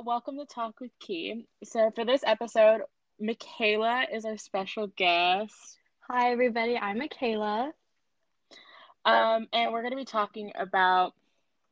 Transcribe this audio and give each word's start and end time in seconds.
welcome 0.00 0.38
to 0.38 0.46
Talk 0.46 0.80
with 0.80 0.90
Key. 0.98 1.46
So, 1.64 1.90
for 1.94 2.04
this 2.04 2.22
episode, 2.26 2.80
Michaela 3.20 4.06
is 4.12 4.24
our 4.24 4.38
special 4.38 4.86
guest. 4.86 5.78
Hi, 6.08 6.30
everybody. 6.32 6.78
I'm 6.78 6.98
Michaela. 6.98 7.72
Um, 9.04 9.48
and 9.52 9.72
we're 9.72 9.82
going 9.82 9.92
to 9.92 9.96
be 9.96 10.04
talking 10.04 10.52
about 10.54 11.12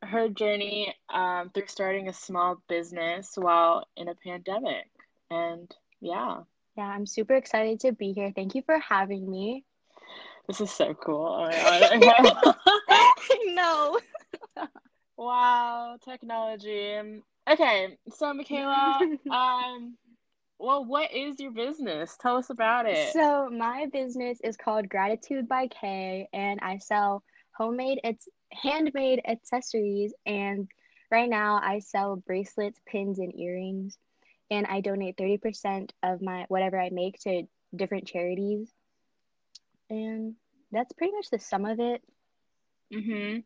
her 0.03 0.29
journey 0.29 0.95
um, 1.09 1.51
through 1.55 1.69
starting 1.69 2.09
a 2.09 2.13
small 2.13 2.61
business 2.69 3.33
while 3.37 3.87
in 3.97 4.09
a 4.09 4.15
pandemic. 4.15 4.91
And 5.31 5.75
yeah. 6.01 6.41
Yeah, 6.77 6.85
I'm 6.85 7.07
super 7.07 7.35
excited 7.35 7.81
to 7.81 7.93
be 7.93 8.13
here. 8.13 8.33
Thank 8.35 8.55
you 8.55 8.63
for 8.63 8.79
having 8.79 9.31
me. 9.31 9.65
This 10.47 10.61
is 10.61 10.71
so 10.71 10.95
cool. 10.95 11.51
Oh 12.03 13.45
no. 14.57 14.67
wow, 15.17 15.97
technology. 16.05 17.23
Okay, 17.49 17.97
so 18.11 18.33
Michaela, 18.35 18.99
um, 19.31 19.97
well, 20.59 20.85
what 20.85 21.13
is 21.13 21.41
your 21.41 21.53
business? 21.53 22.17
Tell 22.21 22.37
us 22.37 22.51
about 22.51 22.87
it. 22.87 23.13
So, 23.13 23.49
my 23.49 23.87
business 23.93 24.39
is 24.45 24.57
called 24.57 24.89
Gratitude 24.89 25.49
by 25.49 25.69
K, 25.69 26.29
and 26.33 26.61
I 26.61 26.79
sell 26.79 27.23
homemade, 27.57 28.01
it's 28.05 28.29
handmade 28.53 29.23
accessories. 29.27 30.13
And 30.27 30.69
right 31.11 31.29
now, 31.29 31.61
I 31.63 31.79
sell 31.79 32.17
bracelets, 32.17 32.81
pins, 32.87 33.19
and 33.19 33.35
earrings. 33.39 33.97
And 34.51 34.67
I 34.67 34.81
donate 34.81 35.17
30% 35.17 35.91
of 36.03 36.21
my 36.21 36.45
whatever 36.49 36.79
I 36.79 36.91
make 36.91 37.21
to 37.21 37.45
different 37.75 38.07
charities. 38.07 38.69
And 39.89 40.35
that's 40.73 40.93
pretty 40.93 41.13
much 41.13 41.31
the 41.31 41.39
sum 41.39 41.65
of 41.65 41.81
it. 41.81 42.03
Mm-hmm. 42.93 43.41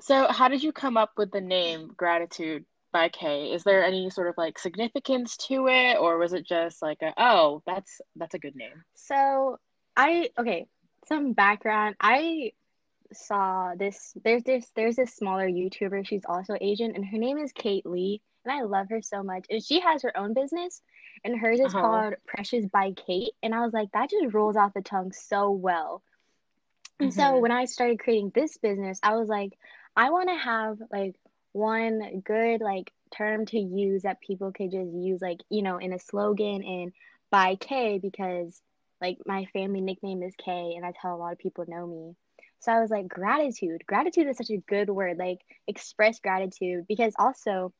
So, 0.00 0.26
how 0.28 0.48
did 0.48 0.62
you 0.62 0.72
come 0.72 0.96
up 0.96 1.12
with 1.16 1.30
the 1.30 1.40
name 1.40 1.92
Gratitude 1.96 2.64
by 2.92 3.08
K? 3.08 3.52
Is 3.52 3.64
there 3.64 3.84
any 3.84 4.10
sort 4.10 4.28
of 4.28 4.34
like 4.38 4.58
significance 4.58 5.36
to 5.48 5.68
it, 5.68 5.98
or 5.98 6.18
was 6.18 6.32
it 6.32 6.46
just 6.46 6.82
like 6.82 6.98
a 7.02 7.12
oh, 7.18 7.62
that's 7.66 8.00
that's 8.16 8.34
a 8.34 8.38
good 8.38 8.56
name? 8.56 8.84
So, 8.94 9.58
I 9.96 10.30
okay, 10.38 10.66
some 11.06 11.32
background. 11.32 11.96
I 12.00 12.52
saw 13.12 13.74
this. 13.76 14.14
There's 14.24 14.42
this. 14.44 14.70
There's 14.76 14.96
this 14.96 15.14
smaller 15.14 15.48
YouTuber. 15.48 16.06
She's 16.06 16.24
also 16.26 16.56
Asian, 16.60 16.94
and 16.94 17.04
her 17.06 17.18
name 17.18 17.38
is 17.38 17.52
Kate 17.52 17.86
Lee, 17.86 18.22
and 18.44 18.52
I 18.54 18.62
love 18.62 18.88
her 18.90 19.02
so 19.02 19.22
much. 19.22 19.46
And 19.50 19.64
she 19.64 19.80
has 19.80 20.02
her 20.02 20.16
own 20.16 20.34
business, 20.34 20.82
and 21.24 21.38
hers 21.38 21.60
is 21.60 21.74
Uh-huh. 21.74 21.80
called 21.80 22.14
Precious 22.26 22.66
by 22.66 22.92
Kate. 22.92 23.32
And 23.42 23.54
I 23.54 23.60
was 23.60 23.72
like, 23.72 23.90
that 23.92 24.10
just 24.10 24.34
rolls 24.34 24.56
off 24.56 24.74
the 24.74 24.82
tongue 24.82 25.12
so 25.12 25.50
well. 25.50 26.02
And 27.00 27.12
so 27.12 27.36
Mhm. 27.36 27.40
when 27.40 27.50
I 27.52 27.64
started 27.64 27.98
creating 28.00 28.32
this 28.34 28.56
business, 28.58 29.00
I 29.02 29.16
was 29.16 29.28
like, 29.28 29.58
I 29.96 30.10
want 30.10 30.28
to 30.28 30.36
have 30.36 30.78
like 30.92 31.16
one 31.52 32.22
good 32.24 32.60
like 32.60 32.92
term 33.14 33.46
to 33.46 33.58
use 33.58 34.02
that 34.02 34.20
people 34.20 34.52
could 34.52 34.70
just 34.70 34.90
use 34.92 35.20
like, 35.20 35.40
you 35.50 35.62
know, 35.62 35.78
in 35.78 35.92
a 35.92 35.98
slogan 35.98 36.62
and 36.62 36.92
by 37.30 37.56
K 37.56 37.98
because 37.98 38.60
like 39.00 39.18
my 39.26 39.46
family 39.52 39.80
nickname 39.80 40.22
is 40.22 40.34
K 40.36 40.74
and 40.74 40.84
that's 40.84 40.98
how 41.00 41.14
a 41.14 41.18
lot 41.18 41.32
of 41.32 41.38
people 41.38 41.64
know 41.66 41.86
me. 41.86 42.14
So 42.60 42.72
I 42.72 42.80
was 42.80 42.90
like, 42.90 43.08
gratitude. 43.08 43.82
Gratitude 43.86 44.28
is 44.28 44.36
such 44.36 44.50
a 44.50 44.62
good 44.68 44.90
word. 44.90 45.18
Like 45.18 45.38
express 45.66 46.20
gratitude 46.20 46.84
because 46.88 47.14
also 47.18 47.72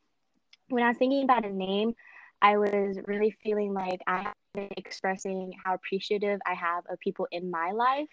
when 0.69 0.83
I 0.83 0.89
was 0.89 0.97
thinking 0.97 1.25
about 1.25 1.45
a 1.45 1.53
name, 1.53 1.95
I 2.43 2.57
was 2.57 2.98
really 3.07 3.37
feeling 3.43 3.75
like 3.75 4.01
I 4.07 4.23
have 4.23 4.35
been 4.55 4.69
expressing 4.77 5.53
how 5.63 5.75
appreciative 5.75 6.41
I 6.47 6.55
have 6.55 6.85
of 6.91 6.98
people 7.01 7.29
in 7.31 7.51
my 7.51 7.73
life. 7.73 8.09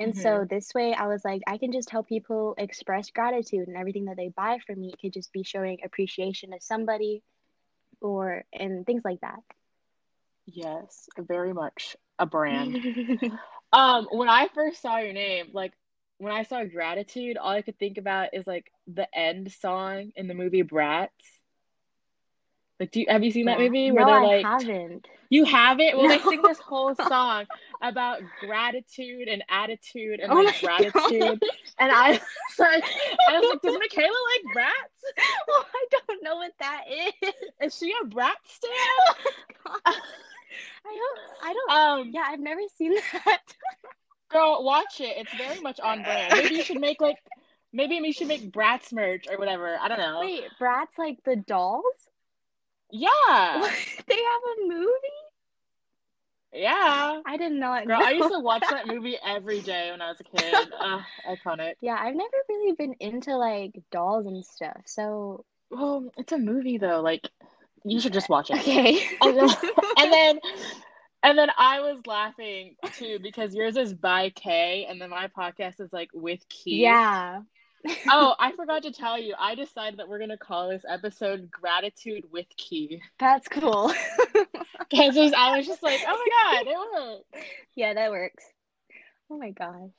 And 0.00 0.16
so 0.16 0.44
this 0.48 0.74
way, 0.74 0.92
I 0.92 1.06
was 1.06 1.24
like, 1.24 1.42
I 1.46 1.56
can 1.58 1.72
just 1.72 1.88
help 1.88 2.08
people 2.08 2.54
express 2.58 3.10
gratitude 3.10 3.68
and 3.68 3.76
everything 3.76 4.06
that 4.06 4.16
they 4.16 4.28
buy 4.28 4.58
from 4.66 4.80
me. 4.80 4.92
Could 5.00 5.12
just 5.12 5.32
be 5.32 5.44
showing 5.44 5.78
appreciation 5.84 6.50
to 6.50 6.58
somebody 6.60 7.22
or 8.00 8.44
and 8.52 8.84
things 8.84 9.02
like 9.04 9.20
that. 9.20 9.38
Yes, 10.46 11.08
very 11.16 11.52
much 11.52 11.96
a 12.18 12.26
brand. 12.26 12.78
Um, 13.74 14.06
when 14.12 14.28
I 14.28 14.46
first 14.54 14.80
saw 14.80 14.98
your 14.98 15.12
name, 15.12 15.46
like 15.52 15.72
when 16.18 16.32
I 16.32 16.44
saw 16.44 16.62
Gratitude, 16.62 17.36
all 17.36 17.50
I 17.50 17.62
could 17.62 17.76
think 17.76 17.98
about 17.98 18.28
is 18.32 18.46
like 18.46 18.70
the 18.86 19.08
end 19.12 19.50
song 19.50 20.12
in 20.14 20.28
the 20.28 20.34
movie 20.34 20.62
Bratz. 20.62 21.08
Like, 22.84 22.92
do 22.92 23.00
you 23.00 23.06
have 23.08 23.24
you 23.24 23.30
seen 23.30 23.46
that 23.46 23.58
movie 23.58 23.90
No, 23.90 24.02
where 24.02 24.04
they're 24.04 24.20
like, 24.20 24.46
I 24.46 24.56
haven't. 24.56 25.06
you 25.30 25.44
haven't? 25.44 25.96
Well, 25.96 26.08
they 26.08 26.20
sing 26.20 26.42
this 26.46 26.60
whole 26.60 26.94
song 26.94 27.46
about 27.82 28.20
gratitude 28.36 29.28
and 29.28 29.42
attitude 29.48 30.20
and 30.20 30.32
Oh 30.32 30.34
like 30.34 30.46
my 30.46 30.92
God. 30.92 31.10
gratitude. 31.12 31.42
And 31.78 31.90
I 31.92 32.12
was 32.12 32.20
like, 32.58 32.84
I 33.26 33.38
was 33.38 33.46
like, 33.50 33.62
does 33.62 33.76
Michaela 33.78 34.08
like 34.32 34.52
Bratz? 34.52 35.22
Well, 35.48 35.66
I 35.74 35.86
don't 36.08 36.22
know 36.22 36.36
what 36.36 36.52
that 36.60 36.84
is. 37.22 37.34
Is 37.62 37.76
she 37.78 37.92
a 38.02 38.06
Bratz 38.06 38.46
stan? 38.46 38.70
I 39.86 39.92
don't. 40.84 41.20
I 41.42 41.52
don't. 41.54 41.70
Um, 42.00 42.10
Yeah, 42.12 42.24
I've 42.26 42.40
never 42.40 42.60
seen 42.76 42.94
that. 42.94 43.40
Girl, 44.30 44.64
watch 44.64 45.00
it. 45.00 45.16
It's 45.16 45.34
very 45.34 45.60
much 45.60 45.80
on 45.80 46.02
brand. 46.02 46.36
Maybe 46.36 46.56
you 46.56 46.62
should 46.62 46.78
make 46.78 47.00
like 47.00 47.16
maybe 47.72 48.00
we 48.00 48.12
should 48.12 48.28
make 48.28 48.50
Bratz 48.52 48.92
merch 48.92 49.26
or 49.30 49.38
whatever. 49.38 49.76
I 49.80 49.88
don't 49.88 49.98
know. 49.98 50.20
Wait, 50.20 50.44
Bratz 50.60 50.98
like 50.98 51.22
the 51.24 51.36
dolls? 51.36 52.03
Yeah. 52.94 53.68
They 54.06 54.14
have 54.14 54.42
a 54.58 54.68
movie? 54.68 55.20
Yeah. 56.52 57.20
I 57.26 57.36
did 57.36 57.52
not 57.52 57.58
know 57.58 57.74
it. 57.74 57.86
Girl, 57.86 57.98
know. 57.98 58.06
I 58.06 58.10
used 58.10 58.32
to 58.32 58.38
watch 58.38 58.62
that 58.70 58.86
movie 58.94 59.16
every 59.26 59.60
day 59.60 59.90
when 59.90 60.00
I 60.00 60.10
was 60.10 60.20
a 60.20 60.24
kid. 60.24 60.72
Uh, 60.78 61.00
iconic. 61.28 61.74
Yeah, 61.80 61.96
I've 61.98 62.14
never 62.14 62.36
really 62.48 62.72
been 62.72 62.94
into 63.00 63.36
like 63.36 63.72
dolls 63.90 64.26
and 64.26 64.44
stuff. 64.44 64.82
So 64.86 65.44
Well, 65.70 66.12
it's 66.16 66.32
a 66.32 66.38
movie 66.38 66.78
though. 66.78 67.00
Like 67.00 67.28
you 67.84 67.98
should 67.98 68.12
just 68.12 68.28
watch 68.28 68.50
it. 68.50 68.58
okay. 68.60 69.00
And 69.20 69.36
then 69.36 69.48
and 69.98 70.12
then 70.12 70.38
and 71.24 71.38
then 71.38 71.48
I 71.58 71.80
was 71.80 72.00
laughing 72.06 72.76
too 72.92 73.18
because 73.20 73.54
yours 73.54 73.76
is 73.76 73.92
by 73.92 74.30
K 74.30 74.86
and 74.88 75.00
then 75.00 75.10
my 75.10 75.28
podcast 75.36 75.80
is 75.80 75.92
like 75.92 76.10
with 76.14 76.48
Key. 76.48 76.82
yeah. 76.82 77.40
Oh, 78.08 78.34
I 78.38 78.52
forgot 78.56 78.82
to 78.84 78.92
tell 78.92 79.18
you. 79.18 79.34
I 79.38 79.54
decided 79.54 79.98
that 79.98 80.08
we're 80.08 80.18
gonna 80.18 80.38
call 80.38 80.68
this 80.70 80.84
episode 80.88 81.50
"Gratitude 81.50 82.24
with 82.32 82.46
Key" 82.56 83.00
That's 83.18 83.48
cool. 83.48 83.92
because 84.90 85.32
I 85.36 85.56
was 85.56 85.66
just 85.66 85.82
like, 85.82 86.00
"Oh 86.06 86.24
my 86.26 86.62
god, 86.64 86.66
it 86.66 86.76
worked." 86.76 87.46
yeah, 87.74 87.94
that 87.94 88.10
works. 88.10 88.44
Oh 89.30 89.38
my 89.38 89.50
gosh. 89.50 89.90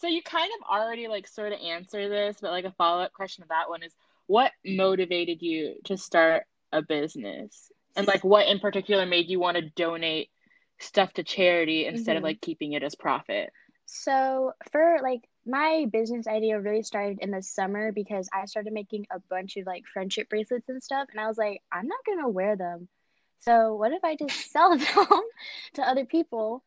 So 0.00 0.06
you 0.06 0.22
kind 0.22 0.50
of 0.60 0.68
already 0.68 1.08
like 1.08 1.26
sort 1.26 1.52
of 1.52 1.60
answer 1.60 2.08
this, 2.08 2.36
but 2.40 2.50
like 2.52 2.64
a 2.64 2.72
follow 2.72 3.02
up 3.02 3.12
question 3.12 3.42
to 3.42 3.48
that 3.48 3.68
one 3.68 3.82
is, 3.82 3.92
what 4.26 4.52
motivated 4.64 5.42
you 5.42 5.74
to 5.84 5.96
start 5.96 6.44
a 6.72 6.82
business, 6.82 7.72
and 7.96 8.06
like 8.06 8.22
what 8.24 8.46
in 8.46 8.60
particular 8.60 9.06
made 9.06 9.28
you 9.28 9.40
want 9.40 9.56
to 9.56 9.70
donate 9.70 10.30
stuff 10.78 11.12
to 11.14 11.24
charity 11.24 11.86
instead 11.86 12.16
of 12.16 12.20
Mhm. 12.22 12.26
like 12.26 12.40
keeping 12.40 12.74
it 12.74 12.82
as 12.84 12.94
profit? 12.94 13.50
So 13.86 14.52
for 14.70 14.98
like 15.02 15.22
my 15.48 15.86
business 15.92 16.28
idea 16.28 16.60
really 16.60 16.82
started 16.84 17.18
in 17.20 17.30
the 17.32 17.42
summer 17.42 17.92
because 17.92 18.28
I 18.32 18.46
started 18.46 18.72
making 18.74 19.06
a 19.10 19.20
bunch 19.30 19.56
of 19.56 19.66
like 19.66 19.84
friendship 19.92 20.28
bracelets 20.30 20.68
and 20.68 20.82
stuff 20.82 21.08
and 21.12 21.20
I 21.20 21.28
was 21.28 21.38
like, 21.38 21.62
I'm 21.72 21.88
not 21.88 22.00
gonna 22.06 22.28
wear 22.28 22.56
them. 22.56 22.88
So 23.40 23.74
what 23.76 23.92
if 23.92 24.04
I 24.04 24.16
just 24.16 24.50
sell 24.52 24.76
them 24.78 25.22
to 25.74 25.82
other 25.82 26.06
people? 26.06 26.64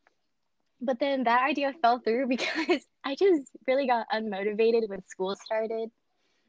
But 0.81 0.99
then 0.99 1.23
that 1.25 1.43
idea 1.43 1.73
fell 1.81 1.99
through 1.99 2.27
because 2.29 2.87
I 3.03 3.15
just 3.15 3.51
really 3.67 3.87
got 3.87 4.07
unmotivated 4.13 4.87
when 4.89 5.05
school 5.07 5.35
started. 5.35 5.91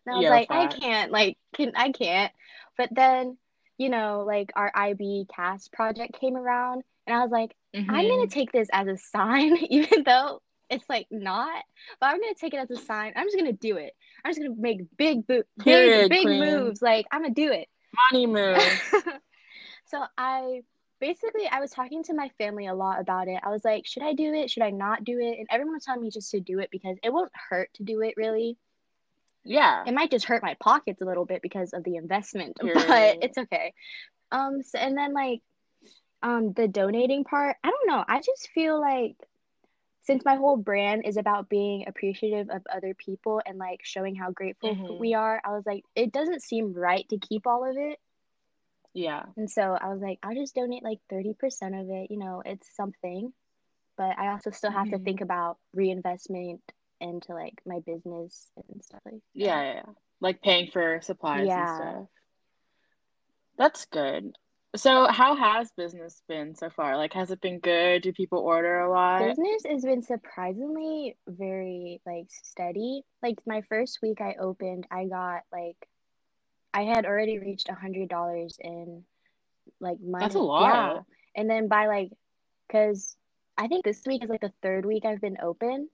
And 0.07 0.15
I 0.15 0.19
was 0.19 0.29
Yeah, 0.29 0.29
like, 0.29 0.49
I 0.51 0.67
can't, 0.69 1.13
like, 1.13 1.39
can 1.55 1.73
I 1.77 1.93
can't. 1.93 2.33
But 2.79 2.91
then, 2.93 3.39
you 3.79 3.89
know, 3.91 4.25
like 4.27 4.53
our 4.57 4.71
IB 4.75 5.27
CAS 5.35 5.69
project 5.69 6.19
came 6.21 6.37
around 6.37 6.83
and 7.07 7.17
I 7.17 7.23
was 7.23 7.31
like, 7.31 7.55
I'm 7.89 7.97
Mm-hmm. 7.97 8.05
gonna 8.05 8.31
take 8.31 8.53
this 8.53 8.69
as 8.73 8.89
a 8.89 8.97
sign, 8.97 9.57
even 9.71 10.05
though 10.05 10.43
it's 10.73 10.89
like 10.89 11.07
not. 11.11 11.63
But 12.01 12.07
I'm 12.07 12.21
gonna 12.21 12.35
take 12.35 12.55
it 12.55 12.59
as 12.59 12.71
a 12.71 12.77
sign. 12.77 13.13
I'm 13.17 13.27
just 13.27 13.37
gonna 13.37 13.53
do 13.53 13.77
it. 13.77 13.93
I'm 14.25 14.31
just 14.31 14.41
gonna 14.43 14.55
make 14.59 14.81
big, 14.97 15.27
bo- 15.27 15.43
big, 15.59 15.65
Period, 15.65 16.09
big 16.09 16.23
queen. 16.27 16.41
moves. 16.41 16.83
Like 16.83 17.07
I'm 17.13 17.23
gonna 17.23 17.35
do 17.35 17.53
it. 17.53 17.69
Money 18.13 18.27
move. 18.27 18.59
so 19.87 20.03
I 20.17 20.63
basically 21.01 21.47
I 21.49 21.61
was 21.61 21.71
talking 21.71 22.03
to 22.05 22.15
my 22.15 22.31
family 22.39 22.67
a 22.67 22.75
lot 22.75 23.01
about 23.01 23.29
it. 23.29 23.41
I 23.43 23.51
was 23.51 23.65
like, 23.65 23.87
should 23.87 24.03
I 24.03 24.15
do 24.15 24.33
it? 24.35 24.51
Should 24.51 24.63
I 24.63 24.71
not 24.71 25.05
do 25.05 25.19
it? 25.19 25.39
And 25.39 25.47
everyone 25.51 25.75
was 25.75 25.85
telling 25.85 26.03
me 26.03 26.11
just 26.11 26.31
to 26.31 26.41
do 26.41 26.59
it 26.61 26.71
because 26.71 26.97
it 27.03 27.13
won't 27.13 27.33
hurt 27.51 27.71
to 27.75 27.83
do 27.83 28.01
it. 28.03 28.15
Really, 28.17 28.57
Yeah. 29.45 29.85
it 29.87 29.93
might 29.95 30.11
just 30.11 30.25
hurt 30.27 30.43
my 30.43 30.57
pockets 30.61 31.01
a 31.03 31.05
little 31.05 31.25
bit 31.27 31.43
because 31.43 31.73
of 31.73 31.85
the 31.85 31.97
investment, 31.97 32.57
Period. 32.61 32.85
but 32.87 33.19
it's 33.23 33.37
okay. 33.39 33.75
Um, 34.31 34.63
so, 34.63 34.79
and 34.79 34.97
then 34.97 35.13
like, 35.13 35.41
um, 36.23 36.53
the 36.53 36.69
donating 36.69 37.25
part, 37.25 37.57
I 37.65 37.71
don't 37.71 37.89
know. 37.89 38.05
I 38.07 38.19
just 38.21 38.49
feel 38.55 38.81
like 38.81 39.17
since 40.03 40.25
my 40.25 40.35
whole 40.35 40.57
brand 40.57 41.07
is 41.07 41.17
about 41.17 41.49
being 41.49 41.85
appreciative 41.87 42.51
of 42.51 42.63
other 42.73 42.95
people 42.95 43.41
and 43.47 43.59
like 43.59 43.81
showing 43.85 44.17
how 44.17 44.31
grateful 44.31 44.75
Mhm. 44.75 44.99
we 44.99 45.15
are, 45.15 45.41
I 45.45 45.51
was 45.53 45.65
like, 45.65 45.85
it 45.95 46.13
doesn't 46.13 46.43
seem 46.43 46.73
right 46.73 47.09
to 47.09 47.19
keep 47.19 47.47
all 47.47 47.65
of 47.69 47.77
it. 47.77 48.01
Yeah. 48.95 49.25
And 49.37 49.51
so 49.51 49.63
I 49.63 49.89
was 49.89 50.01
like, 50.01 50.19
I'll 50.23 50.35
just 50.35 50.55
donate 50.55 50.83
like 50.83 50.99
30% 51.11 51.81
of 51.81 51.89
it. 51.91 52.11
You 52.11 52.19
know, 52.19 52.43
it's 52.45 52.75
something. 52.77 53.33
But 53.97 54.19
I 54.19 54.29
also 54.29 54.51
still 54.51 54.71
have 54.71 54.91
to 54.91 54.99
Mhm. 54.99 55.05
think 55.05 55.21
about 55.21 55.59
reinvestment 55.73 56.61
into 57.01 57.35
like 57.35 57.61
my 57.65 57.81
business 57.81 58.51
and 58.69 58.83
stuff 58.83 59.01
like 59.05 59.15
that. 59.15 59.21
Yeah, 59.35 59.63
yeah, 59.63 59.75
yeah. 59.75 59.93
Like 60.21 60.43
paying 60.43 60.71
for 60.71 61.01
supplies 61.01 61.47
Yeah. 61.47 61.61
and 61.61 61.69
stuff. 61.69 62.09
That's 63.57 63.85
good. 63.87 64.37
So, 64.75 65.07
how 65.09 65.37
has 65.37 65.71
business 65.77 66.23
been 66.29 66.55
so 66.55 66.71
far? 66.71 66.97
Like, 66.97 67.13
has 67.13 67.31
it 67.31 67.43
been 67.43 67.59
good? 67.59 68.03
Do 68.03 68.13
people 68.13 68.39
order 68.39 68.81
a 68.81 68.91
lot? 68.91 69.23
Business 69.23 69.65
has 69.69 69.85
been 69.85 70.03
surprisingly 70.03 71.17
very 71.29 72.01
like 72.07 72.27
steady. 72.31 73.03
Like 73.23 73.37
my 73.47 73.63
first 73.69 73.99
week 74.03 74.21
I 74.23 74.37
opened, 74.41 74.87
I 74.91 75.05
got 75.07 75.43
like 75.53 75.77
I 76.73 76.85
had 76.85 77.05
already 77.05 77.39
reached 77.39 77.69
a 77.69 77.75
hundred 77.75 78.09
dollars 78.09 78.57
in 78.61 79.05
like 79.79 80.01
money. 80.01 80.25
That's 80.25 80.37
a 80.37 80.41
lot. 80.41 80.95
Yeah. 80.95 81.01
And 81.37 81.51
then 81.51 81.69
by 81.69 81.87
like, 81.87 82.11
cause 82.71 83.17
I 83.59 83.69
think 83.69 83.85
this 83.85 84.03
week 84.07 84.25
is 84.25 84.31
like 84.31 84.41
the 84.41 84.53
third 84.63 84.87
week 84.87 85.05
I've 85.05 85.21
been 85.21 85.37
open, 85.43 85.91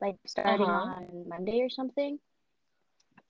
like 0.00 0.14
starting 0.26 0.64
Uh-huh. 0.64 0.90
on 0.92 1.24
Monday 1.28 1.60
or 1.62 1.68
something. 1.70 2.20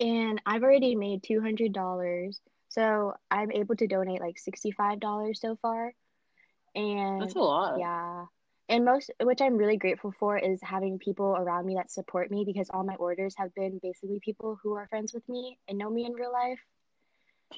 And 0.00 0.42
I've 0.44 0.62
already 0.62 0.96
made 0.96 1.22
two 1.22 1.40
hundred 1.40 1.72
dollars. 1.72 2.42
So 2.72 3.12
I'm 3.30 3.52
able 3.52 3.76
to 3.76 3.86
donate 3.86 4.20
like 4.20 4.38
sixty-five 4.38 4.98
dollars 4.98 5.40
so 5.40 5.56
far. 5.60 5.92
And 6.74 7.20
That's 7.20 7.34
a 7.34 7.38
lot. 7.38 7.78
yeah. 7.78 8.24
And 8.68 8.86
most, 8.86 9.10
which 9.20 9.42
I'm 9.42 9.56
really 9.58 9.76
grateful 9.76 10.14
for, 10.18 10.38
is 10.38 10.58
having 10.62 10.98
people 10.98 11.36
around 11.36 11.66
me 11.66 11.74
that 11.74 11.90
support 11.90 12.30
me 12.30 12.44
because 12.46 12.70
all 12.70 12.84
my 12.84 12.94
orders 12.94 13.34
have 13.36 13.54
been 13.54 13.78
basically 13.82 14.20
people 14.20 14.58
who 14.62 14.74
are 14.76 14.86
friends 14.86 15.12
with 15.12 15.28
me 15.28 15.58
and 15.68 15.76
know 15.76 15.90
me 15.90 16.06
in 16.06 16.14
real 16.14 16.32
life. 16.32 16.60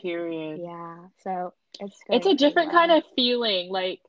Period. 0.03 0.59
Yeah. 0.61 0.97
So 1.23 1.53
it's 1.79 1.97
It's 2.09 2.27
a 2.27 2.35
different 2.35 2.73
well. 2.73 2.81
kind 2.81 2.93
of 2.93 3.05
feeling. 3.15 3.71
Like, 3.71 4.01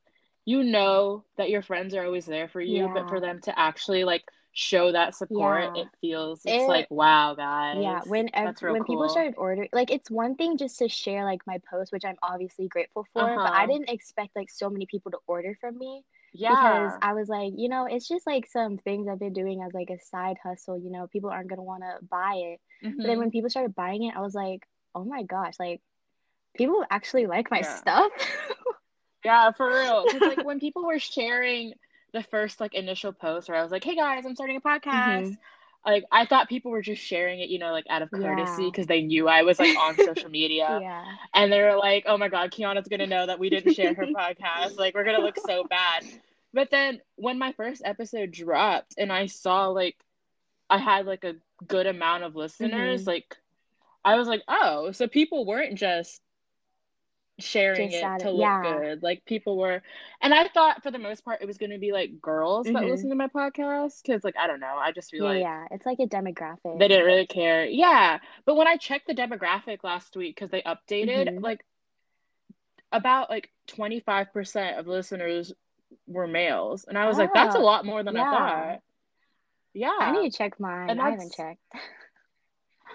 you 0.44 0.64
know 0.64 1.24
that 1.36 1.50
your 1.50 1.62
friends 1.62 1.94
are 1.94 2.04
always 2.04 2.26
there 2.26 2.48
for 2.48 2.60
you, 2.60 2.90
but 2.92 3.08
for 3.08 3.20
them 3.20 3.40
to 3.42 3.56
actually 3.56 4.02
like 4.02 4.24
show 4.56 4.90
that 4.90 5.14
support, 5.14 5.64
Yeah. 5.74 5.82
it 5.82 5.88
feels 6.00 6.40
it's 6.46 6.64
It- 6.64 6.68
like, 6.68 6.90
wow, 6.90 7.34
guys. 7.34 7.78
Yeah, 7.82 8.00
when 8.06 8.30
ev- 8.34 8.56
when 8.62 8.84
people 8.84 9.08
started 9.10 9.34
ordering, 9.36 9.68
like 9.72 9.90
it's 9.90 10.10
one 10.10 10.34
thing 10.34 10.56
just 10.56 10.78
to 10.78 10.88
share 10.88 11.24
like 11.24 11.46
my 11.46 11.58
post, 11.70 11.92
which 11.92 12.04
I'm 12.06 12.16
obviously 12.22 12.66
grateful 12.66 13.04
for, 13.12 13.26
but 13.26 13.38
Uh-huh. 13.38 13.50
I 13.54 13.66
didn't 13.66 13.90
expect 13.90 14.34
like 14.34 14.48
so 14.50 14.70
many 14.70 14.86
people 14.86 15.10
to 15.12 15.18
order 15.26 15.54
from 15.60 15.76
me 15.78 16.04
yeah 16.32 16.54
because 16.56 16.98
I 17.02 17.12
was 17.12 17.28
like, 17.28 17.52
you 17.56 17.68
know, 17.68 17.84
it's 17.86 18.08
just 18.08 18.26
like 18.26 18.46
some 18.46 18.78
things 18.78 19.08
I've 19.08 19.18
been 19.18 19.34
doing 19.34 19.62
as 19.62 19.74
like 19.74 19.90
a 19.90 19.98
side 20.00 20.38
hustle, 20.42 20.78
you 20.78 20.90
know, 20.90 21.06
people 21.06 21.28
aren't 21.30 21.48
gonna 21.48 21.62
want 21.62 21.82
to 21.82 21.98
buy 22.06 22.34
it. 22.36 22.60
But 22.82 23.02
then 23.08 23.16
Mhm. 23.16 23.18
when 23.18 23.30
people 23.30 23.50
started 23.50 23.74
buying 23.74 24.04
it, 24.04 24.16
I 24.16 24.20
was 24.22 24.34
like, 24.34 24.66
oh 24.94 25.04
my 25.04 25.22
gosh, 25.22 25.54
like 25.60 25.82
people 26.56 26.82
actually 26.90 27.26
like 27.26 27.50
my 27.50 27.60
Yeah. 27.60 27.76
stuff. 27.76 28.12
Yeah, 29.24 29.50
for 29.52 29.66
real. 29.68 30.06
Like 30.24 30.44
when 30.44 30.60
people 30.60 30.86
were 30.86 31.00
sharing 31.00 31.74
the 32.16 32.22
first 32.24 32.60
like 32.60 32.74
initial 32.74 33.12
post 33.12 33.48
where 33.48 33.58
I 33.58 33.62
was 33.62 33.70
like, 33.72 33.84
"Hey 33.84 33.94
guys, 33.96 34.24
I'm 34.26 34.34
starting 34.34 34.56
a 34.56 34.60
podcast," 34.60 35.28
Mhm. 35.32 35.38
like 35.84 36.04
I 36.10 36.24
thought 36.26 36.48
people 36.48 36.70
were 36.70 36.82
just 36.82 37.02
sharing 37.02 37.40
it, 37.40 37.48
you 37.50 37.58
know, 37.58 37.72
like 37.72 37.84
out 37.90 38.02
of 38.02 38.10
courtesy 38.10 38.62
Yeah. 38.64 38.68
because 38.70 38.86
they 38.86 39.02
knew 39.02 39.28
I 39.28 39.42
was 39.42 39.58
like 39.58 39.76
on 39.78 39.96
social 39.96 40.30
media, 40.40 40.78
Yeah. 40.80 41.04
and 41.34 41.52
they 41.52 41.62
were 41.62 41.76
like, 41.76 42.04
"Oh 42.06 42.16
my 42.16 42.28
God, 42.28 42.50
Kiana's 42.50 42.88
gonna 42.88 43.06
know 43.06 43.26
that 43.26 43.38
we 43.38 43.50
didn't 43.50 43.74
share 43.74 43.94
her 43.94 44.06
podcast. 44.06 44.78
Like 44.78 44.94
we're 44.94 45.04
gonna 45.04 45.20
look 45.20 45.38
so 45.38 45.64
bad." 45.64 46.04
But 46.54 46.70
then 46.70 47.00
when 47.16 47.38
my 47.38 47.52
first 47.52 47.82
episode 47.84 48.30
dropped 48.32 48.94
and 48.96 49.12
I 49.12 49.26
saw 49.26 49.66
like 49.68 49.96
I 50.70 50.78
had 50.78 51.06
like 51.06 51.24
a 51.24 51.36
good 51.66 51.86
amount 51.86 52.24
of 52.24 52.34
listeners, 52.34 53.04
Mhm. 53.04 53.06
like 53.08 53.36
I 54.04 54.16
was 54.16 54.26
like, 54.28 54.42
"Oh, 54.48 54.92
so 54.92 55.06
people 55.06 55.44
weren't 55.44 55.74
just." 55.78 56.22
Sharing 57.38 57.90
Just 57.90 58.02
it 58.02 58.18
to 58.20 58.30
look 58.30 58.40
yeah. 58.40 58.60
good. 58.60 59.02
Like 59.02 59.24
people 59.24 59.56
were, 59.58 59.82
and 60.20 60.34
I 60.34 60.48
thought 60.48 60.82
for 60.82 60.90
the 60.90 60.98
most 60.98 61.24
part 61.24 61.42
it 61.42 61.46
was 61.46 61.58
going 61.58 61.70
to 61.70 61.78
be 61.78 61.92
like 61.92 62.20
girls 62.20 62.70
that 62.72 62.82
Mhm. 62.82 62.90
listen 62.90 63.10
to 63.10 63.16
my 63.16 63.28
podcast 63.28 64.02
because, 64.02 64.24
like, 64.24 64.36
I 64.36 64.46
don't 64.46 64.60
know, 64.60 64.76
I 64.76 64.92
just 64.92 65.10
feel 65.10 65.24
Yeah, 65.24 65.30
like 65.30 65.40
yeah. 65.40 65.66
It's 65.70 65.86
like 65.86 65.98
a 66.00 66.06
demographic. 66.06 66.78
they 66.78 66.88
didn't 66.88 67.06
really 67.06 67.26
care. 67.26 67.66
Yeah, 67.66 68.18
but 68.44 68.56
when 68.56 68.66
I 68.68 68.76
checked 68.76 69.06
the 69.06 69.14
demographic 69.14 69.84
last 69.84 70.16
week 70.16 70.34
because 70.36 70.50
they 70.50 70.62
updated, 70.62 71.28
Mhm. 71.28 71.42
like 71.42 71.64
about 72.92 73.30
like 73.30 73.50
twenty 73.66 74.00
five 74.00 74.32
percent 74.32 74.78
of 74.78 74.86
listeners 74.86 75.52
were 76.06 76.26
males, 76.26 76.84
and 76.84 76.98
I 76.98 77.06
was 77.06 77.18
like, 77.18 77.32
that's 77.32 77.54
a 77.54 77.58
Oh, 77.58 77.64
lot 77.64 77.84
more 77.84 78.02
than 78.02 78.16
I 78.16 78.24
thought. 78.24 78.80
Yeah, 79.74 79.96
I 79.98 80.10
need 80.12 80.30
to 80.32 80.38
check 80.38 80.58
mine. 80.58 80.90
And 80.90 81.00
I 81.00 81.10
haven't 81.10 81.32
checked. 81.32 81.60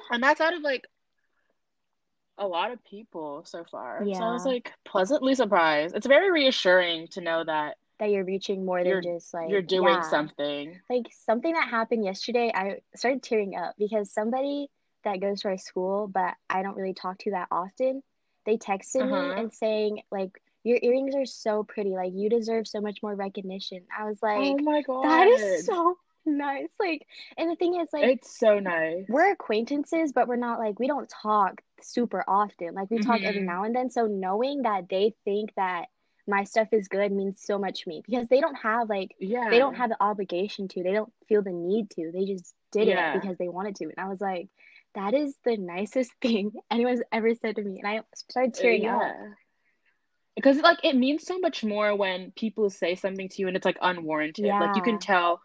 and 0.10 0.24
that's 0.24 0.42
out 0.42 0.54
of 0.54 0.62
like 0.62 0.88
a 2.38 2.48
lot 2.48 2.72
of 2.72 2.83
people 2.83 3.44
so 3.45 3.63
far. 3.63 4.04
So 4.13 4.24
I 4.24 4.31
was 4.31 4.45
like 4.45 4.74
pleasantly 4.83 5.36
surprised. 5.36 5.95
It's 5.95 6.07
very 6.07 6.31
reassuring 6.31 7.07
to 7.10 7.22
know 7.22 7.44
that 7.44 7.78
That 8.00 8.10
you're 8.12 8.25
reaching 8.25 8.66
more 8.66 8.83
than 8.83 9.01
just 9.04 9.33
like 9.33 9.50
you're 9.50 9.62
doing 9.62 9.95
yeah. 9.95 10.01
something. 10.01 10.80
Like 10.89 11.07
something 11.25 11.54
that 11.54 11.69
happened 11.69 12.04
yesterday, 12.06 12.51
I 12.54 12.80
started 12.95 13.22
tearing 13.24 13.56
up 13.56 13.75
because 13.78 14.12
somebody 14.12 14.69
that 15.04 15.19
goes 15.19 15.42
to 15.42 15.50
our 15.50 15.57
school, 15.57 16.07
but 16.07 16.33
I 16.50 16.62
don't 16.63 16.75
really 16.75 16.94
talk 16.94 17.18
to 17.19 17.31
that 17.31 17.48
often, 17.51 18.04
they 18.45 18.57
texted 18.57 19.01
Uh-huh. 19.01 19.22
me 19.22 19.33
and 19.42 19.54
saying 19.54 20.01
like 20.12 20.31
your 20.63 20.78
earrings 20.81 21.16
are 21.16 21.25
so 21.25 21.63
pretty, 21.63 21.92
like 21.92 22.13
you 22.13 22.30
deserve 22.30 22.68
so 22.68 22.81
much 22.81 23.01
more 23.04 23.16
recognition. 23.16 23.81
I 23.98 24.06
was 24.06 24.22
like, 24.22 24.38
oh 24.38 24.57
my 24.60 24.81
god. 24.83 25.04
that 25.04 25.28
is 25.28 25.66
so 25.66 25.98
nice. 26.25 26.69
Like, 26.79 27.07
and 27.38 27.50
the 27.50 27.56
thing 27.56 27.79
is, 27.79 27.89
like, 27.94 28.06
It's 28.06 28.38
so 28.38 28.59
nice. 28.59 29.06
we're 29.07 29.31
acquaintances, 29.31 30.12
but 30.13 30.27
we're 30.27 30.35
not 30.35 30.59
like 30.59 30.79
we 30.79 30.88
don't 30.88 31.09
talk 31.09 31.62
super 31.81 32.23
often. 32.27 32.73
Like 32.75 32.89
we 32.91 33.00
talk 33.00 33.21
every 33.23 33.41
Mhm. 33.41 33.45
now 33.45 33.63
and 33.63 33.75
then. 33.75 33.89
So 33.89 34.06
knowing 34.06 34.63
that 34.63 34.89
they 34.89 35.13
think 35.25 35.53
that 35.56 35.88
my 36.27 36.44
stuff 36.44 36.68
is 36.71 36.88
good 36.88 37.12
means 37.12 37.41
so 37.44 37.57
much 37.57 37.81
to 37.83 37.89
me 37.89 38.03
because 38.06 38.27
they 38.27 38.39
don't 38.41 38.56
have 38.56 38.89
like 38.89 39.15
yeah. 39.19 39.50
they 39.50 39.57
don't 39.59 39.75
have 39.75 39.89
the 39.89 40.01
obligation 40.01 40.68
to. 40.69 40.83
They 40.83 40.94
don't 40.94 41.12
feel 41.27 41.41
the 41.41 41.51
need 41.51 41.89
to. 41.91 42.12
They 42.13 42.25
just 42.25 42.53
did 42.71 42.88
Yeah. 42.88 43.09
it 43.09 43.21
because 43.21 43.38
they 43.38 43.50
wanted 43.50 43.75
to. 43.77 43.85
And 43.85 43.95
I 43.97 44.07
was 44.07 44.21
like, 44.21 44.47
that 44.95 45.13
is 45.13 45.35
the 45.44 45.57
nicest 45.57 46.12
thing 46.21 46.51
anyone's 46.69 47.01
ever 47.12 47.33
said 47.35 47.56
to 47.56 47.63
me. 47.63 47.79
And 47.83 47.88
I 47.88 48.01
started 48.15 48.53
tearing 48.53 48.85
up. 48.85 49.15
Because 50.35 50.57
like 50.59 50.79
it 50.83 50.95
means 50.95 51.25
so 51.25 51.39
much 51.39 51.63
more 51.63 51.95
when 51.95 52.31
people 52.31 52.69
say 52.69 52.95
something 52.95 53.27
to 53.29 53.41
you 53.41 53.47
and 53.47 53.57
it's 53.57 53.65
like 53.65 53.77
unwarranted. 53.81 54.59
Like 54.59 54.75
you 54.75 54.81
can 54.81 55.00
tell 55.00 55.41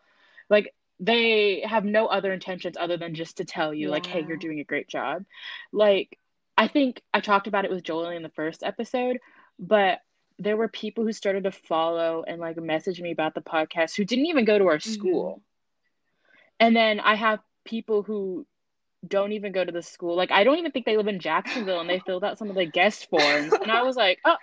like 0.49 0.75
they 0.99 1.61
have 1.61 1.85
no 1.85 2.07
other 2.07 2.33
intentions 2.33 2.77
other 2.79 2.97
than 2.97 3.15
just 3.15 3.37
to 3.37 3.45
tell 3.45 3.75
you 3.75 3.91
like, 3.91 4.07
hey, 4.07 4.25
you're 4.27 4.37
doing 4.39 4.61
a 4.61 4.65
great 4.65 4.89
job. 4.89 5.25
Like 5.73 6.19
I 6.57 6.69
think 6.69 7.03
I 7.13 7.21
talked 7.21 7.47
about 7.47 7.65
it 7.65 7.71
with 7.71 7.83
Jolie 7.85 8.17
in 8.17 8.23
the 8.23 8.31
first 8.31 8.63
episode, 8.63 9.19
but 9.59 10.01
there 10.39 10.57
were 10.57 10.69
people 10.69 11.05
who 11.05 11.13
started 11.13 11.45
to 11.45 11.51
follow 11.51 12.25
and 12.27 12.41
like 12.41 12.57
message 12.57 13.01
me 13.01 13.11
about 13.11 13.35
the 13.35 13.41
podcast 13.43 13.97
who 13.97 14.05
didn't 14.05 14.27
even 14.27 14.45
go 14.45 14.59
to 14.59 14.67
our 14.69 14.79
Mhm. 14.79 14.83
school. 14.95 15.43
And 16.59 16.75
then 16.75 17.01
I 17.01 17.15
have 17.15 17.41
people 17.65 18.03
who 18.03 18.47
don't 19.07 19.33
even 19.33 19.53
go 19.53 19.65
to 19.65 19.73
the 19.73 19.83
school. 19.83 20.17
Like 20.17 20.31
I 20.31 20.45
don't 20.45 20.59
even 20.59 20.73
think 20.73 20.87
they 20.87 20.97
live 20.97 21.09
in 21.09 21.21
Jacksonville 21.21 21.81
and 21.81 21.89
they 21.91 21.99
filled 22.01 22.25
out 22.25 22.39
some 22.39 22.49
of 22.49 22.57
the 22.57 22.65
guest 22.67 23.09
forms. 23.11 23.53
And 23.53 23.71
I 23.71 23.83
was 23.83 23.97
like, 23.97 24.21
oh, 24.25 24.37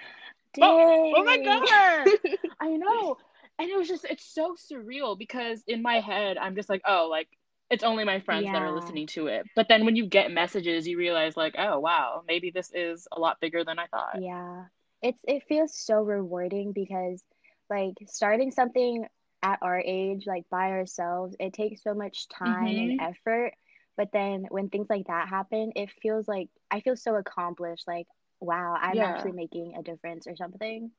Dang. 0.54 0.64
oh 0.70 1.24
my 1.24 1.38
God. 2.24 2.38
I 2.60 2.78
know. 2.78 3.18
And 3.60 3.70
it 3.70 3.78
was 3.78 3.88
just 3.88 4.06
it's 4.06 4.26
so 4.26 4.56
surreal 4.56 5.18
because 5.18 5.64
in 5.68 5.82
my 5.82 6.00
head 6.00 6.38
I'm 6.38 6.56
just 6.56 6.70
like, 6.70 6.82
oh, 6.86 7.08
like 7.10 7.28
it's 7.70 7.84
only 7.84 8.04
my 8.04 8.20
friends 8.20 8.46
that 8.46 8.62
are 8.62 8.72
listening 8.72 9.08
to 9.08 9.28
it. 9.28 9.48
But 9.56 9.68
then 9.68 9.86
when 9.86 9.96
you 9.96 10.06
get 10.06 10.32
messages, 10.32 10.88
you 10.88 10.98
realize 10.98 11.38
like, 11.38 11.56
oh 11.58 11.80
wow, 11.80 12.24
maybe 12.28 12.52
this 12.52 12.72
is 12.74 13.08
a 13.12 13.20
lot 13.20 13.40
bigger 13.40 13.64
than 13.64 13.80
I 13.80 13.88
thought. 13.88 14.22
Yeah. 14.22 14.66
It's 15.02 15.20
it 15.28 15.44
feels 15.48 15.76
so 15.76 16.02
rewarding 16.02 16.72
because 16.72 17.24
like 17.70 17.94
starting 18.08 18.52
something 18.52 19.06
at 19.42 19.60
our 19.62 19.80
age, 19.80 20.26
like 20.26 20.46
by 20.50 20.72
ourselves, 20.72 21.36
it 21.40 21.54
takes 21.54 21.84
so 21.84 21.94
much 21.94 22.28
time 22.30 22.66
and 22.66 23.00
mm-hmm. 23.00 23.06
effort. 23.12 23.54
But 23.98 24.12
then 24.12 24.46
when 24.50 24.70
things 24.70 24.88
like 24.90 25.08
that 25.08 25.28
happen, 25.28 25.72
it 25.76 25.90
feels 26.02 26.28
like 26.28 26.50
I 26.72 26.80
feel 26.82 26.96
so 26.96 27.16
accomplished, 27.16 27.88
like 27.88 28.08
wow, 28.40 28.78
I'm 28.80 28.96
Yeah. 28.96 29.06
actually 29.06 29.32
making 29.34 29.76
a 29.78 29.84
difference 29.84 30.28
or 30.28 30.36
something. 30.36 30.92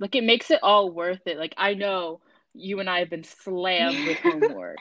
Like 0.00 0.16
it 0.16 0.24
makes 0.24 0.50
it 0.50 0.60
all 0.62 0.90
worth 0.90 1.20
it. 1.26 1.38
Like 1.38 1.54
I 1.56 1.74
know 1.74 2.20
you 2.54 2.80
and 2.80 2.90
I 2.90 3.00
have 3.00 3.10
been 3.10 3.24
slammed 3.24 4.06
with 4.06 4.18
homework. 4.24 4.80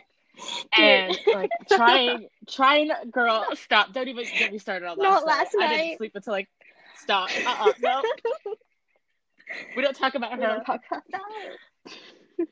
and 0.78 1.20
like 1.34 1.52
trying 1.70 2.28
trying 2.50 2.90
girl 3.12 3.46
stop. 3.54 3.94
Don't 3.94 4.08
even 4.08 4.26
get 4.38 4.52
me 4.52 4.58
started 4.58 4.88
on 4.88 4.98
last 4.98 5.04
Not 5.04 5.26
last 5.28 5.54
night. 5.60 5.64
last 5.66 5.74
I 5.74 5.78
didn't 5.78 5.98
sleep 5.98 6.12
until 6.16 6.34
like 6.34 6.48
stop. 6.96 7.30
Uh-uh. 7.46 7.74
No 7.82 8.04
we 9.76 9.84
don't 9.84 9.96
talk 9.96 10.16
about 10.16 10.38
We 10.38 10.44
her. 10.44 10.48
don't 10.48 10.66
talk 10.66 10.82
about 10.90 11.02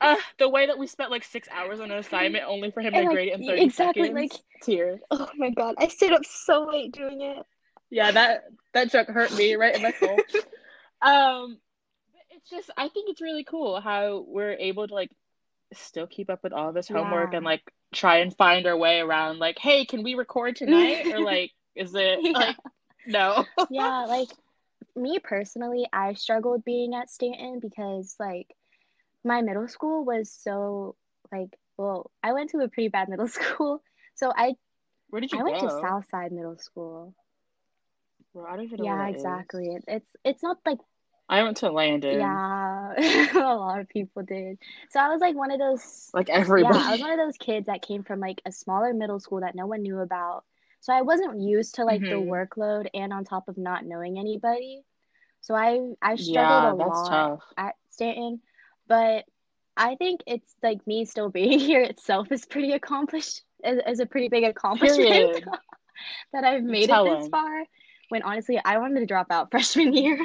uh, 0.00 0.16
the 0.38 0.48
way 0.48 0.66
that 0.66 0.78
we 0.78 0.86
spent 0.86 1.10
like 1.10 1.24
six 1.24 1.48
hours 1.50 1.80
on 1.80 1.90
an 1.90 1.98
assignment 1.98 2.44
only 2.46 2.70
for 2.70 2.80
him 2.80 2.92
to 2.92 2.98
And, 2.98 3.06
like, 3.06 3.14
grade 3.14 3.28
it 3.28 3.34
in 3.34 3.42
30 3.44 3.62
exactly, 3.62 4.02
seconds. 4.02 4.32
like- 4.32 4.40
tears. 4.62 5.00
Oh 5.10 5.28
my 5.36 5.50
god, 5.50 5.76
I 5.78 5.88
stayed 5.88 6.12
up 6.12 6.24
so 6.24 6.64
late 6.70 6.92
doing 6.92 7.22
it. 7.22 7.46
yeah 7.90 8.10
that 8.12 8.44
that 8.74 8.90
joke 8.90 9.08
hurt 9.08 9.32
me 9.34 9.54
right 9.54 9.74
in 9.74 9.82
my 9.82 9.92
soul. 9.92 10.18
Um 11.00 11.58
it's 12.50 12.66
just 12.66 12.70
i 12.78 12.88
think 12.88 13.10
it's 13.10 13.20
really 13.22 13.44
cool 13.44 13.80
how 13.80 14.24
we're 14.28 14.52
able 14.54 14.86
to 14.86 14.94
like 14.94 15.10
still 15.72 16.06
keep 16.06 16.30
up 16.30 16.40
with 16.42 16.52
all 16.52 16.72
this 16.72 16.88
homework 16.88 17.32
Yeah. 17.32 17.34
and 17.34 17.44
like 17.44 17.62
try 17.94 18.18
and 18.18 18.36
find 18.36 18.66
our 18.66 18.76
way 18.76 19.00
around 19.00 19.38
like 19.38 19.58
hey 19.58 19.84
can 19.84 20.02
we 20.02 20.14
record 20.14 20.56
tonight 20.56 21.06
or 21.10 21.20
like 21.20 21.52
is 21.76 21.94
it 21.94 22.20
Yeah. 22.34 22.38
like 22.38 22.56
no 23.06 23.44
yeah, 23.68 24.06
like 24.08 24.28
me 24.96 25.18
personally, 25.22 25.86
I 25.92 26.14
struggled 26.14 26.64
being 26.64 26.94
at 26.94 27.10
Stanton 27.10 27.58
because 27.60 28.16
like 28.20 28.54
my 29.24 29.42
middle 29.42 29.68
school 29.68 30.04
was 30.04 30.30
so 30.32 30.96
like 31.32 31.58
well, 31.78 32.10
I 32.22 32.32
went 32.32 32.50
to 32.50 32.58
a 32.58 32.68
pretty 32.68 32.88
bad 32.88 33.08
middle 33.08 33.28
school. 33.28 33.82
So 34.14 34.32
I 34.36 34.54
where 35.10 35.20
did 35.20 35.32
you 35.32 35.38
I 35.38 35.42
went 35.42 35.58
to 35.60 35.70
go 35.70 35.70
Southside 35.70 36.32
Middle 36.32 36.58
School. 36.58 37.14
Bro, 38.32 38.46
I 38.46 38.56
don't 38.56 38.64
even 38.64 38.78
know 38.78 38.86
Yeah, 38.86 38.96
where 38.96 39.12
that 39.12 39.14
is. 39.14 39.44
exactly. 39.44 39.74
It, 39.74 39.84
it's 39.88 40.16
it's 40.24 40.42
not 40.42 40.58
like 40.66 40.78
I 41.28 41.42
went 41.42 41.58
to 41.58 41.70
Landon. 41.70 42.40
yeah, 42.90 42.92
a 43.34 43.56
lot 43.56 43.80
of 43.80 43.88
people 43.88 44.22
did. 44.22 44.58
So 44.90 45.00
I 45.00 45.08
was 45.08 45.20
like 45.20 45.36
one 45.36 45.50
of 45.50 45.58
those 45.58 46.14
Like 46.14 46.28
yeah, 46.54 46.80
I 46.84 46.90
was 46.92 47.00
one 47.00 47.10
of 47.10 47.18
those 47.18 47.36
kids 47.38 47.66
that 47.66 47.82
came 47.82 48.02
from 48.02 48.20
like 48.20 48.40
a 48.46 48.52
smaller 48.52 48.92
middle 48.94 49.20
school 49.20 49.40
that 49.40 49.54
no 49.54 49.66
one 49.66 49.82
knew 49.82 49.98
about. 50.00 50.44
So 50.80 50.92
I 50.92 51.02
wasn't 51.02 51.40
used 51.40 51.74
to 51.76 51.84
like 51.84 52.08
the 52.08 52.14
hmm 52.14 52.20
workload 52.20 52.86
and 52.94 53.12
on 53.12 53.24
top 53.24 53.48
of 53.48 53.58
not 53.58 53.84
knowing 53.84 54.18
anybody. 54.18 54.82
So 55.42 55.54
I 55.54 55.80
I 56.02 56.16
struggled 56.16 56.64
Yeah, 56.64 56.72
a 56.72 56.74
lot 56.74 57.00
tough. 57.04 57.42
at 57.56 57.74
Stanton, 57.90 58.40
but 58.88 59.24
I 59.76 59.96
think 59.96 60.22
it's 60.26 60.54
like 60.62 60.86
me 60.86 61.04
still 61.04 61.30
being 61.30 61.58
here 61.60 61.82
itself 61.82 62.32
is 62.32 62.46
pretty 62.46 62.72
accomplished 62.72 63.42
is, 63.64 63.80
is 63.86 64.00
a 64.00 64.06
pretty 64.06 64.28
big 64.28 64.44
accomplishment 64.44 65.32
that 66.32 66.44
I've 66.44 66.62
made 66.64 66.90
it 66.90 67.04
this 67.04 67.26
him. 67.26 67.28
far. 67.28 67.64
When 68.10 68.22
honestly 68.22 68.60
I 68.64 68.78
wanted 68.78 69.00
to 69.00 69.06
drop 69.06 69.28
out 69.30 69.50
freshman 69.50 69.94
year. 69.94 70.18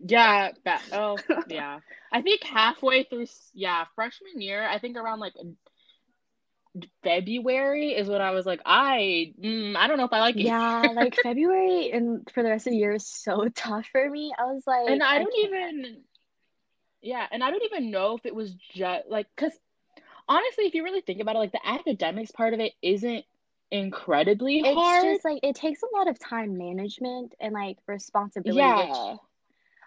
Yeah, 0.00 0.52
that, 0.64 0.84
oh, 0.92 1.22
yeah. 1.46 1.80
I 2.12 2.22
think 2.22 2.42
halfway 2.44 3.04
through, 3.04 3.26
yeah, 3.54 3.84
freshman 3.94 4.40
year, 4.40 4.66
I 4.66 4.78
think 4.78 4.96
around 4.96 5.20
like 5.20 5.34
February 7.02 7.90
is 7.92 8.08
when 8.08 8.20
I 8.20 8.30
was 8.30 8.46
like, 8.46 8.60
I, 8.64 9.34
mm, 9.40 9.76
I 9.76 9.86
don't 9.88 9.98
know 9.98 10.04
if 10.04 10.12
I 10.12 10.20
like 10.20 10.40
it 10.40 10.54
Yeah, 10.56 10.92
like 10.94 11.16
February 11.16 11.90
and 11.92 12.28
for 12.32 12.42
the 12.42 12.50
rest 12.50 12.66
of 12.66 12.72
the 12.72 12.78
year 12.78 12.92
is 12.92 13.06
so 13.06 13.48
tough 13.54 13.86
for 13.90 14.08
me. 14.08 14.32
I 14.38 14.44
was 14.44 14.64
And 14.86 15.02
like, 15.02 15.02
I 15.02 15.18
I 15.18 15.18
don't 15.18 15.34
can't. 15.40 15.52
even, 15.52 16.04
yeah, 17.02 17.26
and 17.30 17.42
I 17.42 17.50
don't 17.50 17.64
even 17.64 17.90
know 17.90 18.16
if 18.16 18.26
it 18.26 18.34
was 18.34 18.54
just 18.54 19.08
like, 19.08 19.26
because 19.36 19.52
honestly, 20.28 20.66
if 20.66 20.74
you 20.74 20.84
really 20.84 21.02
think 21.02 21.20
about 21.20 21.36
it, 21.36 21.40
like 21.40 21.52
the 21.52 21.66
academics 21.66 22.32
part 22.32 22.54
of 22.54 22.60
it 22.60 22.74
isn't 22.82 23.24
incredibly 23.70 24.62
It's 24.62 24.98
hard. 25.00 25.00
just 25.00 25.24
like 25.24 25.40
it 25.42 25.54
takes 25.56 25.82
a 25.82 25.96
lot 25.96 26.08
of 26.08 26.18
time 26.18 26.56
management 26.56 27.34
and 27.40 27.52
like 27.54 27.78
responsibility, 27.86 28.72
which 28.72 28.96
Yeah, 28.98 29.16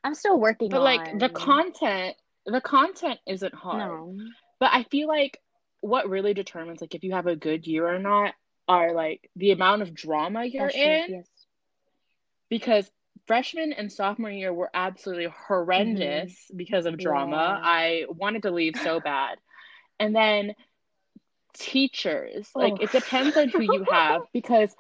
I'm 0.04 0.16
still 0.16 0.40
working 0.40 0.70
but 0.70 0.82
like 0.82 1.18
the 1.18 1.30
content, 1.30 2.16
the 2.46 2.62
content 2.62 3.20
isn't 3.28 3.54
hard. 3.54 3.80
No. 3.80 4.18
But 4.60 4.72
I 4.74 4.84
feel 4.84 5.08
like 5.08 5.40
what 5.82 6.10
really 6.10 6.34
determines 6.34 6.82
like 6.82 6.96
if 6.96 7.04
you 7.04 7.12
have 7.14 7.28
a 7.28 7.36
good 7.36 7.68
year 7.68 7.88
or 7.88 8.00
not 8.00 8.34
are 8.68 8.94
like 8.94 9.30
the 9.36 9.52
amount 9.52 9.82
of 9.82 9.94
drama 9.94 10.46
you're 10.46 10.64
That's 10.64 10.76
true. 10.76 10.84
in 10.84 11.06
Yes. 11.10 11.28
because 12.50 12.90
freshman 13.26 13.74
and 13.74 13.92
sophomore 13.92 14.30
year 14.30 14.54
were 14.54 14.70
absolutely 14.74 15.28
horrendous 15.48 16.32
mm-hmm. 16.34 16.58
because 16.58 16.86
of 16.86 16.98
drama. 16.98 17.60
Yeah. 17.62 17.70
I 17.70 18.06
wanted 18.10 18.44
to 18.44 18.52
leave 18.52 18.76
so 18.82 19.00
bad. 19.04 19.38
And 20.00 20.16
then 20.16 20.56
teachers, 21.54 22.50
like 22.56 22.74
Oh. 22.74 22.84
it 22.84 22.92
depends 22.92 23.38
on 23.38 23.50
who 23.50 23.62
you 23.62 23.86
oh. 23.90 23.94
have 23.94 24.22
because 24.34 24.76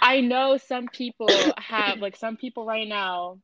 I 0.00 0.20
know 0.20 0.56
some 0.58 0.88
people 0.88 1.28
have 1.58 1.98
like 2.00 2.16
some 2.16 2.36
people 2.36 2.64
right 2.64 2.88
now 2.88 3.38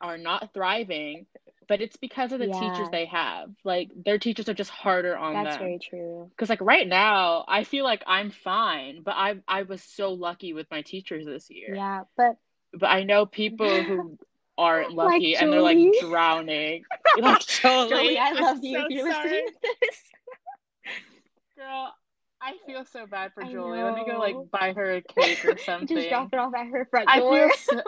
are 0.00 0.18
not 0.18 0.52
thriving, 0.54 1.26
but 1.68 1.80
it's 1.80 1.96
because 1.96 2.32
of 2.32 2.38
the 2.38 2.48
teachers 2.48 2.90
they 2.90 3.06
have. 3.06 3.50
Like 3.64 3.90
their 4.04 4.18
teachers 4.18 4.48
are 4.48 4.54
just 4.54 4.70
harder 4.70 5.16
on 5.16 5.42
that's 5.42 5.56
them. 5.56 5.58
very 5.58 5.78
true. 5.78 6.30
Because 6.30 6.50
like 6.50 6.60
right 6.60 6.86
now, 6.86 7.44
I 7.48 7.64
feel 7.64 7.84
like 7.84 8.02
I'm 8.06 8.30
fine, 8.30 9.02
but 9.02 9.14
I 9.16 9.36
I 9.48 9.62
was 9.62 9.82
so 9.82 10.12
lucky 10.12 10.52
with 10.52 10.70
my 10.70 10.82
teachers 10.82 11.26
this 11.26 11.50
year. 11.50 11.74
Yeah, 11.74 12.04
but 12.16 12.36
But 12.72 12.86
I 12.88 13.04
know 13.04 13.26
people 13.26 13.84
who 13.84 14.18
aren't 14.58 14.92
like 15.02 15.22
lucky 15.22 15.36
and 15.36 15.52
they're 15.52 15.60
like 15.62 15.92
drowning. 15.92 16.84
Like 17.16 17.40
Jolie, 17.46 17.88
Jolie, 17.88 18.18
I 18.18 18.32
I'm 18.34 18.46
love 18.46 18.58
you 18.62 18.78
so 18.78 18.88
you're 18.88 19.12
sorry. 19.12 19.42
this. 19.62 20.02
Girl, 21.56 21.94
I 22.40 22.54
feel 22.66 22.84
so 22.84 23.06
bad 23.06 23.32
for 23.34 23.42
I 23.42 23.52
Jolie. 23.52 23.82
Let 23.82 23.94
me 23.94 24.04
go 24.04 24.18
like 24.18 24.34
buy 24.50 24.72
her 24.74 24.96
a 24.96 25.02
cake 25.02 25.44
or 25.44 25.56
something. 25.56 25.96
Just 25.96 26.08
drop 26.08 26.28
it 26.32 26.38
off 26.38 26.54
at 26.54 26.66
her 26.68 26.86
front 26.90 27.08
I 27.08 27.18
door. 27.18 27.48
feel 27.48 27.50
so 27.50 27.82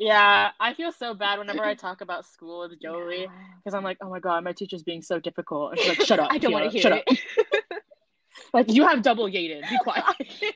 yeah, 0.00 0.50
I 0.58 0.72
feel 0.72 0.92
so 0.92 1.12
bad 1.12 1.38
whenever 1.38 1.62
I 1.62 1.74
talk 1.86 2.00
about 2.00 2.24
school 2.24 2.60
with 2.68 2.80
Jolie 2.80 3.22
Yeah. 3.22 3.28
because 3.62 3.74
I'm 3.74 3.84
like, 3.84 3.98
oh 4.00 4.08
my 4.08 4.18
God, 4.18 4.42
my 4.42 4.52
teacher's 4.52 4.82
being 4.82 5.02
so 5.02 5.20
difficult. 5.20 5.72
And 5.72 5.78
she's 5.78 5.88
like, 5.90 6.00
shut 6.00 6.18
up, 6.20 6.32
I 6.32 6.38
don't 6.38 6.52
want 6.52 6.64
to 6.64 6.70
hear 6.70 6.82
shut 6.82 6.92
up. 6.92 7.04
Like 8.54 8.72
you 8.72 8.86
have 8.86 9.02
double 9.02 9.26
yated. 9.28 9.68
Be 9.68 9.78
quiet. 9.78 10.04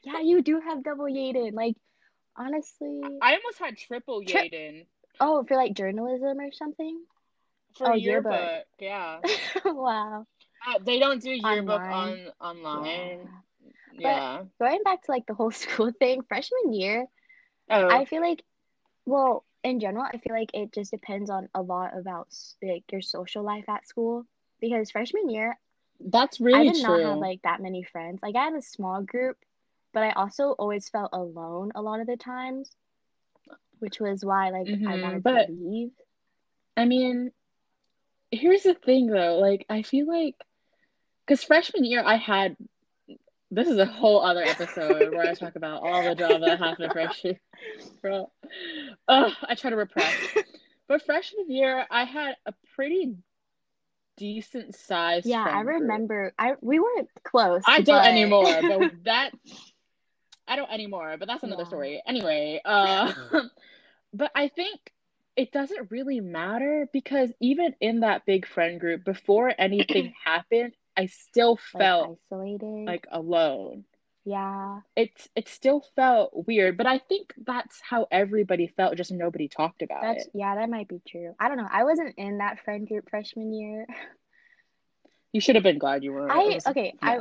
Yeah, 0.02 0.20
you 0.20 0.42
do 0.42 0.60
have 0.60 0.82
double 0.82 1.04
yated. 1.04 1.52
Like, 1.52 1.76
honestly, 2.36 3.00
I 3.20 3.34
almost 3.36 3.58
had 3.58 3.76
triple 3.76 4.22
Tri- 4.24 4.48
Yaden 4.48 4.86
oh, 5.20 5.44
for 5.44 5.56
like 5.56 5.74
journalism 5.74 6.40
or 6.40 6.50
something? 6.52 7.04
for 7.76 7.90
Oh, 7.90 7.94
yearbook. 7.94 8.32
yearbook. 8.32 8.64
Yeah. 8.78 9.20
Wow. 9.66 10.26
Uh, 10.66 10.78
they 10.84 10.98
don't 10.98 11.20
do 11.22 11.30
yearbook 11.30 11.82
Online. 11.82 12.30
on 12.40 12.48
Yeah. 12.48 12.48
online. 12.48 13.28
But 13.92 14.00
Yeah. 14.00 14.42
going 14.60 14.82
back 14.84 15.02
to 15.04 15.10
like 15.10 15.26
the 15.26 15.34
whole 15.34 15.50
school 15.50 15.92
thing, 15.98 16.22
freshman 16.28 16.72
year, 16.72 17.06
Oh, 17.70 17.88
I 17.88 18.04
feel 18.06 18.20
like, 18.22 18.42
well, 19.06 19.44
in 19.62 19.80
general, 19.80 20.04
I 20.04 20.18
feel 20.18 20.34
like 20.34 20.50
it 20.54 20.72
just 20.72 20.90
depends 20.90 21.30
on 21.30 21.48
a 21.54 21.62
lot 21.62 21.96
about 21.96 22.28
like 22.62 22.84
your 22.92 23.00
social 23.02 23.42
life 23.44 23.68
at 23.68 23.86
school. 23.86 24.26
Because 24.60 24.90
freshman 24.90 25.28
year, 25.30 25.58
that's 26.00 26.40
really 26.40 26.64
I 26.64 26.64
did 26.64 26.76
not 26.78 27.02
have 27.02 27.20
like 27.20 27.42
that 27.42 27.60
many 27.62 27.82
friends. 27.82 28.20
Like 28.22 28.36
I 28.36 28.44
had 28.44 28.54
a 28.54 28.62
small 28.62 29.02
group, 29.02 29.36
but 29.92 30.02
I 30.02 30.12
also 30.12 30.52
always 30.58 30.88
felt 30.88 31.10
alone 31.12 31.72
a 31.74 31.82
lot 31.82 32.00
of 32.00 32.06
the 32.06 32.16
times, 32.16 32.76
which 33.78 34.00
was 34.00 34.24
why 34.24 34.50
like 34.50 34.68
I 34.86 34.96
hmm 34.96 34.96
wanted 34.96 35.26
to 35.28 35.36
But 35.36 35.48
leave. 35.48 35.92
I 36.76 36.84
mean, 36.84 37.32
here's 38.30 38.62
the 38.62 38.74
thing 38.74 39.06
though. 39.08 39.38
Like, 39.38 39.64
I 39.68 39.82
feel 39.82 40.06
like, 40.06 40.36
because 41.26 41.44
freshman 41.44 41.84
year 41.84 42.02
I 42.04 42.16
had, 42.16 42.56
this 43.54 43.68
is 43.68 43.78
a 43.78 43.86
whole 43.86 44.22
other 44.22 44.42
episode 44.42 45.12
where 45.12 45.28
I 45.28 45.34
talk 45.34 45.56
about 45.56 45.82
all 45.82 46.02
the 46.02 46.14
drama 46.14 46.46
that 46.46 46.58
happened 46.58 46.92
freshman 46.92 47.32
year. 47.32 47.40
Bro. 48.02 48.30
Ugh, 49.08 49.32
I 49.48 49.54
try 49.54 49.70
to 49.70 49.76
repress. 49.76 50.14
But 50.86 51.02
freshman 51.02 51.50
year, 51.50 51.86
I 51.90 52.04
had 52.04 52.36
a 52.46 52.52
pretty 52.74 53.16
decent 54.16 54.74
size. 54.74 55.26
Yeah, 55.26 55.42
I 55.42 55.62
friend 55.62 55.66
group. 55.66 55.80
remember 55.80 56.34
I 56.38 56.54
we 56.60 56.78
weren't 56.78 57.08
close, 57.24 57.62
I 57.66 57.80
don't 57.80 58.04
anymore, 58.04 58.60
but 58.62 58.92
that 59.04 59.30
I 60.46 60.56
don't 60.56 60.70
anymore, 60.70 61.16
but 61.18 61.28
that's 61.28 61.42
another 61.42 61.62
yeah. 61.62 61.68
story. 61.68 62.02
Anyway, 62.06 62.60
uh 62.64 63.12
but 64.12 64.30
I 64.34 64.48
think 64.48 64.80
it 65.36 65.52
doesn't 65.52 65.90
really 65.90 66.20
matter 66.20 66.88
because 66.92 67.30
even 67.40 67.74
in 67.80 68.00
that 68.00 68.24
big 68.24 68.46
friend 68.46 68.78
group, 68.78 69.04
before 69.04 69.52
anything 69.56 70.14
happened, 70.24 70.74
I 70.96 71.06
still 71.06 71.56
felt 71.56 72.08
Like 72.10 72.18
isolated. 72.32 72.86
like 72.86 73.06
alone. 73.10 73.84
Yeah. 74.24 74.80
It's 74.96 75.28
it 75.36 75.48
still 75.48 75.84
felt 75.96 76.46
weird, 76.46 76.76
but 76.76 76.86
I 76.86 76.98
think 76.98 77.34
that's 77.46 77.80
how 77.82 78.06
everybody 78.10 78.68
felt, 78.68 78.96
just 78.96 79.12
nobody 79.12 79.48
talked 79.48 79.82
about 79.82 80.02
That's 80.02 80.26
it. 80.26 80.32
yeah, 80.34 80.54
that 80.54 80.70
might 80.70 80.88
be 80.88 81.00
true. 81.06 81.34
I 81.38 81.48
don't 81.48 81.58
know. 81.58 81.68
I 81.70 81.84
wasn't 81.84 82.14
in 82.16 82.38
that 82.38 82.60
friend 82.64 82.88
group 82.88 83.10
freshman 83.10 83.52
year. 83.52 83.86
You 85.32 85.40
should 85.40 85.56
have 85.56 85.64
been 85.64 85.78
glad 85.78 86.04
you 86.04 86.12
were. 86.12 86.30
I 86.30 86.38
was 86.38 86.66
okay, 86.66 86.94
I. 87.02 87.18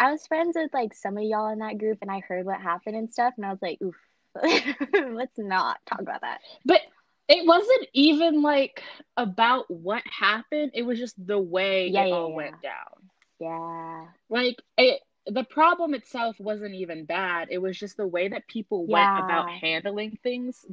I 0.00 0.10
was 0.10 0.26
friends 0.26 0.56
with 0.56 0.72
like 0.74 0.92
some 0.92 1.16
of 1.16 1.22
y'all 1.22 1.52
in 1.52 1.60
that 1.60 1.78
group 1.78 1.98
and 2.02 2.10
I 2.10 2.18
heard 2.20 2.46
what 2.46 2.60
happened 2.60 2.96
and 2.96 3.12
stuff 3.12 3.34
and 3.36 3.46
I 3.46 3.50
was 3.50 3.62
like, 3.62 3.78
oof. 3.82 3.94
Let's 4.42 5.38
not 5.38 5.78
talk 5.86 6.00
about 6.00 6.22
that. 6.22 6.40
But 6.64 6.80
it 7.28 7.46
wasn't 7.46 7.86
even 7.94 8.42
like 8.42 8.82
about 9.16 9.70
what 9.70 10.02
happened. 10.06 10.72
It 10.74 10.82
was 10.82 10.98
just 10.98 11.14
the 11.26 11.38
way 11.40 11.88
Yeah, 11.88 12.04
it 12.04 12.06
yeah, 12.06 12.12
all 12.12 12.32
yeah. 12.32 12.34
went 12.34 12.60
down. 12.60 13.10
Yeah. 13.40 14.06
Like 14.28 14.56
it, 14.76 15.00
the 15.26 15.44
problem 15.44 15.94
itself 15.94 16.38
wasn't 16.40 16.74
even 16.74 17.04
bad. 17.04 17.48
It 17.50 17.58
was 17.58 17.78
just 17.78 17.96
the 17.96 18.06
way 18.06 18.28
that 18.28 18.46
people 18.48 18.86
went 18.86 19.10
about 19.14 19.48
handling 19.48 20.18
things. 20.22 20.64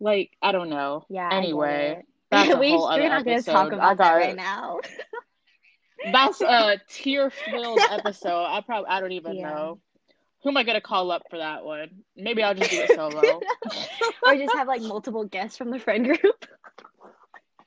Like 0.00 0.36
I 0.42 0.52
don't 0.52 0.70
know. 0.70 1.06
Yeah, 1.08 1.30
Anyway, 1.30 1.98
that's 2.30 2.52
a 2.52 2.60
whole 2.62 2.86
other 2.88 3.02
we're 3.02 3.08
not 3.08 3.24
gonna 3.24 3.42
talk. 3.42 3.72
I 3.72 3.76
about 3.76 3.98
that 3.98 4.12
got 4.12 4.12
right 4.14 4.34
now. 4.34 4.80
that's 6.04 6.40
a 6.42 6.80
tear-filled 6.88 7.82
episode. 7.88 8.44
I 8.46 8.60
probably 8.60 8.88
I 8.90 9.00
don't 9.00 9.12
even 9.12 9.40
know. 9.40 9.80
Who 10.46 10.50
am 10.50 10.58
I 10.58 10.62
gonna 10.62 10.80
call 10.80 11.10
up 11.10 11.22
for 11.28 11.38
that 11.38 11.64
one? 11.64 11.88
Maybe 12.14 12.40
I'll 12.40 12.54
just 12.54 12.70
do 12.70 12.78
it 12.78 12.94
solo. 12.94 13.40
or 14.24 14.36
just 14.36 14.54
have 14.54 14.68
like 14.68 14.80
multiple 14.80 15.24
guests 15.24 15.58
from 15.58 15.72
the 15.72 15.80
friend 15.80 16.04
group. 16.04 16.46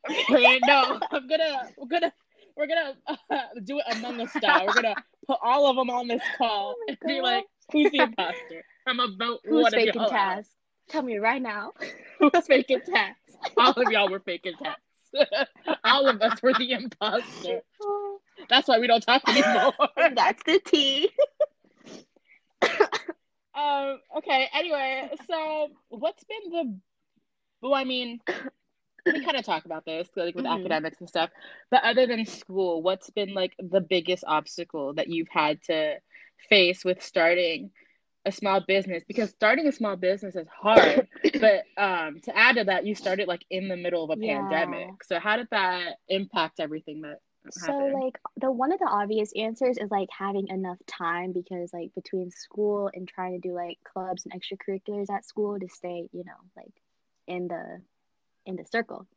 no, 0.29 1.01
I'm 1.11 1.27
gonna 1.27 1.71
we're 1.77 1.87
gonna 1.89 2.13
we're 2.55 2.67
gonna 2.67 2.93
uh, 3.07 3.41
do 3.65 3.79
it 3.79 3.97
Among 3.97 4.21
Us 4.21 4.31
style. 4.31 4.65
We're 4.65 4.81
gonna 4.81 4.95
put 5.27 5.39
all 5.43 5.69
of 5.69 5.75
them 5.75 5.89
on 5.89 6.07
this 6.07 6.21
call 6.37 6.77
Oh 6.79 6.85
and 6.87 6.97
be 7.05 7.19
like, 7.19 7.43
"Who's 7.73 7.91
the 7.91 7.97
imposter?" 7.97 8.63
I'm 8.87 9.01
about 9.01 9.43
to 9.43 9.49
Who's 9.49 9.63
one 9.63 9.73
of 9.73 9.81
y'all 9.81 10.01
out. 10.03 10.37
Taz? 10.37 10.45
Tell 10.87 11.01
me 11.01 11.17
right 11.17 11.41
now. 11.41 11.73
Who's 12.19 12.47
faking 12.47 12.79
tasks? 12.89 13.35
All 13.57 13.73
of 13.73 13.91
y'all 13.91 14.09
were 14.09 14.21
faking 14.21 14.53
tasks. 14.53 15.27
all 15.83 16.07
of 16.07 16.21
us 16.21 16.41
were 16.41 16.53
the 16.53 16.71
imposter. 16.71 17.59
That's 18.47 18.69
why 18.69 18.79
we 18.79 18.87
don't 18.87 19.03
talk 19.03 19.21
anymore. 19.27 19.73
That's 20.15 20.41
the 20.43 20.61
tea. 20.65 21.09
Um. 23.59 23.99
Okay. 24.17 24.47
Anyway, 24.53 25.09
so 25.27 25.69
what's 25.89 26.23
been 26.25 26.51
the? 26.51 26.79
Well, 27.61 27.73
I 27.75 27.83
mean, 27.85 28.19
we 29.13 29.19
kind 29.21 29.37
of 29.37 29.45
talk 29.45 29.65
about 29.65 29.85
this 29.85 30.09
like 30.15 30.35
with 30.35 30.45
Mhm. 30.45 30.45
academics 30.45 30.99
and 30.99 31.09
stuff. 31.09 31.29
But 31.71 31.83
other 31.83 32.07
than 32.07 32.25
school, 32.25 32.81
what's 32.81 33.09
been 33.11 33.33
like 33.33 33.55
the 33.59 33.81
biggest 33.81 34.23
obstacle 34.27 34.93
that 34.95 35.07
you've 35.07 35.29
had 35.29 35.61
to 35.63 35.95
face 36.49 36.85
with 36.85 37.01
starting 37.03 37.71
a 38.25 38.31
small 38.31 38.59
business 38.61 39.03
because 39.07 39.29
starting 39.31 39.67
a 39.67 39.71
small 39.71 39.95
business 39.95 40.35
is 40.35 40.47
hard. 40.49 41.07
but 41.39 41.63
um, 41.77 42.19
to 42.23 42.37
add 42.37 42.55
to 42.57 42.65
that, 42.65 42.85
you 42.85 42.95
started 42.95 43.27
like 43.27 43.45
in 43.49 43.67
the 43.69 43.77
middle 43.77 44.03
of 44.03 44.09
a 44.11 44.17
Yeah. 44.17 44.25
pandemic. 44.25 45.03
So 45.03 45.19
how 45.19 45.37
did 45.37 45.47
that 45.51 45.95
impact 46.09 46.59
everything 46.59 47.01
that 47.01 47.19
So 47.51 47.67
happened? 47.67 47.93
like 47.93 48.17
the 48.37 48.51
one 48.51 48.71
of 48.71 48.79
the 48.79 48.87
obvious 48.87 49.31
answers 49.35 49.77
is 49.77 49.89
like 49.91 50.09
having 50.11 50.47
enough 50.49 50.77
time 50.87 51.31
because 51.33 51.73
like 51.73 51.93
between 51.95 52.31
school 52.31 52.89
and 52.93 53.07
trying 53.07 53.33
to 53.41 53.47
do 53.47 53.53
like 53.55 53.77
clubs 53.83 54.25
and 54.25 54.33
extracurriculars 54.39 55.09
at 55.09 55.25
school 55.25 55.59
to 55.59 55.67
stay, 55.69 56.07
you 56.11 56.23
know, 56.25 56.39
like 56.55 56.73
in 57.27 57.47
the 57.47 57.81
in 58.45 58.55
the 58.55 58.65
circle. 58.65 59.07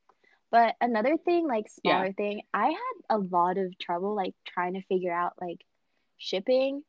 But 0.51 0.77
another 0.81 1.17
thing, 1.19 1.47
like 1.49 1.67
Yeah. 1.83 2.05
smaller 2.05 2.13
thing, 2.13 2.43
I 2.55 2.67
had 2.69 2.95
a 3.11 3.19
lot 3.19 3.59
of 3.59 3.77
trouble 3.79 4.15
like 4.15 4.35
trying 4.47 4.75
to 4.75 4.83
figure 4.83 5.13
out 5.13 5.35
like 5.41 5.65
shipping 6.19 6.83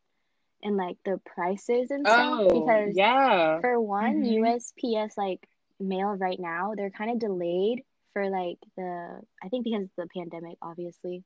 and 0.63 0.77
like 0.77 0.97
the 1.05 1.19
prices 1.25 1.91
and 1.91 2.07
stuff 2.07 2.39
Oh, 2.39 2.49
because 2.53 2.95
yeah. 2.95 3.59
for 3.61 3.79
one, 3.79 4.23
Mhm. 4.23 4.33
USPS 4.33 5.17
like 5.17 5.47
mail 5.79 6.09
right 6.15 6.39
now, 6.39 6.73
they're 6.75 6.89
kind 6.91 7.11
of 7.11 7.19
delayed 7.19 7.83
for 8.13 8.29
like 8.29 8.59
the 8.77 9.21
I 9.43 9.49
think 9.49 9.63
because 9.65 9.83
of 9.85 9.89
the 9.97 10.07
pandemic, 10.07 10.57
obviously. 10.61 11.23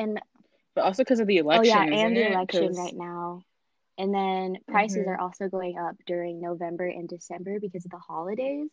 And 0.00 0.20
But 0.74 0.84
also 0.84 1.02
because 1.02 1.20
of 1.20 1.26
the 1.26 1.38
election. 1.38 1.60
oh 1.60 1.76
yeah, 1.76 1.84
and 1.84 2.16
the 2.16 2.26
election 2.26 2.68
'Cause- 2.68 2.78
right 2.78 2.96
now. 2.96 3.42
And 3.98 4.14
then 4.14 4.56
prices 4.66 5.06
Mhm. 5.06 5.08
are 5.08 5.20
also 5.20 5.48
going 5.48 5.76
up 5.78 5.96
during 6.06 6.40
November 6.40 6.86
and 6.86 7.06
December 7.08 7.60
because 7.60 7.84
of 7.84 7.90
the 7.90 7.98
holidays. 7.98 8.70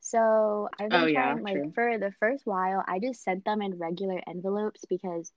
So 0.00 0.68
I've 0.78 0.90
been 0.90 1.02
Oh, 1.02 1.06
yeah, 1.06 1.34
trying 1.34 1.42
like 1.42 1.54
true. 1.54 1.72
for 1.72 1.98
the 1.98 2.10
first 2.12 2.46
while, 2.46 2.82
I 2.86 2.98
just 2.98 3.22
sent 3.22 3.44
them 3.44 3.62
in 3.62 3.78
regular 3.78 4.20
envelopes 4.26 4.84
because 4.86 5.30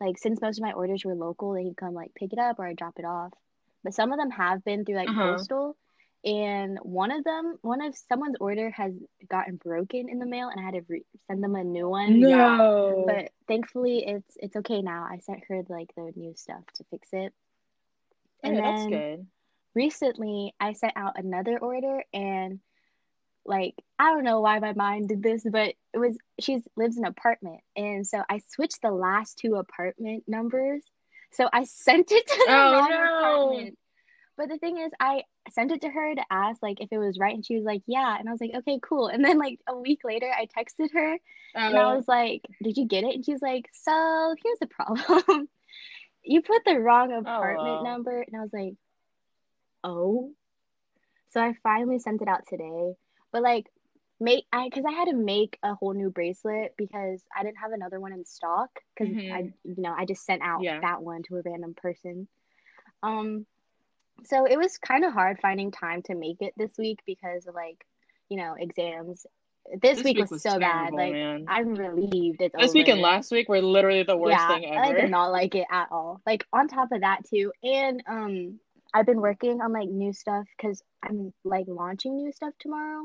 like 0.00 0.18
since 0.18 0.40
most 0.40 0.58
of 0.58 0.62
my 0.62 0.72
orders 0.72 1.04
were 1.04 1.14
local, 1.14 1.52
they 1.52 1.62
can 1.64 1.74
come 1.74 1.94
like 1.94 2.12
pick 2.14 2.32
it 2.32 2.38
up 2.38 2.58
or 2.58 2.66
I 2.66 2.74
drop 2.74 2.98
it 2.98 3.04
off. 3.04 3.32
But 3.82 3.94
some 3.94 4.12
of 4.12 4.18
them 4.18 4.30
have 4.30 4.62
been 4.64 4.84
through 4.84 4.96
like 4.96 5.08
Uh-huh. 5.08 5.32
postal, 5.36 5.76
and 6.24 6.78
one 6.82 7.10
of 7.10 7.24
them, 7.24 7.56
one 7.62 7.80
of 7.80 7.94
someone's 7.96 8.36
order 8.40 8.70
has 8.70 8.92
gotten 9.28 9.56
broken 9.56 10.08
in 10.08 10.18
the 10.18 10.26
mail, 10.26 10.48
and 10.48 10.60
I 10.60 10.64
had 10.64 10.74
to 10.74 10.82
re- 10.88 11.04
send 11.26 11.42
them 11.42 11.54
a 11.54 11.64
new 11.64 11.88
one. 11.88 12.20
Yeah, 12.20 12.58
No. 12.58 13.04
but 13.06 13.30
thankfully 13.48 14.04
it's 14.06 14.36
it's 14.36 14.56
okay 14.56 14.82
now. 14.82 15.06
I 15.10 15.18
sent 15.18 15.44
her 15.48 15.62
like 15.68 15.94
the 15.96 16.12
new 16.16 16.34
stuff 16.36 16.62
to 16.74 16.84
fix 16.90 17.08
it. 17.12 17.32
Oh, 18.44 18.48
and 18.48 18.58
Okay, 18.58 18.62
that's 18.62 18.82
then 18.82 18.90
good. 18.90 19.26
recently 19.74 20.54
I 20.60 20.72
sent 20.74 20.92
out 20.96 21.18
another 21.18 21.58
order 21.58 22.04
and 22.12 22.60
like 23.46 23.74
I 23.98 24.10
don't 24.12 24.24
know 24.24 24.40
why 24.40 24.58
my 24.58 24.74
mind 24.74 25.08
did 25.08 25.22
this, 25.22 25.42
but 25.50 25.74
it 25.94 25.98
was 25.98 26.18
she 26.38 26.62
lives 26.76 26.98
in 26.98 27.04
an 27.04 27.10
apartment, 27.10 27.60
and 27.76 28.06
so 28.06 28.22
I 28.28 28.40
switched 28.48 28.82
the 28.82 28.90
last 28.90 29.38
two 29.38 29.54
apartment 29.56 30.24
numbers. 30.28 30.82
So 31.32 31.48
I 31.52 31.64
sent 31.64 32.12
it 32.12 32.26
to 32.26 32.44
the 32.46 32.52
Oh, 32.52 32.70
wrong 32.70 32.90
no. 32.90 33.06
apartment. 33.08 33.78
But 34.40 34.48
the 34.48 34.56
thing 34.56 34.78
is, 34.78 34.90
I 34.98 35.24
sent 35.50 35.70
it 35.70 35.82
to 35.82 35.90
her 35.90 36.14
to 36.14 36.24
ask 36.30 36.62
like 36.62 36.80
if 36.80 36.88
it 36.90 36.96
was 36.96 37.18
right, 37.18 37.34
and 37.34 37.44
she 37.44 37.56
was 37.56 37.64
like, 37.64 37.82
"Yeah," 37.86 38.16
and 38.18 38.26
I 38.26 38.32
was 38.32 38.40
like, 38.40 38.54
"Okay, 38.54 38.78
cool." 38.82 39.08
And 39.08 39.22
then 39.22 39.36
like 39.36 39.60
a 39.68 39.76
week 39.76 40.00
later, 40.02 40.32
I 40.34 40.46
texted 40.46 40.90
her 40.94 41.18
and 41.54 41.76
I 41.76 41.92
Oh, 41.92 41.96
was 41.96 42.08
like, 42.08 42.40
"Did 42.62 42.78
you 42.78 42.86
get 42.86 43.04
it?" 43.04 43.14
And 43.14 43.22
she's 43.22 43.42
like, 43.42 43.68
"So 43.74 44.34
here's 44.42 44.58
the 44.58 44.66
problem. 44.66 45.46
you 46.24 46.40
put 46.40 46.62
the 46.64 46.80
wrong 46.80 47.12
apartment 47.12 47.82
Oh. 47.82 47.84
number." 47.84 48.22
And 48.22 48.34
I 48.34 48.40
was 48.40 48.52
like, 48.54 48.72
"Oh." 49.84 50.32
So 51.28 51.42
I 51.42 51.52
finally 51.62 51.98
sent 51.98 52.22
it 52.22 52.28
out 52.28 52.46
today. 52.48 52.94
But 53.32 53.42
like 53.42 53.66
make 54.20 54.46
I 54.54 54.70
because 54.70 54.86
I 54.88 54.92
had 54.92 55.08
to 55.08 55.16
make 55.16 55.58
a 55.62 55.74
whole 55.74 55.92
new 55.92 56.08
bracelet 56.08 56.72
because 56.78 57.22
I 57.36 57.42
didn't 57.42 57.58
have 57.58 57.72
another 57.72 58.00
one 58.00 58.14
in 58.14 58.24
stock 58.24 58.70
because 58.94 59.14
I 59.34 59.52
you 59.64 59.82
know 59.82 59.94
I 59.94 60.06
just 60.06 60.24
sent 60.24 60.40
out 60.40 60.62
Yeah. 60.62 60.80
that 60.80 61.02
one 61.02 61.24
to 61.24 61.36
a 61.36 61.42
random 61.42 61.74
person. 61.74 62.26
Um 63.02 63.44
so 64.24 64.44
it 64.46 64.56
was 64.58 64.78
kind 64.78 65.04
of 65.04 65.12
hard 65.12 65.38
finding 65.40 65.70
time 65.70 66.02
to 66.02 66.14
make 66.14 66.38
it 66.40 66.54
this 66.56 66.70
week 66.78 67.00
because 67.06 67.46
of 67.46 67.54
like, 67.54 67.84
you 68.28 68.36
know, 68.36 68.54
exams. 68.58 69.26
This, 69.82 69.96
This 69.96 70.04
week, 70.04 70.16
week 70.16 70.18
was, 70.22 70.30
was 70.30 70.42
so 70.42 70.58
bad. 70.58 70.92
Like 70.92 71.12
man. 71.12 71.44
I'm 71.46 71.74
relieved 71.74 72.40
it's 72.40 72.56
This 72.58 72.72
week 72.74 72.88
and 72.88 73.00
last 73.00 73.30
week 73.30 73.48
were 73.48 73.60
literally 73.60 74.02
the 74.02 74.16
worst 74.16 74.38
yeah, 74.38 74.48
thing 74.48 74.64
I 74.76 74.88
ever. 74.88 75.00
did 75.02 75.10
not 75.10 75.30
like 75.30 75.54
it 75.54 75.66
at 75.70 75.88
all. 75.92 76.20
Like 76.26 76.44
on 76.52 76.66
top 76.66 76.90
of 76.92 77.02
that 77.02 77.20
too, 77.28 77.52
and 77.62 78.02
um, 78.08 78.58
I've 78.94 79.06
been 79.06 79.20
working 79.20 79.60
on 79.60 79.72
like 79.72 79.88
new 79.88 80.12
stuff 80.12 80.46
because 80.56 80.82
I'm 81.02 81.32
like 81.44 81.66
launching 81.68 82.16
new 82.16 82.32
stuff 82.32 82.54
tomorrow, 82.58 83.04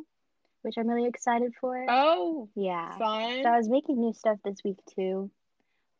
which 0.63 0.75
I'm 0.77 0.87
really 0.87 1.07
excited 1.07 1.51
for. 1.59 1.85
Oh, 1.89 2.49
Yeah, 2.55 2.97
fun. 2.97 3.43
so 3.43 3.49
I 3.49 3.57
was 3.57 3.69
making 3.69 3.99
new 3.99 4.13
stuff 4.13 4.37
this 4.43 4.57
week 4.63 4.79
too. 4.95 5.29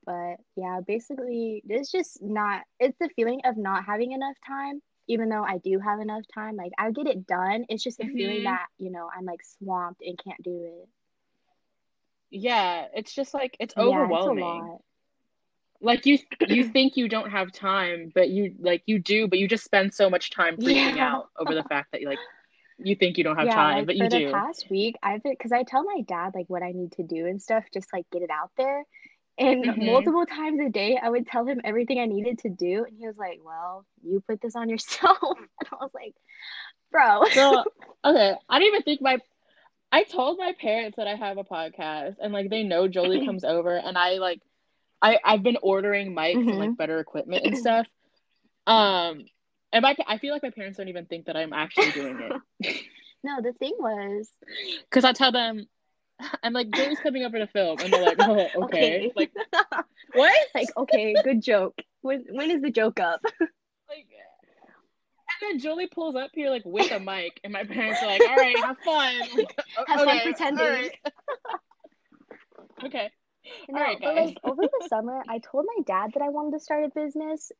But 0.05 0.35
yeah, 0.55 0.79
basically, 0.87 1.61
it's 1.67 1.91
just 1.91 2.21
not, 2.21 2.61
it's 2.79 2.97
the 2.99 3.09
feeling 3.15 3.41
of 3.43 3.57
not 3.57 3.85
having 3.85 4.11
enough 4.13 4.35
time, 4.47 4.81
even 5.07 5.29
though 5.29 5.43
I 5.43 5.57
do 5.59 5.79
have 5.79 5.99
enough 5.99 6.23
time. 6.33 6.55
Like, 6.55 6.71
I 6.77 6.91
get 6.91 7.07
it 7.07 7.27
done. 7.27 7.65
It's 7.69 7.83
just 7.83 7.97
the 7.97 8.05
feeling 8.07 8.43
Mhm. 8.43 8.43
that, 8.43 8.67
you 8.77 8.91
know, 8.91 9.09
I'm 9.15 9.25
like 9.25 9.43
swamped 9.43 10.01
and 10.01 10.17
can't 10.23 10.41
do 10.43 10.65
it. 10.81 10.89
Yeah, 12.31 12.87
it's 12.93 13.13
just 13.13 13.33
like 13.33 13.55
it's 13.59 13.73
Yeah, 13.77 14.11
it's 14.11 14.25
a 14.25 14.29
overwhelming. 14.29 14.79
Like 15.81 16.05
you 16.05 16.19
you 16.47 16.63
think 16.63 16.97
you 16.97 17.07
don't 17.07 17.29
have 17.31 17.51
time, 17.51 18.11
but 18.15 18.29
you 18.29 18.55
like 18.59 18.83
you 18.85 18.99
do, 18.99 19.27
but 19.27 19.39
you 19.39 19.47
just 19.47 19.63
spend 19.63 19.93
so 19.93 20.09
much 20.09 20.31
time 20.31 20.57
freaking 20.57 20.97
Yeah. 20.97 20.99
out 20.99 21.29
over 21.37 21.53
the 21.53 21.63
fact 21.63 21.91
that 21.91 22.01
you 22.01 22.07
like 22.07 22.19
you 22.79 22.95
think 22.95 23.17
you 23.17 23.23
don't 23.23 23.37
have 23.37 23.47
Yeah, 23.47 23.55
time, 23.55 23.79
like 23.79 23.85
but 23.85 23.95
for 23.97 24.03
you 24.03 24.09
the 24.09 24.19
do. 24.19 24.31
past 24.31 24.67
week, 24.69 24.95
I've 25.03 25.21
been, 25.23 25.33
because 25.33 25.51
I 25.51 25.63
tell 25.63 25.83
my 25.83 26.01
dad 26.01 26.33
like 26.33 26.49
what 26.49 26.63
I 26.63 26.71
need 26.71 26.93
to 26.93 27.03
do 27.03 27.25
and 27.27 27.41
stuff, 27.41 27.65
just 27.73 27.91
like 27.93 28.05
get 28.11 28.21
it 28.21 28.29
out 28.29 28.51
there. 28.57 28.83
And 29.37 29.65
Mhm. 29.65 29.85
multiple 29.85 30.25
times 30.25 30.61
a 30.61 30.69
day, 30.69 30.97
I 31.01 31.09
would 31.09 31.27
tell 31.27 31.45
him 31.45 31.59
everything 31.63 31.99
I 31.99 32.05
needed 32.05 32.39
to 32.39 32.49
do. 32.49 32.85
And 32.85 32.97
he 32.97 33.05
was 33.05 33.17
like, 33.17 33.39
Well, 33.43 33.85
you 34.03 34.21
put 34.27 34.41
this 34.41 34.55
on 34.55 34.69
yourself. 34.69 35.17
And 35.37 35.69
I 35.71 35.75
was 35.81 35.91
like, 35.93 36.15
Bro. 36.91 37.23
Girl, 37.33 37.65
okay, 38.05 38.35
I 38.49 38.59
don't 38.59 38.67
even 38.67 38.83
think 38.83 39.01
my 39.01 39.17
I 39.91 40.03
told 40.03 40.37
my 40.37 40.53
parents 40.59 40.97
that 40.97 41.07
I 41.07 41.15
have 41.15 41.37
a 41.37 41.43
podcast 41.43 42.15
and 42.21 42.33
like 42.33 42.49
they 42.49 42.63
know 42.63 42.87
Jolie 42.87 43.19
comes 43.25 43.43
over 43.43 43.75
and 43.75 43.97
I 43.97 44.13
like 44.17 44.41
I 45.01 45.19
I've 45.23 45.43
been 45.43 45.57
ordering 45.61 46.15
mics 46.15 46.47
and 46.47 46.57
like 46.57 46.69
Mhm. 46.71 46.77
better 46.77 46.99
equipment 46.99 47.43
and 47.45 47.57
stuff. 47.57 47.87
Um 48.67 49.25
and 49.73 49.81
my 49.83 49.95
I 50.07 50.17
feel 50.17 50.33
like 50.33 50.43
my 50.43 50.49
parents 50.51 50.77
don't 50.77 50.87
even 50.87 51.05
think 51.05 51.25
that 51.25 51.35
I'm 51.35 51.53
actually 51.53 51.91
doing 51.91 52.17
it. 52.21 52.75
No, 53.23 53.41
the 53.41 53.53
thing 53.53 53.73
was, 53.79 54.29
Cuz 54.91 55.03
I 55.03 55.11
tell 55.11 55.31
them 55.31 55.65
I'm 56.43 56.53
like 56.53 56.71
Jolie's 56.71 56.99
coming 56.99 57.23
up 57.23 57.29
over 57.29 57.39
to 57.39 57.47
film 57.47 57.79
and 57.81 57.93
they're 57.93 58.01
like, 58.01 58.19
"Oh, 58.19 58.49
okay." 58.63 59.11
Like 59.15 59.31
what? 60.13 60.33
like, 60.53 60.69
okay, 60.77 61.15
good 61.23 61.41
joke. 61.41 61.75
When 62.01 62.23
when 62.31 62.51
is 62.51 62.61
the 62.61 62.71
joke 62.71 62.99
up? 62.99 63.21
like 63.89 64.07
and 65.41 65.49
then 65.51 65.59
Jolie 65.59 65.87
pulls 65.87 66.15
up 66.15 66.31
here 66.33 66.49
like 66.49 66.63
with 66.65 66.91
a 66.91 66.99
mic 66.99 67.39
and 67.43 67.51
my 67.51 67.63
parents 67.63 68.01
are 68.01 68.07
like, 68.07 68.21
"All 68.21 68.35
right, 68.37 68.57
have 68.57 68.77
fun." 68.79 69.13
Like, 69.35 69.59
Have 69.87 70.01
fun 70.01 70.19
pretending. 70.21 70.57
right. 70.65 70.91
okay. 72.85 73.11
No, 73.69 73.81
right, 73.81 73.97
but 74.01 74.15
like 74.15 74.37
over 74.43 74.61
the 74.63 74.85
summer, 74.87 75.21
I 75.27 75.39
told 75.39 75.65
my 75.75 75.83
dad 75.83 76.11
that 76.13 76.23
I 76.23 76.29
wanted 76.29 76.53
to 76.57 76.59
start 76.63 76.85
a 76.85 76.89
business, 76.89 77.51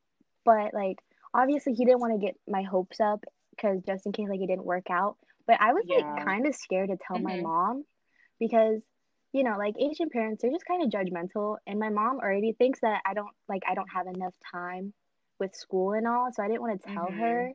but 0.44 0.72
like 0.72 0.98
obviously 1.34 1.74
he 1.74 1.84
didn't 1.84 2.00
want 2.00 2.18
to 2.18 2.24
get 2.24 2.36
my 2.48 2.62
hopes 2.62 2.98
up 3.00 3.24
because 3.50 3.82
just 3.86 4.06
in 4.06 4.12
case 4.12 4.28
like 4.28 4.40
it 4.40 4.46
didn't 4.46 4.64
work 4.64 4.90
out. 4.90 5.16
But 5.46 5.60
I 5.60 5.72
was 5.72 5.84
Yeah. 5.86 5.96
like 6.14 6.24
kind 6.24 6.46
of 6.46 6.54
scared 6.54 6.88
to 6.90 6.96
tell 6.96 7.18
my 7.18 7.36
Mhm. 7.36 7.42
mom 7.42 7.84
because 8.38 8.82
you 9.32 9.42
know 9.44 9.56
like 9.58 9.74
Asian 9.78 10.08
parents 10.10 10.42
they're 10.42 10.50
just 10.50 10.66
kind 10.66 10.82
of 10.82 10.90
judgmental, 10.90 11.56
and 11.66 11.78
my 11.78 11.90
mom 11.90 12.18
already 12.18 12.52
thinks 12.52 12.80
that 12.80 13.02
I 13.06 13.14
don't 13.14 13.30
like 13.48 13.62
I 13.68 13.74
don't 13.74 13.90
have 13.92 14.06
enough 14.06 14.34
time 14.52 14.92
with 15.38 15.54
school 15.54 15.92
and 15.92 16.06
all, 16.06 16.30
so 16.32 16.42
I 16.42 16.48
didn't 16.48 16.62
want 16.62 16.80
to 16.82 16.88
tell 16.94 17.10
Mhm. 17.10 17.18
her. 17.20 17.52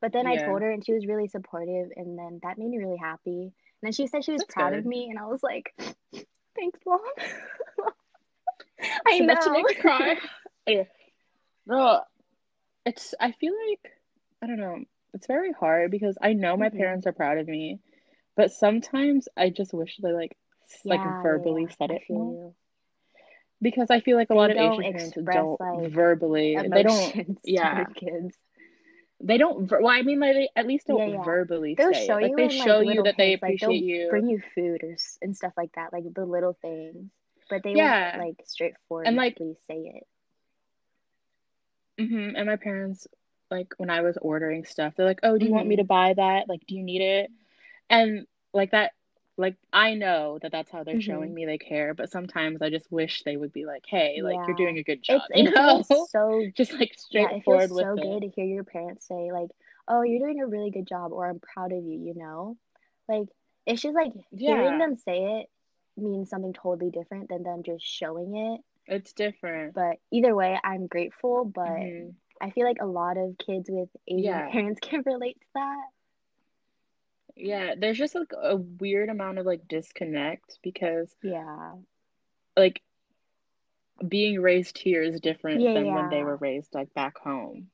But 0.00 0.12
then 0.12 0.26
I 0.26 0.36
told 0.36 0.62
her, 0.62 0.70
and 0.70 0.84
she 0.84 0.92
was 0.94 1.06
really 1.06 1.28
supportive, 1.28 1.90
and 1.96 2.18
then 2.18 2.40
that 2.42 2.58
made 2.58 2.68
me 2.70 2.78
really 2.78 2.96
happy. 2.96 3.42
And 3.42 3.52
then 3.82 3.92
she 3.92 4.06
said 4.06 4.24
she 4.24 4.32
was 4.32 4.42
That's 4.42 4.54
proud 4.54 4.72
of 4.74 4.84
me, 4.86 5.08
and 5.10 5.18
I 5.18 5.26
was 5.26 5.42
like, 5.42 5.72
"Thanks, 6.56 6.80
mom." 6.86 7.00
I 9.06 9.18
So 9.18 9.24
know. 9.24 9.34
much 9.34 9.44
to 9.44 9.50
make 9.50 9.78
cry. 9.80 10.16
Anyway, 10.66 10.88
no, 11.66 12.02
it's. 12.84 13.14
I 13.20 13.32
feel 13.32 13.54
like 13.68 13.92
I 14.42 14.46
don't 14.46 14.58
know. 14.60 14.84
It's 15.14 15.26
very 15.26 15.52
hard 15.52 15.90
because 15.90 16.16
I 16.22 16.32
know 16.34 16.56
my 16.56 16.68
Mhm. 16.68 16.78
parents 16.78 17.06
are 17.06 17.12
proud 17.12 17.38
of 17.38 17.48
me, 17.48 17.80
but 18.36 18.52
sometimes 18.52 19.28
I 19.36 19.50
just 19.50 19.72
wish 19.72 19.98
they 20.02 20.12
like 20.12 20.36
s- 20.70 20.84
like 20.84 21.04
verbally 21.04 21.68
yeah, 21.68 21.74
said 21.78 21.90
it 21.90 22.02
more 22.08 22.36
you. 22.36 22.54
because 23.62 23.90
I 23.90 24.00
feel 24.00 24.16
like 24.16 24.30
a 24.30 24.34
They 24.34 24.36
lot 24.36 24.50
of 24.50 24.56
Asian 24.56 24.84
parents 24.84 25.16
don't 25.30 25.60
like, 25.60 25.92
verbally. 25.92 26.56
They 26.68 26.82
don't. 26.82 27.38
Yeah, 27.44 27.84
kids. 27.96 28.36
they 29.20 29.38
don't. 29.38 29.66
ver- 29.68 29.80
Well, 29.82 29.92
I 29.92 30.02
mean, 30.02 30.20
like 30.20 30.34
they 30.34 30.48
at 30.56 30.66
least 30.66 30.86
don't 30.86 31.02
Yeah, 31.04 31.06
yeah. 31.06 31.24
verbally 31.24 31.76
They'll 31.76 31.92
say 31.92 32.06
show 32.06 32.16
it. 32.16 32.22
Like 32.22 32.32
you 32.32 32.36
they 32.36 32.48
like 32.58 32.58
show 32.64 32.80
you 32.80 33.02
that 33.02 33.16
they 33.16 33.32
hints, 33.32 33.42
like 33.42 33.60
appreciate 33.60 33.82
you. 33.84 34.08
bring 34.08 34.26
you 34.28 34.40
food 34.54 34.82
or 34.82 34.96
and 35.22 35.36
stuff 35.36 35.52
like 35.56 35.72
that, 35.74 35.92
like 35.92 36.04
the 36.14 36.24
little 36.24 36.54
things. 36.60 37.10
But 37.48 37.62
they 37.62 37.74
Yeah. 37.74 37.76
won't 37.76 38.14
like 38.14 38.42
straightforwardly 38.46 39.08
And, 39.08 39.16
like- 39.16 39.38
say 39.68 39.76
it. 39.96 40.06
hmm 41.98 42.30
And 42.36 42.46
my 42.46 42.56
parents, 42.56 43.06
like 43.50 43.74
when 43.78 43.90
I 43.90 44.00
was 44.02 44.16
ordering 44.20 44.64
stuff, 44.64 44.94
they're 44.96 45.06
like, 45.06 45.20
"Oh, 45.22 45.38
do 45.38 45.44
you 45.46 45.52
want 45.52 45.68
me 45.68 45.76
Mhm. 45.76 45.76
to 45.76 45.84
buy 45.84 46.14
that? 46.14 46.48
Like, 46.48 46.66
do 46.66 46.74
you 46.74 46.82
need 46.82 47.02
it?" 47.02 47.30
And 47.90 48.26
like 48.54 48.70
that, 48.70 48.92
like 49.36 49.56
I 49.72 49.94
know 49.94 50.38
that 50.42 50.52
that's 50.52 50.70
how 50.70 50.84
they're 50.84 50.96
Mhm. 50.96 51.02
showing 51.02 51.34
me 51.34 51.44
they 51.46 51.58
care. 51.58 51.94
But 51.94 52.10
sometimes 52.10 52.62
I 52.62 52.70
just 52.70 52.90
wish 52.90 53.22
they 53.24 53.36
would 53.36 53.52
be 53.52 53.66
like, 53.66 53.84
"Hey, 53.86 54.22
like 54.22 54.38
you're 54.46 54.56
doing 54.56 54.78
a 54.78 54.82
good 54.82 55.02
job," 55.02 55.22
It's 55.30 55.38
you 55.38 55.48
it 55.48 55.54
know? 55.54 55.82
feels 55.82 56.10
so 56.10 56.42
just 56.56 56.72
like 56.72 56.94
straightforward 56.94 57.32
yeah, 57.42 57.64
it 57.64 57.68
feels 57.68 57.80
so 57.80 57.94
with 57.94 58.02
good 58.02 58.20
to 58.22 58.28
hear 58.28 58.44
your 58.46 58.64
parents 58.64 59.06
say 59.06 59.32
like, 59.32 59.50
oh, 59.88 60.02
you're 60.02 60.20
doing 60.20 60.40
a 60.40 60.46
really 60.46 60.70
good 60.70 60.86
job 60.86 61.12
or 61.12 61.28
I'm 61.28 61.40
proud 61.40 61.72
of 61.72 61.84
you, 61.84 61.98
you 61.98 62.14
know? 62.14 62.56
Like 63.08 63.28
it's 63.66 63.82
just 63.82 63.94
like 63.94 64.12
yeah. 64.30 64.56
hearing 64.62 64.78
them 64.78 64.96
say 64.96 65.40
it 65.40 65.50
means 65.96 66.30
something 66.30 66.52
totally 66.52 66.90
different 66.90 67.28
than 67.28 67.42
them 67.42 67.62
just 67.64 67.84
showing 67.84 68.36
it. 68.36 68.60
It's 68.86 69.12
different. 69.12 69.74
But 69.74 69.96
either 70.10 70.34
way, 70.34 70.58
I'm 70.62 70.86
grateful, 70.86 71.44
but 71.44 71.68
mm-hmm. 71.68 72.10
I 72.40 72.50
feel 72.50 72.66
like 72.66 72.78
a 72.80 72.86
lot 72.86 73.16
of 73.16 73.36
kids 73.38 73.68
with 73.70 73.88
Asian 74.08 74.24
yeah. 74.24 74.50
parents 74.50 74.80
can 74.82 75.02
relate 75.04 75.38
to 75.40 75.46
that. 75.54 75.84
Yeah, 77.40 77.74
there's 77.76 77.98
just 77.98 78.14
like 78.14 78.32
a 78.40 78.56
weird 78.56 79.08
amount 79.08 79.38
of 79.38 79.46
like 79.46 79.66
disconnect 79.68 80.58
because 80.62 81.14
yeah. 81.22 81.72
Like 82.56 82.82
being 84.06 84.40
raised 84.40 84.78
here 84.78 85.02
is 85.02 85.20
different 85.20 85.60
yeah, 85.60 85.74
than 85.74 85.86
yeah. 85.86 85.94
when 85.94 86.10
they 86.10 86.22
were 86.22 86.36
raised 86.36 86.74
like 86.74 86.92
back 86.94 87.18
home. 87.18 87.68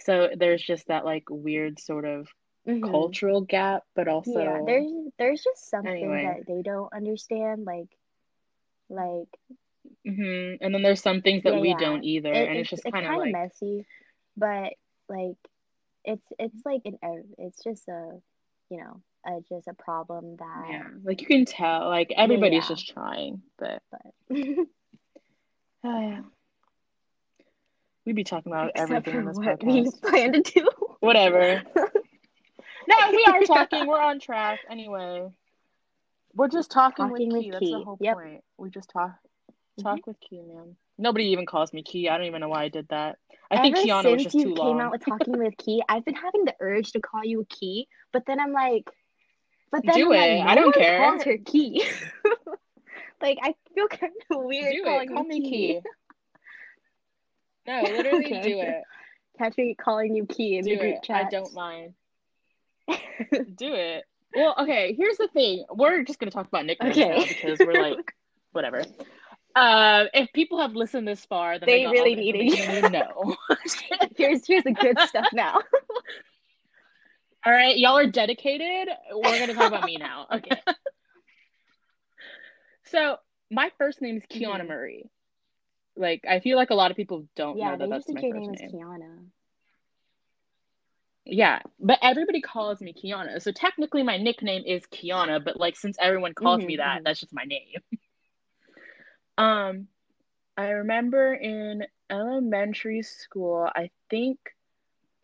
So 0.00 0.30
there's 0.36 0.62
just 0.62 0.88
that 0.88 1.04
like 1.04 1.24
weird 1.30 1.78
sort 1.78 2.04
of 2.04 2.28
mm-hmm. 2.66 2.84
cultural 2.84 3.40
gap, 3.40 3.82
but 3.94 4.08
also 4.08 4.38
yeah, 4.40 4.62
there's 4.66 4.90
there's 5.18 5.42
just 5.42 5.70
something 5.70 5.92
anyway. 5.92 6.24
that 6.24 6.52
they 6.52 6.62
don't 6.62 6.92
understand, 6.92 7.64
like 7.64 7.88
like. 8.88 9.28
Mm-hmm. 10.06 10.64
And 10.64 10.74
then 10.74 10.82
there's 10.82 11.02
some 11.02 11.22
things 11.22 11.44
that 11.44 11.54
yeah, 11.54 11.60
we 11.60 11.74
don't 11.74 12.04
either, 12.04 12.32
it, 12.32 12.48
and 12.48 12.58
it's, 12.58 12.72
it's 12.72 12.82
just 12.82 12.92
kind 12.92 13.06
of 13.06 13.16
like 13.18 13.32
messy, 13.32 13.86
but 14.36 14.72
like 15.08 15.36
it's 16.04 16.26
it's 16.38 16.64
like 16.64 16.82
an 16.84 16.98
it's 17.38 17.62
just 17.62 17.86
a 17.88 18.20
you 18.70 18.78
know 18.78 19.00
a, 19.26 19.40
just 19.48 19.68
a 19.68 19.74
problem 19.74 20.36
that 20.36 20.66
yeah 20.70 20.84
like 21.04 21.20
you 21.20 21.26
can 21.26 21.44
tell 21.44 21.88
like 21.88 22.12
everybody's 22.16 22.64
yeah. 22.64 22.68
just 22.68 22.88
trying 22.88 23.42
but 23.58 23.82
but 24.30 24.38
uh, 25.84 26.16
we'd 28.04 28.16
be 28.16 28.24
talking 28.24 28.52
about 28.52 28.70
Except 28.74 28.90
everything 28.90 29.20
in 29.20 29.26
this 29.26 29.36
what 29.36 29.60
podcast 29.60 29.66
we 29.66 30.10
plan 30.10 30.32
to 30.32 30.40
do 30.40 30.68
whatever 31.00 31.62
no 32.88 32.96
we 33.10 33.24
are 33.28 33.42
talking 33.42 33.86
we're 33.86 34.00
on 34.00 34.20
track 34.20 34.60
anyway 34.70 35.28
we're 36.36 36.48
just 36.48 36.70
talking, 36.70 37.08
talking 37.08 37.32
with, 37.32 37.42
Key. 37.42 37.50
That's 37.50 37.64
the 37.64 37.82
whole 37.82 37.96
yep. 37.98 38.14
point. 38.14 38.44
We 38.58 38.68
just 38.68 38.90
talk 38.90 39.16
talk 39.82 39.98
mm-hmm. 39.98 40.10
with 40.10 40.20
Key, 40.20 40.42
man. 40.42 40.76
Nobody 40.98 41.26
even 41.26 41.46
calls 41.46 41.72
me 41.72 41.82
Key. 41.82 42.08
I 42.08 42.16
don't 42.16 42.26
even 42.26 42.40
know 42.40 42.48
why 42.48 42.64
I 42.64 42.68
did 42.68 42.88
that. 42.88 43.18
I 43.50 43.56
Ever 43.56 43.62
think 43.62 43.76
Kiana 43.76 44.12
was 44.12 44.24
just 44.24 44.38
too 44.38 44.54
long. 44.54 44.72
came 44.72 44.80
out 44.80 44.92
with 44.92 45.04
talking 45.08 45.38
with 45.38 45.56
Key, 45.56 45.82
I've 45.88 46.04
been 46.04 46.14
having 46.14 46.44
the 46.44 46.54
urge 46.60 46.92
to 46.92 47.00
call 47.00 47.24
you 47.24 47.46
Key, 47.48 47.88
but 48.12 48.24
then 48.26 48.40
I'm 48.40 48.52
like, 48.52 48.90
but 49.70 49.82
then 49.84 49.94
do 49.94 50.12
I'm 50.12 50.20
it. 50.20 50.38
Like, 50.38 50.48
I 50.48 50.54
don't 50.54 50.74
care. 50.74 51.10
Calls 51.10 51.22
her 51.24 51.38
Key. 51.44 51.84
like 53.22 53.38
I 53.42 53.54
feel 53.74 53.88
kind 53.88 54.12
of 54.30 54.44
weird 54.44 54.72
do 54.72 54.84
calling 54.84 55.10
it. 55.10 55.14
Call 55.14 55.24
me 55.24 55.40
Key. 55.40 55.50
key. 55.50 55.80
No, 57.68 57.82
literally 57.82 58.26
okay. 58.26 58.42
do 58.42 58.60
it. 58.60 58.82
Catch 59.38 59.58
me 59.58 59.74
calling 59.74 60.14
you 60.14 60.24
Key 60.24 60.58
in 60.58 60.64
do 60.64 60.70
the 60.70 60.76
group 60.76 61.02
chat. 61.02 61.26
I 61.26 61.30
don't 61.30 61.52
mind. 61.52 61.94
do 62.88 63.74
it. 63.74 64.04
Well, 64.36 64.54
okay. 64.60 64.94
Here's 64.96 65.16
the 65.16 65.26
thing. 65.26 65.64
We're 65.74 66.04
just 66.04 66.20
gonna 66.20 66.30
talk 66.30 66.46
about 66.46 66.64
nicknames 66.64 66.96
okay. 66.96 67.26
because 67.26 67.58
we're 67.58 67.72
like, 67.72 68.14
whatever. 68.52 68.84
Uh, 69.56 70.04
if 70.12 70.30
people 70.34 70.60
have 70.60 70.76
listened 70.76 71.08
this 71.08 71.24
far, 71.24 71.58
then 71.58 71.66
they, 71.66 71.84
they 71.84 71.90
really 71.90 72.14
need 72.14 72.36
it. 72.36 72.92
know. 72.92 73.34
here's 74.16 74.46
here's 74.46 74.64
the 74.64 74.72
good 74.72 74.98
stuff 75.08 75.28
now. 75.32 75.54
All 77.46 77.52
right, 77.52 77.78
y'all 77.78 77.96
are 77.96 78.06
dedicated. 78.06 78.92
We're 79.14 79.38
gonna 79.38 79.54
talk 79.54 79.68
about 79.68 79.84
me 79.84 79.96
now. 79.96 80.26
Okay. 80.30 80.60
so 82.84 83.16
my 83.50 83.70
first 83.78 84.02
name 84.02 84.18
is 84.18 84.24
Kiana 84.24 84.58
mm-hmm. 84.58 84.68
Marie. 84.68 85.10
Like 85.96 86.26
I 86.28 86.40
feel 86.40 86.58
like 86.58 86.68
a 86.68 86.74
lot 86.74 86.90
of 86.90 86.98
people 86.98 87.26
don't 87.34 87.56
yeah, 87.56 87.70
know 87.70 87.78
that 87.78 87.88
that's 87.88 88.08
my 88.10 88.20
first 88.20 88.34
name. 88.34 88.52
name. 88.52 88.70
Kiana. 88.74 89.24
Yeah, 91.24 91.60
but 91.80 91.98
everybody 92.02 92.42
calls 92.42 92.82
me 92.82 92.92
Kiana. 92.92 93.40
So 93.40 93.52
technically 93.52 94.02
my 94.02 94.18
nickname 94.18 94.64
is 94.66 94.82
Kiana, 94.92 95.42
but 95.42 95.58
like 95.58 95.76
since 95.76 95.96
everyone 95.98 96.34
calls 96.34 96.58
mm-hmm, 96.58 96.66
me 96.66 96.76
that, 96.76 96.96
mm-hmm. 96.96 97.04
that's 97.04 97.20
just 97.20 97.32
my 97.32 97.44
name. 97.44 97.80
Um, 99.38 99.88
I 100.56 100.68
remember 100.68 101.34
in 101.34 101.84
elementary 102.10 103.02
school, 103.02 103.68
I 103.74 103.90
think 104.10 104.38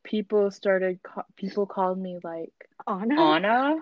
people 0.05 0.51
started 0.51 0.99
people 1.37 1.67
called 1.67 1.99
me 1.99 2.19
like 2.23 2.53
Anna, 2.87 3.21
Anna, 3.21 3.77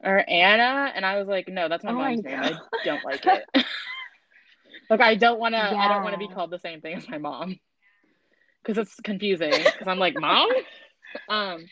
or 0.00 0.24
Anna, 0.28 0.92
and 0.94 1.04
I 1.04 1.18
was 1.18 1.28
like, 1.28 1.48
no, 1.48 1.68
that's 1.68 1.84
my 1.84 1.90
oh 1.90 1.94
mom's 1.94 2.24
my 2.24 2.30
name. 2.30 2.40
I 2.40 2.84
don't 2.84 3.04
like 3.04 3.26
it. 3.26 3.44
like 4.90 5.00
I 5.00 5.14
don't 5.14 5.38
want 5.38 5.54
to. 5.54 5.58
Yeah. 5.58 5.76
I 5.76 5.88
don't 5.88 6.02
want 6.02 6.14
to 6.14 6.18
be 6.18 6.28
called 6.28 6.50
the 6.50 6.58
same 6.58 6.80
thing 6.80 6.96
as 6.96 7.08
my 7.08 7.18
mom 7.18 7.58
because 8.62 8.78
it's 8.78 9.00
confusing. 9.00 9.50
Because 9.50 9.86
I'm 9.86 9.98
like, 9.98 10.18
mom. 10.18 10.48
um, 11.28 11.64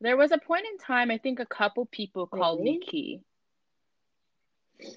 there 0.00 0.16
was 0.16 0.32
a 0.32 0.38
point 0.38 0.66
in 0.70 0.78
time. 0.78 1.10
I 1.10 1.18
think 1.18 1.40
a 1.40 1.46
couple 1.46 1.86
people 1.86 2.26
called 2.26 2.60
really? 2.60 2.78
me 2.78 2.86
Key. 2.86 3.20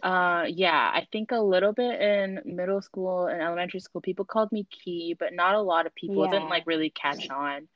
Uh, 0.03 0.45
yeah, 0.47 0.91
I 0.93 1.07
think 1.11 1.31
a 1.31 1.39
little 1.39 1.73
bit 1.73 1.99
in 1.99 2.41
middle 2.45 2.81
school 2.81 3.27
and 3.27 3.41
elementary 3.41 3.79
school, 3.79 4.01
people 4.01 4.25
called 4.25 4.51
me 4.51 4.67
Key, 4.69 5.15
but 5.17 5.33
not 5.33 5.55
a 5.55 5.61
lot 5.61 5.85
of 5.85 5.95
people. 5.95 6.25
Yeah. 6.25 6.31
didn't 6.31 6.49
like 6.49 6.67
really 6.67 6.89
catch 6.91 7.29
on. 7.29 7.67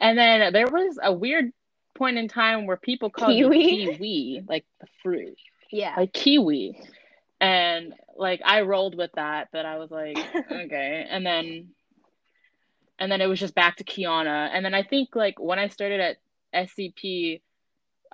And 0.00 0.18
then 0.18 0.52
there 0.52 0.66
was 0.66 0.98
a 1.02 1.12
weird 1.12 1.52
point 1.94 2.18
in 2.18 2.28
time 2.28 2.66
where 2.66 2.76
people 2.76 3.10
called 3.10 3.32
kiwi? 3.32 3.58
me 3.58 3.86
kiwi, 3.86 4.44
like 4.48 4.64
the 4.80 4.86
fruit. 5.02 5.38
Yeah. 5.70 5.94
Like 5.96 6.12
kiwi. 6.12 6.78
And 7.40 7.94
like 8.16 8.40
I 8.44 8.62
rolled 8.62 8.96
with 8.96 9.12
that, 9.14 9.48
but 9.52 9.66
I 9.66 9.78
was 9.78 9.90
like, 9.90 10.18
okay. 10.50 11.06
And 11.08 11.24
then 11.24 11.68
and 12.98 13.10
then 13.10 13.20
it 13.20 13.26
was 13.26 13.40
just 13.40 13.54
back 13.54 13.76
to 13.76 13.84
Kiana. 13.84 14.50
And 14.52 14.64
then 14.64 14.74
I 14.74 14.82
think 14.82 15.14
like 15.14 15.38
when 15.38 15.58
I 15.58 15.68
started 15.68 16.00
at 16.00 16.16
SCP, 16.54 17.40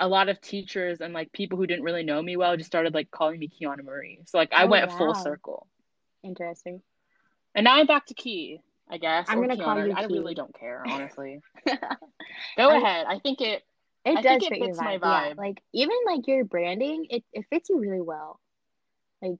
a 0.00 0.08
lot 0.08 0.28
of 0.28 0.40
teachers 0.40 1.00
and 1.00 1.12
like 1.12 1.30
people 1.30 1.58
who 1.58 1.66
didn't 1.66 1.84
really 1.84 2.02
know 2.02 2.20
me 2.20 2.36
well 2.36 2.56
just 2.56 2.66
started 2.66 2.94
like 2.94 3.10
calling 3.10 3.38
me 3.38 3.48
Kiana 3.48 3.84
Marie. 3.84 4.22
So 4.26 4.38
like 4.38 4.52
I 4.52 4.64
oh, 4.64 4.66
went 4.66 4.90
wow. 4.90 4.98
full 4.98 5.14
circle. 5.14 5.68
Interesting. 6.24 6.80
And 7.54 7.64
now 7.64 7.76
I'm 7.76 7.86
back 7.86 8.06
to 8.06 8.14
Key, 8.14 8.60
I 8.88 8.96
guess. 8.96 9.26
I'm 9.28 9.40
gonna 9.40 9.56
Kiana. 9.56 9.64
call 9.64 9.86
you. 9.86 9.92
I 9.94 10.06
Key. 10.06 10.14
really 10.14 10.34
don't 10.34 10.58
care, 10.58 10.82
honestly. 10.86 11.40
Go 11.66 12.70
I, 12.70 12.76
ahead. 12.76 13.06
I 13.08 13.18
think 13.18 13.40
it. 13.40 13.62
It 14.02 14.16
I 14.16 14.22
does 14.22 14.46
fit 14.46 14.58
your 14.58 14.74
vibe. 14.74 15.00
vibe. 15.00 15.28
Yeah. 15.28 15.34
Like 15.36 15.62
even 15.74 15.96
like 16.06 16.26
your 16.26 16.44
branding, 16.44 17.06
it, 17.10 17.22
it 17.34 17.44
fits 17.50 17.68
you 17.68 17.78
really 17.78 18.00
well. 18.00 18.40
Like 19.20 19.38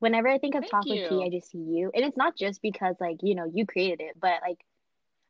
whenever 0.00 0.26
I 0.26 0.38
think 0.38 0.56
of 0.56 0.62
Thank 0.62 0.72
chocolate 0.72 0.98
you. 0.98 1.08
Key, 1.08 1.24
I 1.24 1.30
just 1.30 1.50
see 1.52 1.58
you, 1.58 1.92
and 1.94 2.04
it's 2.04 2.16
not 2.16 2.36
just 2.36 2.60
because 2.60 2.96
like 2.98 3.18
you 3.22 3.36
know 3.36 3.48
you 3.52 3.66
created 3.66 4.00
it, 4.00 4.16
but 4.20 4.40
like 4.42 4.58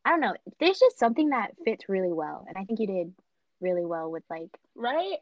I 0.06 0.10
don't 0.10 0.20
know. 0.20 0.34
There's 0.58 0.78
just 0.78 0.98
something 0.98 1.30
that 1.30 1.52
fits 1.66 1.90
really 1.90 2.12
well, 2.12 2.46
and 2.48 2.56
I 2.56 2.64
think 2.64 2.80
you 2.80 2.86
did 2.86 3.12
really 3.60 3.84
well 3.84 4.10
with 4.10 4.24
like 4.30 4.50
right. 4.74 5.18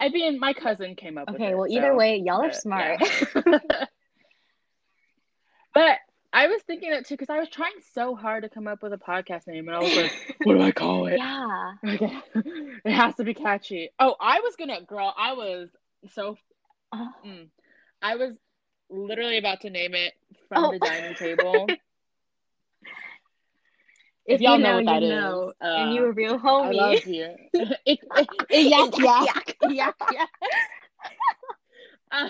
I 0.00 0.08
mean, 0.08 0.40
my 0.40 0.52
cousin 0.52 0.96
came 0.96 1.18
up. 1.18 1.30
With 1.30 1.40
Okay, 1.40 1.54
well, 1.54 1.68
either 1.68 1.92
so, 1.92 1.96
way, 1.96 2.16
y'all 2.16 2.40
but, 2.40 2.50
are 2.50 2.52
smart. 2.52 3.00
Yeah. 3.00 3.58
but 5.74 5.98
I 6.34 6.48
was 6.48 6.62
thinking 6.62 6.90
that 6.90 7.06
too 7.06 7.14
because 7.14 7.30
I 7.30 7.38
was 7.38 7.48
trying 7.48 7.74
so 7.92 8.16
hard 8.16 8.42
to 8.42 8.48
come 8.48 8.66
up 8.66 8.82
with 8.82 8.92
a 8.92 8.98
podcast 8.98 9.46
name, 9.46 9.68
and 9.68 9.76
I 9.76 9.80
was 9.80 9.96
like, 9.96 10.36
"What 10.42 10.54
do 10.54 10.62
I 10.62 10.72
call 10.72 11.06
it?" 11.06 11.16
Yeah, 11.16 11.72
okay. 11.86 12.18
it 12.84 12.92
has 12.92 13.14
to 13.16 13.24
be 13.24 13.34
catchy. 13.34 13.90
Oh, 14.00 14.16
I 14.20 14.40
was 14.40 14.56
gonna, 14.56 14.82
girl. 14.82 15.14
I 15.16 15.34
was 15.34 15.68
so. 16.12 16.36
Oh. 16.92 17.08
Mm, 17.24 17.48
I 18.02 18.16
was 18.16 18.34
literally 18.90 19.38
about 19.38 19.60
to 19.60 19.70
name 19.70 19.94
it 19.94 20.14
from 20.48 20.64
oh. 20.64 20.72
the 20.72 20.80
dining 20.80 21.14
table. 21.14 21.68
If, 24.26 24.36
if 24.36 24.40
y'all 24.40 24.58
know, 24.58 24.70
know 24.70 24.76
what 24.76 24.86
that 24.86 25.02
is, 25.02 25.10
know. 25.10 25.52
Uh, 25.60 25.66
and 25.66 25.94
you 25.94 26.04
a 26.04 26.12
real 26.12 26.38
homie. 26.38 26.80
I 26.80 26.94
love 26.94 27.06
you. 27.06 27.34
it, 27.52 27.78
it, 27.84 28.28
it, 28.50 28.66
yak, 28.70 28.98
yak, 28.98 29.56
yak, 29.70 29.96
yak. 30.12 30.30
Uh, 32.10 32.28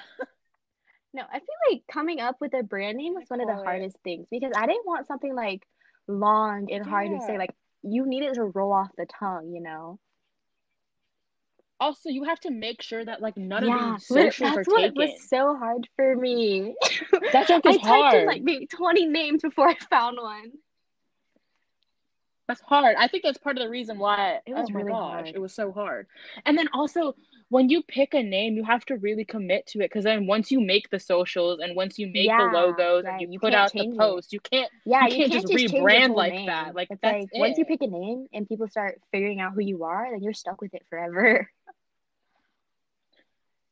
no, 1.13 1.23
I 1.33 1.39
feel 1.39 1.71
like 1.71 1.83
coming 1.91 2.21
up 2.21 2.37
with 2.41 2.55
a 2.55 2.63
brand 2.65 2.99
name 2.99 3.15
was 3.15 3.29
one 3.29 3.41
of 3.41 3.47
the 3.47 3.63
hardest 3.63 3.97
things 4.03 4.27
because 4.31 4.53
I 4.57 4.67
didn't 4.67 4.87
want 4.87 5.07
something 5.07 5.35
like 5.35 5.63
long 6.09 6.69
and 6.73 6.85
hard 6.85 7.11
yeah. 7.11 7.19
to 7.19 7.27
say. 7.27 7.39
Like 7.39 7.55
you 7.83 8.07
needed 8.07 8.35
to 8.35 8.45
roll 8.45 8.73
off 8.73 8.91
the 8.97 9.07
tongue, 9.21 9.53
you 9.53 9.63
know. 9.63 10.01
Also, 11.79 12.09
you 12.09 12.25
have 12.25 12.41
to 12.41 12.51
make 12.51 12.83
sure 12.83 13.05
that 13.05 13.21
like 13.21 13.37
none 13.37 13.67
yeah, 13.67 13.95
of 13.95 14.01
these 14.01 14.07
socials 14.07 14.55
that's 14.55 14.69
are 14.69 14.73
what 14.73 14.81
taken. 14.81 14.95
was 14.97 15.29
so 15.29 15.57
hard 15.57 15.87
for 15.97 16.17
me. 16.17 16.75
that 17.33 17.47
joke 17.47 17.67
is 17.67 17.77
I 17.77 17.87
hard. 17.87 18.03
typed 18.03 18.17
in 18.17 18.27
like 18.27 18.43
maybe 18.43 18.67
twenty 18.67 19.07
names 19.07 19.43
before 19.43 19.69
I 19.69 19.77
found 19.91 20.19
one. 20.21 20.53
That's 22.47 22.61
hard. 22.61 22.97
I 22.99 23.09
think 23.09 23.25
that's 23.25 23.39
part 23.39 23.57
of 23.57 23.63
the 23.63 23.71
reason 23.71 23.99
why 23.99 24.41
it 24.47 24.53
oh 24.55 24.61
was 24.61 24.71
oh 24.71 24.75
really 24.75 24.93
gosh, 24.93 25.13
hard. 25.13 25.27
It 25.29 25.41
was 25.41 25.55
so 25.55 25.73
hard. 25.73 26.07
And 26.45 26.59
then 26.59 26.69
also 26.75 27.15
when 27.49 27.69
you 27.69 27.83
pick 27.83 28.15
a 28.15 28.23
name, 28.23 28.55
you 28.55 28.65
have 28.65 28.85
to 28.87 28.97
really 28.97 29.25
commit 29.25 29.67
to 29.69 29.79
it 29.79 29.85
because 29.85 30.05
then 30.05 30.27
once 30.27 30.51
you 30.51 30.61
make 30.61 30.91
the 30.91 30.99
socials 30.99 31.61
and 31.61 31.75
once 31.75 31.99
you 31.99 32.07
make 32.07 32.27
yeah, 32.27 32.39
the 32.39 32.53
logos 32.53 33.05
right. 33.05 33.13
and 33.13 33.23
you, 33.23 33.29
you 33.33 33.39
put 33.39 33.55
out 33.55 33.73
the 33.73 33.95
posts, 33.99 34.33
you 34.33 34.41
can't 34.41 34.71
yeah, 34.85 35.07
you, 35.07 35.07
you 35.07 35.17
can't, 35.17 35.33
can't, 35.33 35.49
just, 35.49 35.59
just 35.59 35.75
rebrand 35.75 36.15
like 36.15 36.33
name. 36.33 36.47
that. 36.47 36.75
Like 36.75 36.89
it's 36.91 37.01
that's 37.01 37.15
like 37.15 37.29
it. 37.33 37.39
once 37.39 37.57
you 37.57 37.65
pick 37.65 37.81
a 37.81 37.87
name 37.87 38.27
and 38.33 38.47
people 38.47 38.69
start 38.69 39.01
figuring 39.11 39.41
out 39.41 39.55
who 39.55 39.63
you 39.63 39.85
are, 39.85 40.11
then 40.11 40.23
you're 40.23 40.35
stuck 40.35 40.61
with 40.61 40.75
it 40.75 40.83
forever. 40.91 41.49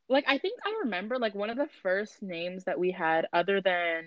Like 0.09 0.25
I 0.29 0.39
think 0.39 0.61
I 0.65 0.81
remember 0.85 1.19
like 1.19 1.35
one 1.35 1.51
of 1.51 1.57
the 1.57 1.69
first 1.83 2.23
names 2.23 2.65
that 2.65 2.79
we 2.79 2.91
had 2.91 3.27
other 3.33 3.61
than 3.61 4.05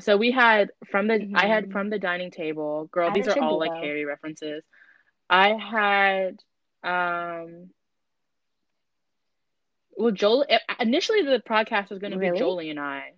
so 0.00 0.16
we 0.16 0.30
had 0.30 0.70
from 0.90 1.08
the 1.08 1.28
I 1.34 1.46
had 1.46 1.66
hmm 1.66 1.72
from 1.72 1.90
the 1.90 1.98
dining 1.98 2.30
table. 2.30 2.88
Girl, 2.92 3.10
As 3.10 3.14
these 3.14 3.28
are 3.28 3.36
all 3.40 3.58
like. 3.58 3.72
Harry 3.80 4.04
references. 4.04 4.64
I 5.28 5.50
had 5.54 6.38
um 6.82 7.70
well 9.96 10.12
Joel 10.12 10.46
initially 10.80 11.22
the 11.22 11.42
podcast 11.48 11.90
was 11.90 11.98
going 11.98 12.12
to 12.12 12.18
be 12.18 12.30
Really? 12.30 12.38
Jolie 12.38 12.70
and 12.70 12.78
I, 12.80 13.12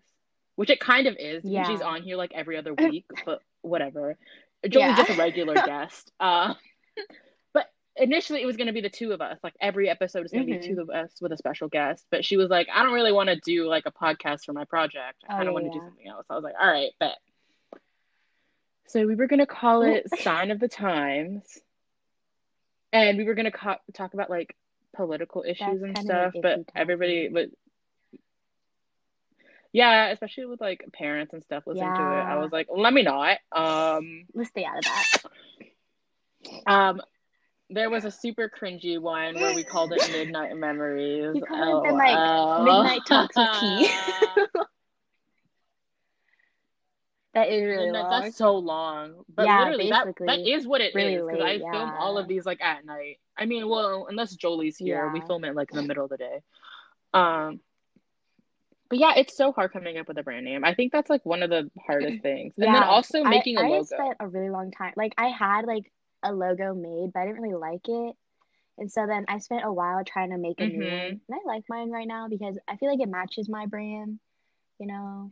which 0.57 0.71
it 0.71 0.81
kind 0.81 1.07
of 1.07 1.17
is 1.19 1.45
because 1.45 1.67
she's 1.67 1.81
on 1.83 2.03
here 2.03 2.17
like 2.17 2.33
every 2.35 2.57
other 2.57 2.75
week, 2.75 3.07
but 3.25 3.41
whatever. 3.63 4.17
Jolie's 4.69 4.97
Yeah. 4.97 4.97
just 4.97 5.11
a 5.11 5.15
regular 5.15 5.59
guest. 5.61 6.13
Uh 6.21 6.55
initially 7.99 8.43
it 8.43 8.47
was 8.47 8.57
going 8.57 8.67
to 8.69 8.73
be 8.73 8.81
the 8.81 8.91
two 8.91 9.13
of 9.13 9.21
us. 9.21 9.39
Like 9.43 9.55
every 9.61 9.89
episode 9.89 10.25
is 10.25 10.33
going 10.33 10.47
to 10.47 10.53
be 10.53 10.59
hmm 10.59 10.75
two 10.75 10.81
of 10.81 10.91
us 10.91 11.13
with 11.21 11.33
a 11.33 11.37
special 11.37 11.69
guest, 11.69 12.07
but 12.11 12.25
she 12.25 12.37
was 12.37 12.49
like 12.51 12.69
I 12.75 12.83
don't 12.83 12.95
really 12.95 13.13
want 13.13 13.29
to 13.29 13.37
do 13.37 13.67
like 13.67 13.85
a 13.87 13.93
podcast 13.93 14.45
for 14.45 14.53
my 14.53 14.65
project. 14.65 15.25
I 15.29 15.33
Oh 15.33 15.37
kind 15.37 15.49
of 15.49 15.55
want 15.55 15.67
to 15.67 15.71
do 15.71 15.81
something 15.85 16.09
else. 16.09 16.27
I 16.31 16.35
was 16.35 16.45
like, 16.45 16.55
"All 16.61 16.71
right, 16.71 16.91
but 17.01 17.15
So 18.87 19.07
we 19.07 19.15
were 19.15 19.27
going 19.27 19.41
to 19.41 19.47
call 19.47 19.83
it 19.83 20.09
Sign 20.23 20.51
of 20.51 20.61
the 20.61 20.69
Times 20.69 21.61
and 22.93 23.19
we 23.19 23.25
were 23.25 23.35
gonna 23.35 23.51
co- 23.51 23.77
talk 23.95 24.15
about 24.15 24.31
like 24.31 24.57
political 24.95 25.45
issues 25.47 25.81
That's 25.81 25.83
and 25.83 25.99
stuff, 25.99 26.35
but 26.43 26.61
everybody 26.75 27.29
would, 27.29 27.53
yeah, 29.73 30.09
especially 30.09 30.47
with 30.47 30.61
like 30.61 30.85
parents 30.93 31.33
and 31.35 31.43
stuff 31.43 31.65
listening 31.67 31.95
to 31.95 32.03
it. 32.19 32.25
I 32.29 32.37
was 32.37 32.51
like, 32.53 32.69
let 32.75 32.93
me 32.93 33.03
not. 33.03 33.39
Um, 33.53 34.25
Let's 34.35 34.51
stay 34.51 34.65
out 34.65 34.79
of 34.79 34.85
that. 34.85 35.23
um, 36.67 37.03
there 37.71 37.91
was 37.91 38.05
a 38.05 38.11
super 38.11 38.51
cringy 38.51 38.99
one 38.99 39.35
where 39.35 39.55
we 39.55 39.63
called 39.65 39.93
it 39.93 40.11
Midnight 40.11 40.57
Memories. 40.57 41.35
You 41.35 41.43
call 41.43 41.85
it 41.85 41.89
the 41.89 41.95
like 41.95 42.65
midnight 42.65 43.07
talks 43.07 43.37
with 43.37 43.49
Key. 43.61 43.91
That 47.35 47.51
is 47.51 47.63
really 47.63 47.85
Midnight, 47.85 48.11
long. 48.11 48.21
that's 48.23 48.37
so 48.37 48.57
long, 48.57 49.25
but 49.33 49.47
Yeah, 49.47 49.61
literally 49.61 49.91
that 49.91 50.07
that 50.27 50.39
is 50.41 50.67
what 50.67 50.81
it 50.81 50.93
Really 50.93 51.15
is 51.15 51.23
because 51.25 51.41
I 51.41 51.53
late, 51.53 51.61
film 51.71 51.91
all 51.91 52.19
of 52.19 52.27
these 52.27 52.45
like 52.45 52.61
at 52.61 52.85
night. 52.85 53.21
I 53.37 53.45
mean, 53.45 53.69
well, 53.69 54.09
unless 54.09 54.35
Jolie's 54.35 54.77
here, 54.77 55.09
we 55.13 55.21
film 55.21 55.45
it 55.45 55.55
like 55.55 55.71
in 55.71 55.77
the 55.77 55.83
middle 55.85 56.03
of 56.03 56.11
the 56.11 56.17
day. 56.17 56.41
Um, 57.15 57.61
but 58.89 58.99
yeah, 58.99 59.13
it's 59.17 59.37
so 59.37 59.53
hard 59.53 59.73
coming 59.73 59.99
up 59.99 60.09
with 60.09 60.19
a 60.19 60.25
brand 60.25 60.47
name. 60.47 60.65
I 60.65 60.75
think 60.75 60.91
that's 60.91 61.11
like 61.11 61.25
one 61.25 61.45
of 61.45 61.51
the 61.51 61.71
hardest 61.87 62.23
things, 62.23 62.55
and 62.57 62.75
then 62.75 62.83
also 62.83 63.23
making 63.23 63.57
a 63.57 63.61
I 63.61 63.69
logo. 63.69 63.83
I 63.83 63.85
spent 63.85 64.17
a 64.19 64.27
really 64.27 64.51
long 64.51 64.73
time. 64.73 64.95
Like 64.97 65.13
I 65.17 65.29
had 65.29 65.65
like 65.67 65.93
a 66.23 66.33
logo 66.33 66.75
made, 66.75 67.13
but 67.13 67.21
I 67.21 67.27
didn't 67.27 67.43
really 67.43 67.55
like 67.57 67.89
it. 67.89 68.17
And 68.79 68.91
so 68.91 69.07
then 69.07 69.25
I 69.29 69.39
spent 69.39 69.65
a 69.65 69.73
while 69.73 70.05
trying 70.05 70.31
to 70.31 70.39
make 70.39 70.61
a 70.61 70.67
new 70.67 70.89
one. 70.89 71.01
Mhm. 71.01 71.21
And 71.29 71.39
I 71.39 71.41
like 71.47 71.65
mine 71.69 71.91
right 71.91 72.07
now 72.09 72.29
because 72.29 72.59
I 72.69 72.77
feel 72.77 72.91
like 72.91 73.01
it 73.01 73.09
matches 73.09 73.49
my 73.49 73.67
brand, 73.67 74.21
you 74.79 74.87
know. 74.87 75.31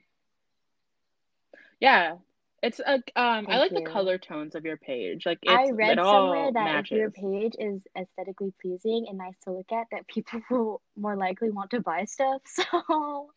Yeah, 1.80 2.16
it's 2.62 2.80
a 2.80 3.02
um. 3.16 3.48
I 3.50 3.58
Thank 3.58 3.58
like 3.58 3.74
the 3.74 3.82
color 3.82 4.18
tones 4.18 4.54
of 4.54 4.64
your 4.64 4.76
page. 4.76 5.26
Like 5.26 5.38
I 5.46 5.70
it's 5.70 5.70
read 5.70 5.98
it 5.98 5.98
somewhere 6.02 6.50
all 6.50 6.52
that 6.52 6.76
if 6.76 6.90
your 6.92 7.10
page 7.10 7.54
is 7.58 7.82
aesthetically 7.96 8.52
pleasing 8.60 9.06
and 9.08 9.18
nice 9.18 9.38
to 9.40 9.52
look 9.52 9.72
at, 9.72 9.86
that 9.90 10.06
people 10.08 10.40
will 10.50 10.82
more 10.96 11.16
likely 11.16 11.50
want 11.50 11.70
to 11.70 11.80
buy 11.80 12.04
stuff. 12.04 12.42
So 12.72 13.30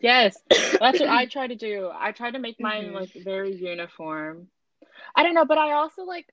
Yes, 0.00 0.42
that's 0.78 0.98
what 1.00 1.08
I 1.08 1.26
try 1.26 1.46
to 1.46 1.54
do. 1.56 1.90
I 1.94 2.12
try 2.12 2.30
to 2.30 2.38
make 2.38 2.60
mine 2.60 2.92
Mhm. 2.92 2.92
like 2.92 3.10
very 3.14 3.54
uniform. 3.54 4.48
I 5.14 5.22
don't 5.22 5.34
know, 5.34 5.44
but 5.44 5.58
I 5.58 5.72
also 5.72 6.04
like 6.04 6.26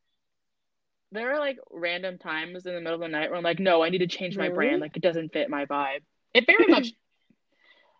there 1.12 1.34
are 1.34 1.40
like 1.40 1.60
random 1.72 2.18
times 2.18 2.66
in 2.66 2.74
the 2.74 2.82
middle 2.82 2.96
of 2.96 3.02
the 3.02 3.08
night 3.08 3.30
where 3.30 3.38
I'm 3.38 3.44
like, 3.44 3.60
no, 3.60 3.84
I 3.84 3.90
need 3.90 4.00
to 4.00 4.08
change 4.08 4.38
my 4.38 4.50
brand. 4.50 4.82
Like 4.82 4.98
it 4.98 5.04
doesn't 5.04 5.32
fit 5.32 5.50
my 5.50 5.66
vibe. 5.66 6.02
It 6.34 6.46
very 6.48 6.68
much. 6.68 6.94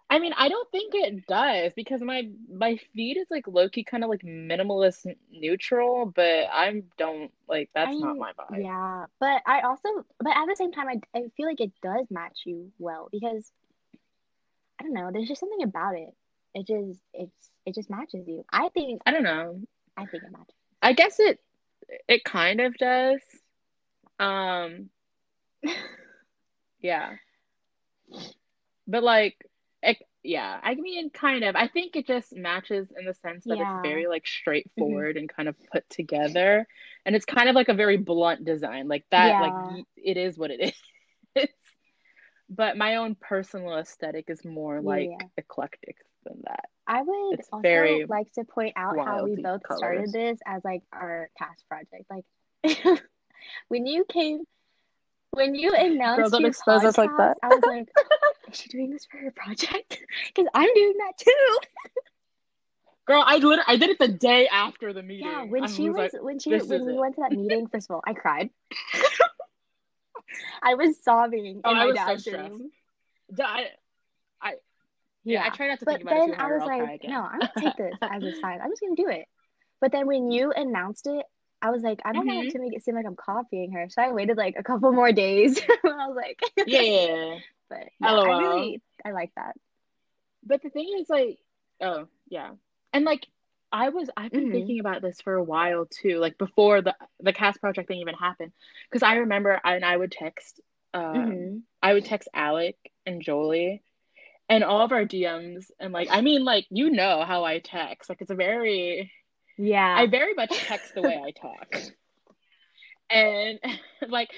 I 0.10 0.20
mean, 0.20 0.34
I 0.38 0.48
don't 0.48 0.70
think 0.72 0.94
it 0.94 1.26
does 1.28 1.74
because 1.76 2.02
my 2.02 2.30
my 2.52 2.78
feed 2.94 3.18
is 3.18 3.28
like 3.32 3.48
low 3.48 3.68
key 3.70 3.84
kind 3.84 4.04
of 4.04 4.10
like 4.10 4.22
minimalist 4.22 5.06
neutral, 5.32 6.06
but 6.06 6.48
I 6.52 6.84
don't 6.98 7.32
like 7.48 7.70
I 7.84 7.86
that's 7.86 8.00
not 8.00 8.18
my 8.18 8.32
vibe. 8.34 8.64
yeah, 8.64 9.06
but 9.20 9.42
I 9.46 9.62
also, 9.62 9.90
but 10.20 10.36
at 10.36 10.46
the 10.46 10.56
same 10.56 10.72
time, 10.72 10.88
I, 10.88 11.00
I 11.18 11.24
feel 11.36 11.48
like 11.48 11.62
it 11.62 11.72
does 11.82 12.06
match 12.12 12.42
you 12.46 12.72
well 12.78 13.10
because 13.12 13.52
I 14.80 14.84
don't 14.84 14.94
know, 14.94 15.10
there's 15.12 15.28
just 15.28 15.40
something 15.40 15.64
about 15.64 15.96
it. 15.96 16.14
It 16.54 16.68
just, 16.68 17.02
it's, 17.14 17.50
it 17.66 17.74
just 17.74 17.90
matches 17.90 18.28
you. 18.28 18.46
I 18.52 18.70
think, 18.70 19.02
I 19.06 19.12
don't 19.12 19.24
know. 19.24 19.62
I 19.98 20.06
think 20.06 20.24
it 20.24 20.32
matches. 20.32 20.56
I 20.84 20.94
guess 20.94 21.20
it 21.20 21.40
it 22.08 22.26
kind 22.26 22.62
of 22.62 22.78
does. 22.78 23.22
Um, 24.20 24.90
yeah. 26.82 27.18
But 28.88 29.04
like 29.04 29.38
it, 29.84 29.98
yeah, 30.24 30.60
I 30.64 30.76
mean 30.76 31.10
kind 31.12 31.44
of. 31.44 31.56
I 31.56 31.68
think 31.68 31.96
it 31.96 32.08
just 32.08 32.36
matches 32.36 32.92
in 32.98 33.06
the 33.06 33.14
sense 33.16 33.46
that 33.48 33.60
Yeah. 33.60 33.62
it's 33.62 33.76
very 33.82 34.08
like 34.08 34.28
Mm-hmm. 34.80 35.04
straightforward 35.06 35.18
and 35.18 35.30
kind 35.30 35.50
of 35.50 35.56
put 35.72 35.90
together. 35.90 36.68
And 37.06 37.16
it's 37.16 37.26
kind 37.26 37.50
of 37.50 37.56
like 37.56 37.70
a 37.70 37.74
very 37.76 37.98
blunt 37.98 38.46
design. 38.46 38.88
Like 38.88 39.06
that 39.12 39.38
Yeah. 39.38 39.40
like 39.40 39.56
it 39.98 40.18
is 40.18 40.38
what 40.38 40.52
it 40.52 40.74
is. 41.36 41.50
But 42.50 42.78
my 42.78 42.98
own 42.98 43.16
personal 43.16 43.78
aesthetic 43.78 44.30
is 44.30 44.46
more 44.46 44.82
like 44.82 45.12
Yeah. 45.12 45.28
eclectic 45.38 45.98
than 46.26 46.42
that. 46.46 46.70
I 46.88 47.02
would 47.02 47.40
It's 47.40 47.50
also 47.52 47.62
very 47.62 48.06
like 48.06 48.32
to 48.34 48.44
point 48.44 48.74
out 48.76 48.98
how 48.98 49.24
we 49.24 49.36
both 49.42 49.62
started 49.76 50.12
this 50.12 50.40
as 50.46 50.64
like 50.64 50.82
our 50.92 51.30
past 51.38 51.64
project. 51.68 52.06
Like 52.10 52.26
when 53.70 53.86
you 53.86 54.06
came, 54.06 54.44
when 55.32 55.56
you 55.56 55.74
announced 55.74 56.32
don't 56.32 56.42
your 56.42 56.50
expose 56.50 56.84
us 56.84 56.98
like 56.98 57.10
podcast, 57.10 57.18
that. 57.18 57.38
I 57.44 57.48
was 57.50 57.64
like, 57.66 57.90
oh, 57.98 58.32
is 58.52 58.58
she 58.60 58.70
doing 58.70 58.90
this 58.92 59.06
for 59.06 59.18
her 59.18 59.32
project? 59.32 60.00
Because 60.36 60.50
I'm 60.54 60.74
doing 60.74 60.94
that 61.00 61.14
too. 61.18 61.58
Girl, 63.06 63.24
I 63.26 63.36
literally 63.36 63.64
I 63.68 63.76
did 63.76 63.90
it 63.90 64.00
the 64.00 64.08
day 64.08 64.48
after 64.48 64.94
the 64.94 65.04
meeting. 65.04 65.28
Yeah, 65.28 65.44
when 65.44 65.64
I 65.64 65.68
she 65.68 65.90
was, 65.90 65.98
like, 65.98 66.24
when 66.24 66.40
she 66.40 66.52
"This 66.52 66.68
when 66.68 66.86
we 66.86 66.94
it." 66.94 67.00
went 67.00 67.16
to 67.16 67.22
that 67.22 67.34
meeting, 67.34 67.68
first 67.68 67.90
of 67.90 67.96
all, 67.96 68.02
I 68.06 68.14
cried. 68.14 68.50
I 70.62 70.76
was 70.76 70.98
sobbing 71.04 71.62
Oh, 71.66 71.72
in 71.72 71.78
I 71.78 71.86
my 71.86 71.90
so 71.90 71.94
dad's 71.96 72.22
stressed. 72.22 72.50
room. 72.50 72.72
I, 73.42 73.68
I, 74.42 74.54
yeah, 75.24 75.44
I 75.44 75.50
try 75.50 75.68
not 75.68 75.80
to 75.80 75.86
But 75.86 75.88
think 75.88 76.04
about 76.04 76.18
it 76.18 76.26
then 76.26 76.36
I 76.40 76.48
was 76.48 76.66
like, 76.66 76.92
no, 77.04 77.22
I'm 77.22 77.40
gonna 77.40 77.50
take 77.58 77.76
this 77.76 77.98
as 78.10 78.24
a 78.26 78.34
sign. 78.34 78.62
I'm 78.62 78.70
just 78.72 78.82
gonna 78.82 78.96
do 78.96 79.10
it. 79.10 79.26
But 79.82 79.92
then 79.92 80.08
when 80.08 80.32
you 80.32 80.52
announced 80.52 81.08
it, 81.08 81.26
I 81.62 81.72
was 81.72 81.84
like, 81.84 82.02
I 82.06 82.14
don't 82.14 82.28
want 82.28 82.50
Mhm. 82.50 82.52
to 82.52 82.60
make 82.60 82.74
it 82.76 82.84
seem 82.84 82.96
like 82.96 83.06
I'm 83.06 83.16
copying 83.18 83.74
her. 83.74 83.88
So 83.90 84.02
I 84.02 84.12
waited 84.14 84.38
like 84.38 84.56
a 84.58 84.64
couple 84.64 84.92
more 84.94 85.12
days. 85.12 85.60
I 85.86 86.08
was 86.08 86.16
like, 86.18 86.40
yeah, 86.66 86.82
yeah, 86.82 87.06
yeah. 87.08 87.40
but 87.70 87.90
yeah, 88.00 88.20
I 88.24 88.32
really 88.32 88.82
I 89.06 89.12
like 89.12 89.32
that. 89.36 89.56
But 90.44 90.62
the 90.62 90.70
thing 90.70 90.90
is, 91.00 91.10
like, 91.10 91.40
oh 91.82 92.08
yeah, 92.28 92.52
and 92.92 93.06
like 93.06 93.26
I 93.72 93.90
was, 93.90 94.10
I've 94.16 94.34
been 94.34 94.48
Mhm. 94.48 94.52
thinking 94.52 94.80
about 94.80 95.02
this 95.02 95.22
for 95.22 95.34
a 95.36 95.44
while 95.44 95.86
too, 95.86 96.20
like 96.20 96.38
before 96.38 96.82
the 96.82 96.96
the 97.20 97.34
CAS 97.34 97.58
project 97.58 97.88
thing 97.88 98.00
even 98.02 98.16
happened, 98.16 98.52
because 98.90 99.04
I 99.04 99.16
remember, 99.16 99.60
I, 99.64 99.76
and 99.76 99.86
I 99.86 99.96
would 99.98 100.12
text, 100.12 100.60
um, 100.94 101.52
Mhm. 101.54 101.64
I 101.82 101.94
would 101.94 102.06
text 102.06 102.30
Alec 102.34 102.78
and 103.06 103.22
Jolie, 103.22 103.84
and 104.50 104.64
all 104.64 104.82
of 104.82 104.92
our 104.92 105.06
DMs, 105.06 105.72
and 105.80 105.94
like, 105.94 106.08
I 106.12 106.22
mean, 106.22 106.44
like, 106.44 106.66
you 106.70 106.90
know 106.92 107.24
how 107.24 107.44
I 107.44 107.60
text, 107.60 108.10
like, 108.10 108.22
it's 108.22 108.32
a 108.32 108.36
very 108.36 109.12
Yeah. 109.58 109.96
I 109.96 110.08
very 110.08 110.34
much 110.34 110.62
text 110.62 110.94
the 110.94 111.04
way 111.04 111.18
I 111.18 111.32
talk. 111.32 111.76
And 113.10 113.60
like 114.10 114.30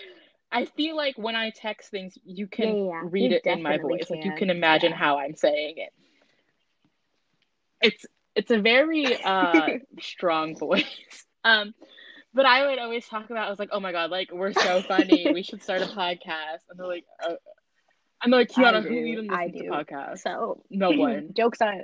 I 0.51 0.65
feel 0.65 0.95
like 0.95 1.17
when 1.17 1.35
I 1.35 1.51
text 1.51 1.91
things, 1.91 2.17
you 2.23 2.47
can 2.47 2.77
Yeah, 2.77 2.85
yeah, 2.85 3.03
read 3.11 3.31
You 3.31 3.33
it 3.33 3.43
in 3.47 3.61
my 3.61 3.77
voice. 3.77 4.09
Like 4.09 4.23
you 4.23 4.33
can. 4.33 4.33
can 4.33 4.49
imagine 4.49 4.91
Yeah. 4.91 4.93
how 4.93 5.17
I'm 5.19 5.35
saying 5.35 5.75
it. 5.77 5.93
It's 7.81 8.05
it's 8.35 8.51
a 8.51 8.59
very 8.59 9.17
uh 9.23 9.69
strong 10.01 10.57
voice. 10.57 11.25
Um 11.43 11.73
but 12.33 12.45
I 12.45 12.67
would 12.67 12.79
always 12.79 13.07
talk 13.07 13.29
about 13.29 13.47
I 13.47 13.49
was 13.49 13.59
like, 13.59 13.69
"Oh 13.71 13.79
my 13.79 13.91
god, 13.91 14.11
like 14.11 14.29
we're 14.31 14.53
so 14.53 14.81
funny. 14.83 15.29
we 15.29 15.43
should 15.43 15.61
start 15.63 15.81
a 15.81 15.87
podcast." 15.87 16.63
And 16.69 16.77
they're 16.79 16.87
like, 16.87 17.05
uh, 17.23 17.35
and 18.25 18.33
they're 18.33 18.41
like, 18.41 18.49
I 18.57 18.61
"Kiana, 18.63 18.83
who 18.83 19.05
even 19.05 19.29
I 19.31 19.47
listens 19.47 19.57
to 19.57 19.63
do. 19.63 19.71
podcasts?" 19.71 20.19
So 20.19 20.63
No 20.69 20.91
one. 20.99 21.33
jokes 21.35 21.61
on 21.61 21.81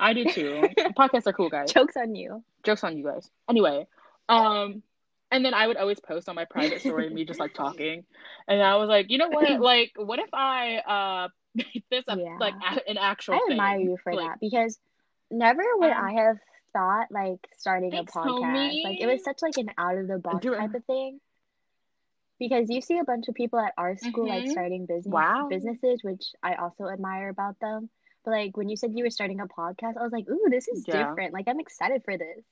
I 0.00 0.12
do 0.12 0.26
too. 0.26 0.68
Podcasts 0.98 1.26
are 1.26 1.32
cool, 1.32 1.48
guys. 1.48 1.72
jokes 1.72 1.96
on 1.96 2.14
you. 2.14 2.44
jokes 2.64 2.84
on 2.84 2.96
you 2.98 3.04
guys. 3.04 3.30
Anyway, 3.48 3.86
um, 4.28 4.82
and 5.30 5.44
then 5.44 5.54
I 5.54 5.66
would 5.66 5.76
always 5.76 6.00
post 6.00 6.28
on 6.28 6.34
my 6.36 6.44
private 6.44 6.80
story 6.80 7.08
me 7.10 7.24
just 7.24 7.40
like 7.40 7.54
talking, 7.54 8.04
and 8.46 8.62
I 8.62 8.76
was 8.76 8.88
like, 8.88 9.10
you 9.10 9.18
know 9.18 9.28
what? 9.28 9.60
Like, 9.60 9.92
what 9.96 10.18
if 10.18 10.30
I 10.32 10.76
uh 10.78 11.28
make 11.54 11.84
this 11.90 12.04
a, 12.08 12.16
Yeah. 12.16 12.36
like 12.38 12.54
a, 12.54 12.88
an 12.90 12.98
actual 12.98 13.34
I 13.34 13.38
thing? 13.48 13.52
admire 13.52 13.78
you 13.80 13.96
for 14.02 14.14
Like, 14.14 14.28
that 14.28 14.40
because 14.40 14.78
never 15.30 15.62
would 15.76 15.92
Um, 15.92 16.04
I 16.04 16.12
have 16.12 16.38
thought 16.72 17.06
like 17.10 17.40
starting 17.58 17.94
a 17.94 18.04
podcast. 18.04 18.84
Like 18.84 19.00
it 19.00 19.06
was 19.06 19.24
such 19.24 19.42
like 19.42 19.56
an 19.58 19.70
out 19.78 19.98
of 19.98 20.06
the 20.06 20.18
box 20.18 20.44
type 20.46 20.74
of 20.74 20.84
thing. 20.84 21.20
Because 22.38 22.70
you 22.70 22.80
see 22.80 22.98
a 22.98 23.04
bunch 23.04 23.28
of 23.28 23.34
people 23.34 23.58
at 23.58 23.74
our 23.76 23.96
school 23.96 24.26
like 24.28 24.46
Mhm. 24.46 24.48
starting 24.48 24.86
business 24.86 25.26
Wow. 25.28 25.48
businesses, 25.48 26.02
which 26.02 26.34
I 26.42 26.54
also 26.54 26.88
admire 26.88 27.28
about 27.28 27.58
them. 27.60 27.90
But 28.24 28.30
like 28.32 28.56
when 28.56 28.68
you 28.68 28.76
said 28.76 28.92
you 28.94 29.04
were 29.04 29.10
starting 29.10 29.40
a 29.40 29.46
podcast, 29.46 29.96
I 29.98 30.02
was 30.02 30.12
like, 30.12 30.28
"Ooh, 30.28 30.46
this 30.50 30.68
is 30.68 30.86
Yeah. 30.86 30.86
different. 30.86 31.32
Like 31.34 31.48
I'm 31.48 31.60
excited 31.60 32.02
for 32.04 32.16
this." 32.16 32.44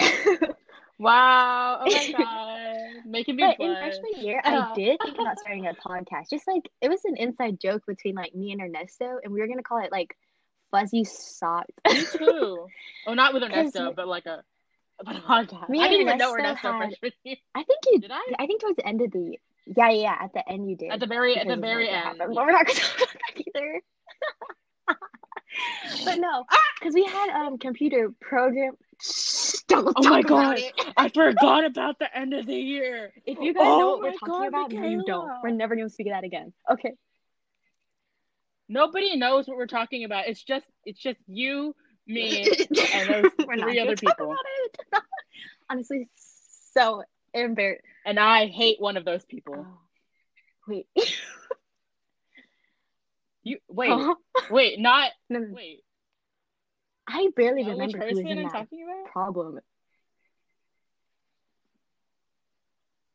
Wow! 0.98 1.78
Oh 1.80 1.90
my 1.90 2.06
god, 2.06 3.04
making 3.04 3.36
me 3.36 3.54
But 3.54 3.56
in 3.60 3.76
freshman 3.76 4.12
year, 4.20 4.40
Uh. 4.44 4.44
I 4.44 4.66
did 4.74 5.02
think 5.02 5.18
about 5.18 5.38
starting 5.38 5.66
a 5.66 5.74
podcast. 5.74 6.30
Just 6.30 6.46
like 6.46 6.70
it 6.80 6.88
was 6.88 7.04
an 7.04 7.16
inside 7.16 7.60
joke 7.60 7.82
between 7.86 8.14
like 8.14 8.34
me 8.34 8.52
and 8.52 8.60
Ernesto, 8.60 9.18
and 9.22 9.32
we 9.32 9.40
were 9.40 9.46
gonna 9.48 9.62
call 9.62 9.82
it 9.84 9.92
like 9.92 10.16
fuzzy 10.70 11.04
socks. 11.04 11.72
Me 11.88 12.04
too. 12.04 12.72
Oh, 13.06 13.14
not 13.14 13.32
with 13.34 13.42
Ernesto, 13.42 13.92
but 13.92 14.06
like 14.06 14.26
a, 14.26 14.42
a 14.42 14.53
podcast. 15.02 15.68
Me 15.68 15.80
I 15.82 15.88
didn't 15.88 16.02
even 16.02 16.18
know 16.18 16.32
Ernesto 16.34 16.68
Ernesto 16.68 16.72
had- 16.72 16.78
freshman 17.00 17.12
year. 17.24 17.36
I 17.54 17.62
think 17.64 17.80
you 17.90 18.00
Did 18.00 18.10
I? 18.12 18.20
I 18.38 18.46
think 18.46 18.60
towards 18.60 18.76
the 18.76 18.86
end 18.86 19.00
of 19.02 19.10
the. 19.10 19.38
Yeah, 19.76 19.88
yeah, 19.90 20.02
yeah. 20.02 20.16
At 20.20 20.32
the 20.34 20.48
end 20.48 20.68
you 20.68 20.76
did. 20.76 20.90
At 20.90 21.00
the 21.00 21.06
very 21.06 21.36
at 21.36 21.46
the 21.48 21.56
very 21.56 21.88
end. 21.88 22.18
But 22.18 22.30
we're 22.34 22.52
not 22.52 22.66
gonna 22.66 22.78
talk 22.78 22.96
about 22.96 23.08
that 23.14 23.42
either. 23.46 23.80
but 26.04 26.18
no, 26.18 26.44
because 26.78 26.94
we 26.94 27.04
had 27.04 27.30
um 27.30 27.58
computer 27.58 28.12
program. 28.20 28.74
Don't 29.68 29.92
Oh 29.96 30.08
my 30.08 30.22
God. 30.22 30.58
I 30.96 31.08
forgot 31.08 31.64
about 31.64 31.98
the 31.98 32.14
end 32.16 32.34
of 32.34 32.46
the 32.46 32.54
year. 32.54 33.12
If 33.26 33.38
you 33.40 33.54
guys 33.54 33.62
Oh 33.66 33.78
know 33.78 33.88
what 33.90 34.00
we're 34.02 34.12
talking 34.12 34.28
God, 34.28 34.48
about, 34.48 34.72
no, 34.72 34.88
you 34.88 35.02
don't. 35.06 35.30
We're 35.42 35.50
never 35.50 35.74
gonna 35.76 35.88
speak 35.88 36.08
of 36.08 36.12
that 36.12 36.24
again. 36.24 36.52
Okay. 36.70 36.92
Nobody 38.68 39.16
knows 39.16 39.46
what 39.46 39.56
we're 39.56 39.66
talking 39.66 40.04
about. 40.04 40.26
It's 40.28 40.42
just 40.42 40.66
it's 40.84 40.98
just 41.00 41.18
you, 41.26 41.74
me, 42.06 42.42
and 42.92 43.08
there's 43.08 43.32
three 43.60 43.80
other 43.80 43.96
people. 43.96 44.34
Honestly, 45.70 46.08
so 46.74 47.02
embarrassed. 47.32 47.82
And 48.06 48.18
I 48.20 48.46
hate 48.46 48.80
one 48.80 48.96
of 48.96 49.04
those 49.04 49.24
people. 49.24 49.54
Oh. 49.66 49.78
Wait. 50.68 50.86
You 53.46 53.58
wait, 53.68 53.90
Huh? 53.90 54.14
wait, 54.50 54.80
not 54.80 55.10
No, 55.28 55.38
no, 55.40 55.48
wait. 55.52 55.84
I 57.06 57.28
barely 57.36 57.62
know 57.62 57.72
remember 57.72 57.98
who 57.98 58.06
was 58.06 58.18
in 58.20 58.26
I'm 58.38 58.42
that 58.44 58.52
talking 58.52 58.82
about? 58.82 59.12
problem. 59.12 59.58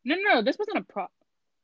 No, 0.04 0.14
no, 0.14 0.34
no. 0.34 0.42
This 0.42 0.56
wasn't 0.56 0.78
a 0.78 0.82
pro. 0.82 1.06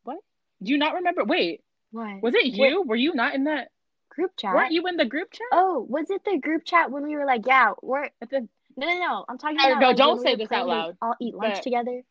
What? 0.02 0.18
Do 0.60 0.72
you 0.72 0.78
not 0.78 0.94
remember? 0.94 1.22
Wait, 1.24 1.62
What? 1.92 2.20
was 2.22 2.34
it 2.34 2.42
Wait. 2.42 2.54
you? 2.56 2.82
Were 2.82 2.96
you 2.96 3.14
not 3.14 3.36
in 3.36 3.44
that? 3.44 3.68
Group 4.16 4.32
chat? 4.38 4.54
Weren't 4.54 4.72
you 4.72 4.86
in 4.86 4.96
the 4.96 5.04
group 5.04 5.30
chat? 5.30 5.46
Oh, 5.52 5.86
was 5.88 6.08
it 6.10 6.24
the 6.24 6.38
group 6.38 6.64
chat 6.64 6.90
when 6.90 7.02
we 7.02 7.14
were 7.16 7.26
like, 7.26 7.46
yeah, 7.46 7.72
we're 7.82 8.08
the- 8.30 8.48
no, 8.78 8.86
no, 8.86 8.98
no. 8.98 9.24
I'm 9.28 9.36
talking 9.38 9.58
about 9.58 9.78
no, 9.78 9.88
like, 9.88 9.96
don't 9.96 10.22
say 10.22 10.32
we 10.34 10.44
this 10.44 10.52
out 10.52 10.66
loud, 10.66 10.96
All 11.02 11.14
eat 11.20 11.34
lunch 11.34 11.56
but- 11.56 11.62
together. 11.62 12.02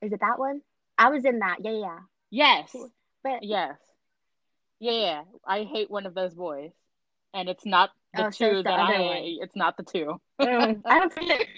Is 0.00 0.12
it 0.12 0.20
that 0.20 0.38
one? 0.38 0.62
I 0.96 1.10
was 1.10 1.24
in 1.24 1.40
that. 1.40 1.58
Yeah, 1.60 1.72
yeah. 1.72 1.98
yes, 2.30 2.76
But 3.24 3.42
yes, 3.42 3.76
yeah, 4.80 4.92
yeah. 4.92 5.22
I 5.46 5.64
hate 5.64 5.90
one 5.90 6.06
of 6.06 6.14
those 6.14 6.34
boys, 6.34 6.70
and 7.34 7.48
it's 7.48 7.66
not 7.66 7.90
the 8.14 8.26
Oh, 8.26 8.30
so 8.30 8.46
two 8.50 8.58
it's 8.58 8.58
the 8.58 8.62
that 8.70 8.78
I 8.78 9.00
one. 9.00 9.18
It's 9.22 9.56
not 9.56 9.76
the 9.76 9.82
two. 9.84 10.20
Mm, 10.40 10.82
I 10.84 10.98
don't 11.00 11.12
think 11.14 11.48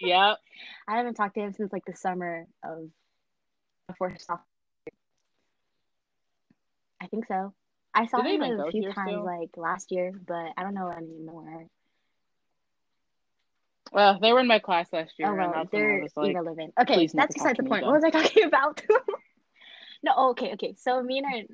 yep. 0.00 0.38
I 0.88 0.96
haven't 0.96 1.14
talked 1.14 1.34
to 1.34 1.40
him 1.40 1.52
since 1.52 1.72
like 1.72 1.84
the 1.84 1.96
summer 1.96 2.46
of 2.64 2.88
before 3.88 4.14
sophomore. 4.18 4.44
I 7.00 7.06
think 7.08 7.26
so. 7.26 7.52
I 7.94 8.06
saw 8.06 8.22
him 8.22 8.42
a 8.42 8.70
few 8.70 8.92
times 8.92 9.10
still? 9.10 9.24
like 9.24 9.50
last 9.56 9.92
year, 9.92 10.12
but 10.26 10.52
I 10.56 10.62
don't 10.62 10.74
know 10.74 10.90
anymore. 10.90 11.66
Well, 13.92 14.18
they 14.20 14.32
were 14.32 14.40
in 14.40 14.46
my 14.46 14.58
class 14.58 14.88
last 14.92 15.12
year, 15.18 15.30
Oh 15.30 15.36
well, 15.36 15.68
they're 15.70 16.00
was 16.00 16.12
like, 16.16 16.30
irrelevant. 16.30 16.72
Okay, 16.80 17.06
that's 17.12 17.34
beside 17.34 17.56
the 17.58 17.64
point. 17.64 17.84
What 17.84 17.94
was 17.94 18.04
I 18.04 18.10
talking 18.10 18.44
about? 18.46 18.82
no, 20.02 20.12
oh, 20.16 20.30
okay, 20.30 20.54
okay. 20.54 20.74
So 20.78 21.02
me 21.02 21.18
and 21.18 21.46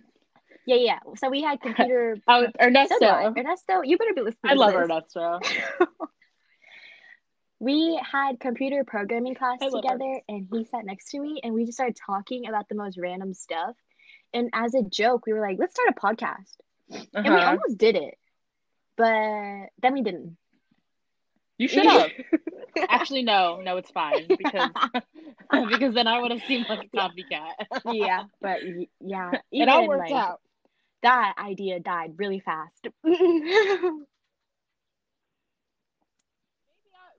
yeah, 0.68 0.76
yeah. 0.76 0.98
So 1.16 1.30
we 1.30 1.42
had 1.42 1.60
computer. 1.62 2.18
oh, 2.28 2.46
Ernesto. 2.60 3.06
I. 3.06 3.32
Ernesto, 3.34 3.82
you 3.82 3.96
better 3.96 4.12
be 4.14 4.20
listening. 4.20 4.50
I 4.50 4.54
love 4.54 4.72
this. 4.72 4.82
Ernesto. 4.82 5.40
we 7.58 7.98
had 8.04 8.38
computer 8.38 8.84
programming 8.84 9.34
class 9.34 9.58
together, 9.60 10.20
and 10.28 10.46
he 10.52 10.64
sat 10.64 10.84
next 10.84 11.10
to 11.12 11.20
me, 11.20 11.40
and 11.42 11.54
we 11.54 11.64
just 11.64 11.78
started 11.78 11.96
talking 11.96 12.46
about 12.46 12.68
the 12.68 12.74
most 12.74 12.98
random 12.98 13.32
stuff. 13.32 13.74
And 14.32 14.50
as 14.52 14.74
a 14.74 14.82
joke, 14.82 15.26
we 15.26 15.32
were 15.32 15.40
like, 15.40 15.58
"Let's 15.58 15.74
start 15.74 15.88
a 15.90 16.00
podcast," 16.00 16.56
and 17.14 17.34
we 17.34 17.40
Uh-huh. 17.40 17.50
almost 17.50 17.78
did 17.78 17.96
it, 17.96 18.18
but 18.96 19.70
then 19.80 19.92
we 19.94 20.02
didn't. 20.02 20.36
You 21.58 21.68
should 21.68 21.86
have. 21.86 22.10
Actually, 22.88 23.22
no, 23.22 23.60
no, 23.60 23.76
it's 23.76 23.90
fine 23.90 24.28
because 24.38 24.70
because 25.68 25.94
then 25.94 26.06
I 26.06 26.20
would 26.20 26.30
have 26.30 26.42
seemed 26.42 26.68
like 26.68 26.82
a 26.82 26.96
copycat. 26.96 27.54
yeah, 27.84 28.24
but 28.40 28.60
y- 28.62 28.88
yeah, 29.00 29.34
it 29.52 29.68
all 29.68 29.86
worked 29.86 30.10
like, 30.10 30.22
out. 30.22 30.40
That 31.02 31.34
idea 31.38 31.80
died 31.80 32.14
really 32.16 32.40
fast. 32.40 32.88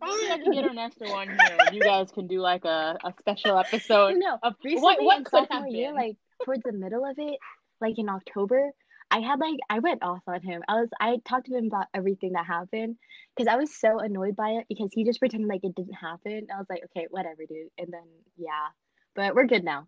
Maybe 0.02 0.32
I 0.32 0.38
can 0.38 0.52
get 0.52 0.66
Ernesto 0.66 1.12
on 1.12 1.28
here. 1.30 1.62
You 1.72 1.84
guys 1.84 2.12
can 2.12 2.28
do 2.28 2.40
like 2.40 2.64
a, 2.66 2.98
a 3.04 3.14
special 3.20 3.58
episode. 3.58 4.16
no, 4.18 4.38
of 4.42 4.56
recently 4.64 4.84
what 4.84 5.04
what 5.04 5.18
in 5.18 5.24
could 5.24 5.32
sophomore 5.32 5.64
have 5.64 5.70
year, 5.70 5.94
like 5.94 6.18
towards 6.44 6.64
the 6.64 6.72
middle 6.74 7.06
of 7.06 7.16
it, 7.18 7.38
like 7.82 7.98
in 7.98 8.10
October, 8.10 8.72
I 9.12 9.20
had 9.20 9.40
like 9.40 9.58
I 9.70 9.80
went 9.80 10.04
off 10.04 10.22
on 10.28 10.42
him. 10.42 10.62
I 10.68 10.74
was 10.82 10.90
I 11.00 11.18
talked 11.26 11.48
to 11.48 11.56
him 11.58 11.66
about 11.68 11.88
everything 11.94 12.34
that 12.34 12.46
happened 12.46 12.98
because 13.36 13.48
I 13.52 13.56
was 13.58 13.74
so 13.76 14.00
annoyed 14.00 14.36
by 14.36 14.50
it 14.52 14.66
because 14.70 14.90
he 14.94 15.04
just 15.04 15.20
pretended 15.20 15.48
like 15.50 15.64
it 15.64 15.76
didn't 15.76 15.94
happen. 15.96 16.48
I 16.54 16.58
was 16.58 16.68
like, 16.70 16.84
okay, 16.86 17.08
whatever, 17.10 17.46
dude. 17.48 17.70
And 17.78 17.92
then 17.92 18.04
yeah, 18.38 18.68
but 19.16 19.34
we're 19.36 19.46
good 19.48 19.64
now. 19.64 19.88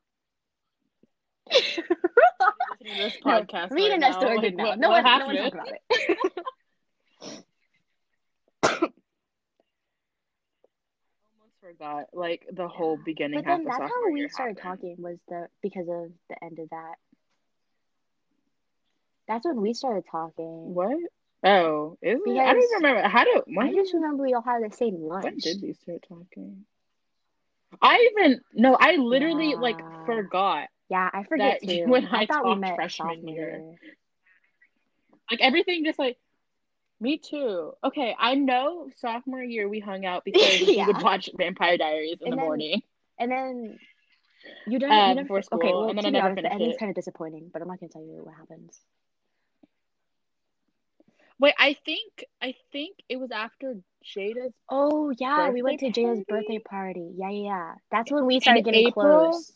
this 1.50 1.80
No, 3.26 3.42
podcast. 3.44 3.72
me 3.72 3.84
right 3.84 3.92
and 3.94 4.02
now, 4.02 4.20
like, 4.22 4.42
good 4.42 4.56
now. 4.56 4.64
what- 4.70 4.80
no 4.80 4.90
what 4.90 5.04
one, 5.04 5.20
no 5.20 5.26
one 5.28 5.36
talk 5.36 5.54
about 5.54 5.68
it. 8.64 8.94
forgot 11.72 12.06
like 12.14 12.46
the 12.52 12.68
whole 12.68 12.98
beginning 12.98 13.40
But 13.40 13.46
then 13.46 13.66
that's 13.66 13.80
how 13.80 14.12
we 14.12 14.28
started 14.28 14.58
happened. 14.58 14.80
talking 14.80 14.96
was 15.00 15.18
the 15.28 15.48
because 15.62 15.88
of 15.88 16.12
the 16.30 16.44
end 16.44 16.60
of 16.60 16.70
that. 16.70 16.96
That's 19.28 19.46
when 19.46 19.62
we 19.62 19.74
started 19.74 20.06
talking. 20.12 20.74
What? 20.74 20.98
Oh, 21.44 21.98
is 22.02 22.20
it? 22.26 22.40
I 22.40 22.54
don't 22.54 22.64
even 22.64 22.84
remember. 22.84 23.08
How 23.08 23.24
do 23.24 23.44
when 23.48 23.68
I 23.68 23.74
just 23.74 23.94
remember 23.94 24.24
we 24.24 24.34
all 24.34 24.42
had 24.42 24.64
the 24.64 24.76
same 24.76 24.96
lunch. 25.02 25.24
when 25.24 25.38
did 25.40 25.62
we 25.62 25.74
start 25.74 26.04
talking? 26.08 26.66
I 27.82 28.10
even 28.12 28.42
no, 28.54 28.78
I 28.80 28.96
literally 28.96 29.56
like 29.56 29.82
forgot. 30.06 30.68
Yeah, 30.90 31.10
I 31.14 31.24
forget 31.24 31.62
that 31.62 31.68
too. 31.68 31.72
you 31.86 31.96
and 31.96 32.08
I 32.12 32.26
thought 32.26 32.46
we 32.46 32.56
talked 32.56 32.62
met 32.62 32.76
freshman 32.76 33.28
year. 33.28 33.64
year. 33.64 33.76
Like 35.32 35.42
everything 35.42 35.86
just 35.86 36.00
like 36.00 36.18
me 37.02 37.18
too. 37.18 37.74
Okay, 37.84 38.16
I 38.18 38.36
know 38.36 38.90
sophomore 38.98 39.44
year 39.44 39.68
we 39.68 39.80
hung 39.82 40.06
out 40.06 40.24
because 40.26 40.62
we 40.62 40.82
would 40.86 41.02
watch 41.02 41.30
Vampire 41.36 41.78
Diaries 41.78 42.20
in 42.22 42.28
And 42.28 42.34
the 42.34 42.38
then- 42.38 42.46
morning. 42.46 42.82
And 43.20 43.30
then 43.32 43.78
you 44.66 44.80
don't. 44.80 44.92
Uh, 44.92 44.96
you 45.10 45.16
never, 45.16 45.22
before 45.24 45.42
school, 45.44 45.60
okay, 45.60 45.68
well, 45.72 45.90
and 45.90 45.98
then 45.98 46.04
to 46.04 46.08
I 46.08 46.12
never 46.12 46.26
honest, 46.30 46.36
the 46.38 46.42
finished 46.44 46.54
ending's 46.56 46.76
it. 46.76 46.80
kind 46.80 46.90
of 46.90 46.96
disappointing, 46.96 47.50
but 47.54 47.62
I'm 47.62 47.68
not 47.68 47.80
gonna 47.80 47.90
tell 47.92 48.02
you 48.02 48.22
what 48.24 48.34
happens. 48.36 48.80
Wait, 51.40 51.54
I 51.60 51.76
think 51.86 52.26
I 52.42 52.56
think 52.72 52.98
it 53.10 53.18
was 53.20 53.32
after 53.32 53.76
Jada's 54.04 54.54
Oh 54.70 55.12
yeah, 55.18 55.50
we 55.50 55.62
went 55.62 55.80
to 55.82 55.88
Jada's 55.88 56.24
party? 56.24 56.26
birthday 56.28 56.60
party. 56.60 57.12
Yeah, 57.16 57.30
yeah, 57.30 57.44
yeah. 57.44 57.74
That's 57.92 58.12
when 58.12 58.26
we 58.26 58.40
started 58.40 58.60
in 58.60 58.64
getting 58.66 58.88
April, 58.88 59.32
close. 59.32 59.52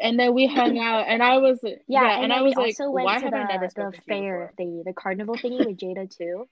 And 0.00 0.18
then 0.18 0.34
we 0.34 0.46
hung 0.46 0.78
out, 0.78 1.06
and 1.08 1.22
I 1.22 1.38
was 1.38 1.60
Yeah, 1.62 1.78
yeah, 1.88 2.14
and, 2.14 2.24
and, 2.24 2.32
I 2.32 2.42
was 2.42 2.56
like, 2.56 2.76
also 2.80 2.90
went 2.90 3.06
why 3.06 3.18
to 3.18 3.24
have 3.24 3.34
I 3.34 3.44
never 3.44 3.68
the 3.74 3.90
the 3.90 4.02
fair 4.08 4.52
thingy, 4.58 4.84
the 4.84 4.92
carnival 4.92 5.36
thingy 5.36 5.66
with 5.66 5.78
Jada 5.82 6.08
too. 6.08 6.48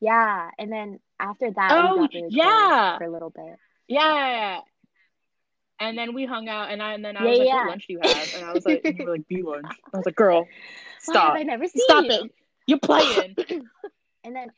Yeah, 0.00 0.50
and 0.58 0.70
then 0.70 1.00
after 1.18 1.50
that, 1.50 1.72
Oh 1.72 2.08
really 2.12 2.26
yeah, 2.30 2.98
for 2.98 3.04
a 3.04 3.10
little 3.10 3.30
bit. 3.30 3.56
yeah. 3.88 4.60
And 5.78 5.96
then 5.98 6.14
we 6.14 6.24
hung 6.24 6.48
out, 6.48 6.70
and 6.70 6.82
I 6.82 6.94
and 6.94 7.04
then 7.04 7.16
I 7.16 7.24
Yeah, 7.24 7.30
was 7.30 7.38
like, 7.38 7.48
yeah. 7.48 7.54
"What 7.62 7.70
lunch 7.70 7.86
do 7.86 7.92
you 7.92 8.00
have?" 8.00 8.28
And 8.34 8.44
I 8.44 8.52
was 8.54 8.64
like, 8.64 8.80
and 8.84 8.98
you 8.98 9.04
were 9.04 9.12
like 9.12 9.28
"B 9.28 9.42
lunch." 9.42 9.72
I 9.92 9.96
was 9.96 10.06
like, 10.06 10.16
"Girl, 10.16 10.48
stop, 11.00 11.34
I 11.34 11.42
never 11.42 11.66
seen 11.66 11.82
stop 11.82 12.04
it, 12.04 12.30
you're 12.66 12.78
playing." 12.78 13.36
And 14.24 14.34
then, 14.34 14.48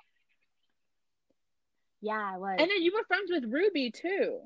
yeah, 2.01 2.33
I 2.35 2.39
was. 2.39 2.55
and 2.59 2.71
then 2.71 2.81
you 2.83 2.95
were 2.95 3.05
friends 3.05 3.31
with 3.31 3.45
Ruby 3.53 3.91
too. 3.91 4.39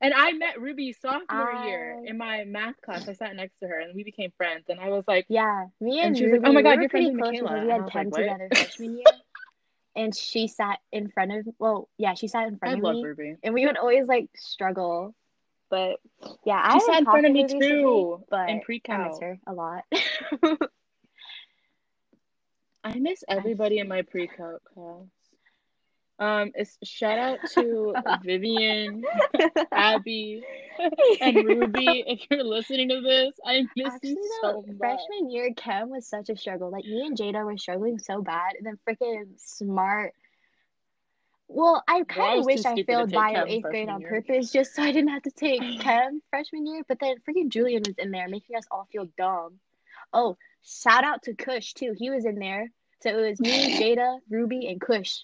And 0.00 0.14
I 0.14 0.32
met 0.32 0.60
Ruby 0.60 0.92
sophomore 0.92 1.52
year 1.52 1.98
in 2.04 2.16
my 2.18 2.44
math 2.44 2.80
class. 2.82 3.08
I 3.08 3.12
sat 3.12 3.34
next 3.36 3.58
to 3.60 3.68
her, 3.68 3.78
and 3.80 3.94
we 3.94 4.04
became 4.04 4.30
friends. 4.36 4.64
And 4.68 4.80
I 4.80 4.88
was 4.90 5.04
like, 5.06 5.26
Yeah, 5.28 5.66
me 5.80 6.00
And 6.00 6.16
and 6.16 6.16
she 6.16 6.24
was 6.24 6.32
like, 6.32 6.40
Ruby, 6.40 6.44
"Oh 6.44 6.52
my 6.52 6.62
God, 6.62 6.78
were 6.78 6.80
you're 6.80 6.88
pretty 6.88 7.10
close 7.10 7.40
Michaela." 7.40 7.62
we 7.62 7.68
had 7.68 7.86
chem 7.86 8.10
like, 8.10 8.26
together 8.26 8.50
freshman 8.54 8.96
year, 8.98 9.06
and 9.96 10.14
she 10.14 10.46
sat 10.48 10.78
in 10.92 11.08
front 11.08 11.32
of. 11.32 11.46
Well, 11.58 11.88
yeah, 11.98 12.14
she 12.14 12.28
sat 12.28 12.46
in 12.48 12.58
"I 12.62 12.74
front 12.74 12.78
of 12.78 12.82
love 12.82 12.84
me, 12.84 13.02
Ruby." 13.02 13.36
and 13.42 13.54
we 13.54 13.66
would 13.66 13.76
always 13.76 14.06
like 14.06 14.30
struggle. 14.36 15.14
But 15.70 16.00
yeah, 16.44 16.60
I 16.62 16.72
She 16.72 16.80
haven't 16.80 16.80
sat 16.80 16.98
in 17.00 17.06
front 17.06 17.26
of 17.26 17.32
me 17.32 17.44
too 17.44 18.24
but 18.30 18.38
in 18.48 18.60
I 18.88 18.96
pre-cal. 18.98 18.98
miss 18.98 19.18
her 19.20 19.38
a 19.46 19.52
lot. 19.52 19.84
I 22.84 22.98
miss 22.98 23.24
everybody 23.28 23.78
in 23.78 23.88
my 23.88 24.02
pre-cal 24.02 24.60
class. 24.60 25.06
Um, 26.18 26.50
it's 26.54 26.76
shout 26.82 27.18
out 27.18 27.38
to 27.54 27.94
Vivian, 28.24 29.04
Abby, 29.72 30.42
and 31.20 31.36
Ruby. 31.44 32.04
If 32.06 32.26
you're 32.30 32.42
listening 32.44 32.88
to 32.88 33.00
this, 33.00 33.34
I 33.44 33.66
miss 33.76 33.94
Actually, 33.94 34.10
you 34.10 34.40
though, 34.42 34.62
so 34.64 34.72
much. 34.72 34.78
freshman 34.78 35.30
year 35.30 35.52
chem 35.56 35.90
was 35.90 36.06
such 36.06 36.28
a 36.28 36.36
struggle. 36.36 36.70
Like 36.70 36.84
me 36.84 37.06
and 37.06 37.16
Jada 37.16 37.44
were 37.44 37.56
struggling 37.56 37.98
so 37.98 38.20
bad, 38.20 38.54
and 38.58 38.66
then 38.66 38.78
freaking 38.88 39.26
smart. 39.36 40.14
Well, 41.46 41.82
I 41.88 42.02
kind 42.04 42.40
of 42.40 42.44
wish 42.46 42.66
I 42.66 42.82
failed 42.82 43.12
bio 43.12 43.44
eighth 43.46 43.62
grade 43.64 43.88
on 43.88 44.00
year. 44.00 44.10
purpose 44.10 44.52
just 44.52 44.74
so 44.74 44.82
I 44.82 44.92
didn't 44.92 45.10
have 45.10 45.22
to 45.22 45.30
take 45.30 45.60
chem 45.80 46.20
freshman 46.30 46.66
year. 46.66 46.82
But 46.86 46.98
then 47.00 47.16
freaking 47.28 47.48
Julian 47.48 47.82
was 47.86 47.96
in 47.96 48.10
there 48.10 48.28
making 48.28 48.56
us 48.56 48.66
all 48.70 48.86
feel 48.92 49.08
dumb. 49.16 49.54
Oh, 50.12 50.36
shout 50.62 51.04
out 51.04 51.22
to 51.22 51.34
Kush 51.34 51.74
too. 51.74 51.94
He 51.96 52.10
was 52.10 52.24
in 52.24 52.38
there 52.38 52.70
So 53.02 53.10
it 53.10 53.30
was 53.30 53.40
me, 53.40 53.78
Jada, 53.78 54.18
Ruby, 54.28 54.66
and 54.68 54.80
Kush. 54.80 55.20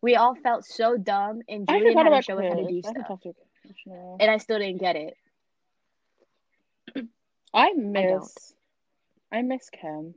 We 0.00 0.14
all 0.16 0.34
felt 0.36 0.64
so 0.64 0.96
dumb, 0.96 1.40
and 1.48 1.64
I 1.68 1.78
Julian 1.78 1.98
had 1.98 2.10
to 2.10 2.22
show 2.22 2.38
us 2.38 2.44
how 2.52 2.54
to 2.60 2.66
do 2.68 2.76
I 2.78 2.80
stuff, 2.90 3.20
to 3.22 3.34
Chris 3.62 3.74
in 3.86 3.92
a 3.92 3.94
while. 3.96 4.16
and 4.20 4.30
I 4.30 4.36
still 4.38 4.58
didn't 4.58 4.80
get 4.80 4.96
it. 4.96 5.14
I 7.54 7.72
miss 7.72 8.54
I 9.32 9.42
miss 9.42 9.68
Chem. 9.70 10.14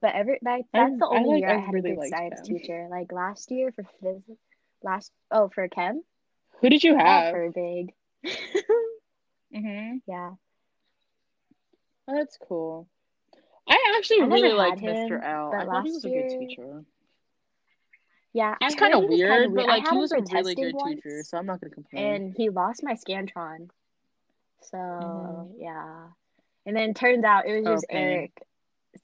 But 0.00 0.14
every 0.14 0.38
that, 0.42 0.50
I- 0.60 0.64
that's 0.72 0.98
the 0.98 1.06
I 1.06 1.16
only 1.18 1.30
like- 1.30 1.40
year 1.40 1.50
I 1.50 1.54
I 1.54 1.58
had 1.58 1.74
really 1.74 1.90
a 1.92 1.96
good 1.96 2.08
science 2.08 2.40
Chem. 2.48 2.58
teacher. 2.58 2.88
Like 2.90 3.12
last 3.12 3.50
year 3.50 3.70
for 3.72 3.84
physics, 4.00 4.40
last 4.82 5.12
oh 5.30 5.48
for 5.48 5.68
chem, 5.68 6.02
Who 6.60 6.68
did 6.70 6.82
you 6.82 6.96
I 6.96 7.02
have? 7.02 7.54
big. 7.54 7.92
Mm-hmm. 9.52 9.96
yeah, 10.06 10.30
Oh, 12.06 12.14
that's 12.14 12.38
cool. 12.48 12.86
I 13.68 13.94
actually 13.96 14.20
I 14.22 14.26
really 14.26 14.52
liked 14.52 14.78
him, 14.78 14.94
Mr. 14.94 15.20
L. 15.24 15.52
I 15.52 15.64
thought 15.64 15.84
he 15.84 15.90
was 15.90 16.04
a 16.04 16.08
good 16.08 16.14
year- 16.14 16.38
teacher. 16.38 16.84
Yeah. 18.32 18.56
He's 18.60 18.74
kind 18.74 18.94
of 18.94 19.02
he 19.02 19.08
was 19.08 19.20
kinda 19.20 19.48
weird, 19.50 19.54
but 19.54 19.68
like 19.68 19.88
he 19.88 19.96
was 19.96 20.12
a 20.12 20.20
really 20.32 20.54
good 20.54 20.74
teacher, 20.84 21.22
so 21.24 21.38
I'm 21.38 21.46
not 21.46 21.60
gonna 21.60 21.74
complain. 21.74 22.04
and 22.04 22.34
he 22.36 22.50
lost 22.50 22.82
my 22.82 22.94
scantron. 22.94 23.70
So 24.62 24.76
Mhm. 24.76 25.54
yeah, 25.58 26.08
and 26.66 26.76
then 26.76 26.94
turns 26.94 27.24
out 27.24 27.46
it 27.46 27.56
was 27.58 27.66
just 27.66 27.88
pain. 27.88 27.98
Eric 27.98 28.42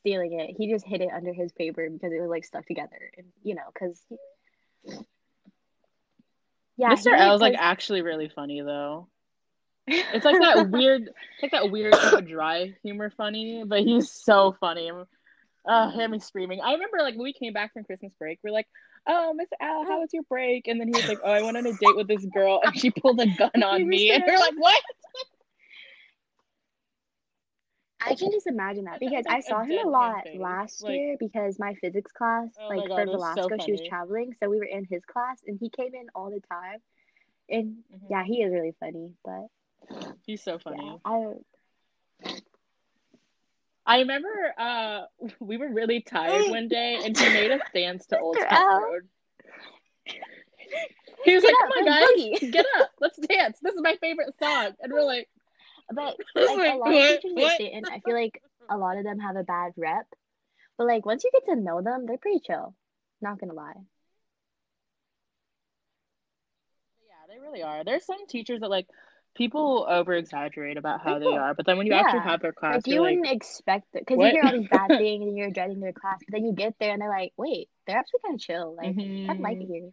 stealing 0.00 0.38
it. 0.38 0.54
He 0.56 0.70
just 0.70 0.84
hid 0.86 1.00
it 1.00 1.10
under 1.12 1.32
his 1.32 1.52
paper 1.52 1.88
because 1.88 2.12
it 2.12 2.20
was 2.20 2.28
like 2.30 2.44
stuck 2.44 2.66
together, 2.66 3.10
and 3.16 3.26
you 3.42 3.54
know, 3.54 3.62
because 3.72 4.04
yeah, 6.76 6.90
Mr. 6.94 7.14
L 7.14 7.34
is 7.34 7.40
like 7.40 7.54
actually 7.56 8.02
really 8.02 8.28
funny 8.28 8.60
though. 8.60 9.08
It's 9.86 10.24
like 10.24 10.40
that 10.40 10.68
weird, 10.70 11.02
it's 11.02 11.42
like 11.42 11.52
that 11.52 11.70
weird 11.70 11.94
type 11.94 12.12
of 12.12 12.28
dry 12.28 12.74
humor 12.82 13.10
funny, 13.10 13.64
but 13.64 13.80
he's 13.80 14.10
so 14.10 14.56
funny. 14.60 14.90
Uh, 15.64 15.90
him 15.90 16.10
me 16.12 16.18
screaming. 16.20 16.60
I 16.60 16.72
remember 16.72 16.98
like 16.98 17.14
when 17.14 17.24
we 17.24 17.32
came 17.32 17.52
back 17.52 17.72
from 17.72 17.84
Christmas 17.84 18.12
break, 18.18 18.38
we're 18.42 18.52
like, 18.52 18.66
"Oh, 19.06 19.34
Mr. 19.40 19.56
Al, 19.60 19.84
how 19.84 20.00
was 20.00 20.10
your 20.12 20.22
break?" 20.24 20.68
And 20.68 20.80
then 20.80 20.88
he 20.88 20.94
was 20.94 21.06
like, 21.08 21.20
"Oh, 21.22 21.30
I 21.30 21.42
went 21.42 21.56
on 21.56 21.66
a 21.66 21.72
date 21.72 21.96
with 21.96 22.08
this 22.08 22.24
girl, 22.26 22.60
and 22.64 22.76
she 22.76 22.90
pulled 22.90 23.20
a 23.20 23.26
gun 23.26 23.62
on 23.62 23.86
me." 23.88 24.10
And 24.10 24.22
we're 24.26 24.38
like, 24.38 24.54
"What?" 24.56 24.82
I 28.00 28.14
can 28.14 28.30
just 28.30 28.46
imagine 28.46 28.84
that 28.84 29.00
because 29.00 29.24
I 29.28 29.40
saw 29.40 29.62
him 29.64 29.78
a 29.84 29.88
lot 29.88 30.22
face. 30.24 30.38
last 30.38 30.82
Like- 30.82 30.92
year 30.94 31.16
because 31.18 31.58
my 31.58 31.74
physics 31.74 32.12
class, 32.12 32.48
Oh 32.60 32.68
like 32.68 32.88
God, 32.88 32.94
for 32.94 33.06
was 33.06 33.34
so 33.34 33.48
Velasco, 33.48 33.64
she 33.64 33.72
was 33.72 33.80
traveling, 33.88 34.34
so 34.40 34.48
we 34.48 34.58
were 34.58 34.64
in 34.64 34.84
his 34.84 35.04
class 35.04 35.40
and 35.46 35.58
he 35.58 35.70
came 35.70 35.94
in 35.94 36.06
all 36.14 36.30
the 36.30 36.40
time. 36.40 36.80
And 37.48 37.82
Mhm. 37.92 38.10
yeah, 38.10 38.22
he 38.24 38.42
is 38.42 38.52
really 38.52 38.72
funny, 38.78 39.14
but 39.24 39.46
He's 40.24 40.42
so 40.42 40.58
funny. 40.58 40.84
yeah, 40.84 40.96
I 41.04 41.34
I 43.86 44.00
remember 44.00 44.54
uh 44.58 45.02
we 45.40 45.56
were 45.56 45.68
really 45.72 46.00
tired 46.00 46.50
one 46.50 46.68
day 46.68 46.98
and 47.02 47.16
he 47.16 47.28
made 47.28 47.52
us 47.52 47.60
dance 47.72 48.06
to 48.06 48.18
Old. 48.18 48.36
Town 48.38 48.82
Road. 48.82 49.08
He 51.24 51.34
was 51.34 51.42
Get 51.42 51.52
like, 51.52 51.54
up, 51.62 51.70
Come 51.74 51.78
on 51.78 51.84
guys, 51.86 52.40
boogie." 52.40 52.52
get 52.52 52.66
up, 52.78 52.90
let's 53.00 53.18
dance. 53.18 53.58
This 53.62 53.74
is 53.74 53.80
my 53.82 53.96
favorite 54.00 54.34
song. 54.42 54.72
And 54.80 54.92
we're 54.92 55.04
like, 55.04 55.28
but 55.92 56.16
like, 56.36 56.46
like, 56.58 56.74
a 56.74 56.76
lot 56.78 56.90
"What? 56.92 57.16
of 57.16 57.22
teachers 57.22 57.32
What?" 57.34 57.50
at 57.52 57.54
Stanton, 57.56 57.84
I 57.92 58.00
feel 58.00 58.14
like 58.14 58.42
a 58.68 58.76
lot 58.76 58.96
of 58.98 59.04
them 59.04 59.18
have 59.20 59.36
a 59.36 59.44
bad 59.44 59.72
rep. 59.76 60.06
But 60.78 60.86
like 60.86 61.06
once 61.06 61.24
you 61.24 61.30
get 61.32 61.46
to 61.54 61.60
know 61.60 61.80
them, 61.82 62.06
they're 62.06 62.18
pretty 62.18 62.40
chill. 62.40 62.74
Not 63.20 63.38
gonna 63.40 63.54
lie. 63.54 63.74
Yeah, 67.06 67.26
they 67.28 67.40
really 67.40 67.62
are. 67.62 67.84
There's 67.84 68.04
some 68.04 68.26
teachers 68.26 68.60
that 68.60 68.70
like 68.70 68.86
people 69.36 69.86
over 69.88 70.14
exaggerate 70.14 70.76
about 70.78 71.00
how 71.02 71.18
they 71.20 71.36
are, 71.36 71.54
but 71.54 71.66
then 71.66 71.78
when 71.78 71.86
you 71.86 71.94
actually 71.94 72.20
have 72.20 72.40
their 72.40 72.52
class, 72.52 72.82
Like 72.84 72.86
you 72.86 73.00
like, 73.02 73.20
wouldn't 73.20 73.26
expect 73.28 73.94
it 73.94 74.00
because 74.06 74.22
you 74.22 74.30
hear 74.30 74.44
all 74.44 74.52
these 74.52 74.66
bad 74.68 74.92
things 74.96 75.26
and 75.26 75.36
you're 75.36 75.50
dreading 75.50 75.80
their 75.80 75.92
class, 75.92 76.20
but 76.26 76.32
then 76.32 76.44
you 76.44 76.52
get 76.54 76.74
there 76.80 76.92
and 76.92 77.00
they're 77.02 77.10
like, 77.10 77.32
wait, 77.36 77.68
they're 77.86 77.98
actually 77.98 78.20
kind 78.24 78.34
of 78.34 78.40
chill. 78.40 78.74
Like 78.74 78.96
I 79.28 79.34
like 79.38 79.60
it 79.60 79.66
here. 79.68 79.90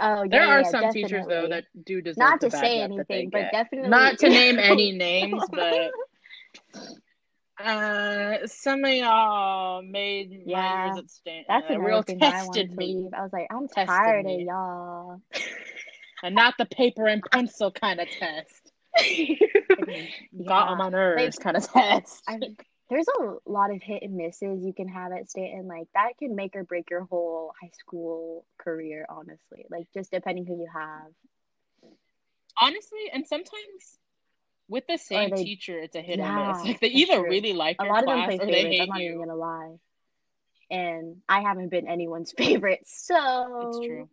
Oh, 0.00 0.22
yeah, 0.24 0.30
There 0.30 0.44
yeah, 0.44 0.58
are 0.58 0.62
yeah, 0.62 0.70
some 0.70 0.88
teachers 0.88 1.26
though 1.26 1.48
that 1.48 1.64
do 1.84 2.00
deserve 2.00 2.38
Not 2.38 2.40
to 2.42 2.50
say 2.50 2.80
rep 2.80 2.90
that 2.96 3.08
they 3.08 3.24
anything, 3.24 3.30
but 3.30 3.50
definitely 3.50 3.90
Not 3.90 4.18
to 4.20 4.28
name 4.28 4.58
any 4.60 4.92
names, 4.92 5.48
but 5.48 5.94
uh, 7.64 8.46
some 8.46 8.84
of 8.84 8.90
y'all 8.92 9.82
made 9.82 10.48
my 10.50 10.66
Yeah, 10.66 10.66
years 10.66 10.96
at 10.96 11.10
Stanton 11.10 11.46
That's 11.48 11.70
a 11.70 11.78
another 11.78 11.80
real 11.80 12.02
that 12.20 12.32
I 12.34 12.44
me, 12.76 12.96
leave. 12.96 13.12
I 13.14 13.22
was 13.22 13.32
like, 13.32 13.48
I'm 13.50 13.68
Tested 13.70 13.86
tired 13.86 14.26
of 14.26 14.40
y'all. 14.40 15.22
And 16.22 16.34
not 16.34 16.54
the 16.58 16.66
paper 16.66 17.06
and 17.06 17.22
pencil 17.32 17.70
kind 17.70 18.00
of 18.00 18.08
test. 18.08 18.72
Got 20.46 20.68
on 20.68 20.78
my 20.78 20.88
nerves 20.88 21.36
like, 21.36 21.44
kind 21.44 21.56
of 21.56 21.70
test. 21.70 22.22
I 22.28 22.38
there's 22.90 23.06
a 23.20 23.34
lot 23.44 23.70
of 23.70 23.82
hit 23.82 24.02
and 24.02 24.14
misses 24.16 24.64
you 24.64 24.72
can 24.72 24.88
have 24.88 25.12
at 25.12 25.28
Stanton. 25.28 25.66
Like 25.68 25.88
that 25.94 26.12
can 26.18 26.34
make 26.34 26.56
or 26.56 26.64
break 26.64 26.88
your 26.90 27.04
whole 27.04 27.52
high 27.60 27.70
school 27.78 28.46
career, 28.58 29.04
honestly. 29.10 29.66
Like 29.70 29.86
just 29.92 30.10
depending 30.10 30.46
who 30.46 30.54
you 30.56 30.68
have. 30.72 31.92
Honestly, 32.60 33.10
and 33.12 33.26
sometimes 33.26 33.98
with 34.68 34.86
the 34.88 34.96
same 34.98 35.30
they- 35.30 35.44
teacher, 35.44 35.78
it's 35.78 35.96
a 35.96 36.00
hit 36.00 36.18
Yeah, 36.18 36.50
or 36.50 36.54
miss. 36.54 36.64
Like 36.66 36.80
they 36.80 36.88
either 36.88 37.18
true. 37.20 37.28
really 37.30 37.52
like 37.52 37.76
A 37.78 37.84
lot 37.84 38.00
of 38.02 38.06
them 38.06 38.24
play 38.24 38.38
or 38.38 38.46
they 38.46 38.52
favorites. 38.52 38.64
I'm 38.64 38.70
hate 38.80 38.88
not 38.88 39.00
even 39.00 39.12
you. 39.12 39.18
gonna 39.18 39.36
lie. 39.36 39.74
And 40.70 41.16
I 41.28 41.40
haven't 41.42 41.68
been 41.70 41.86
anyone's 41.88 42.32
favorite, 42.36 42.80
so 42.86 43.68
It's 43.68 43.86
true. 43.86 44.08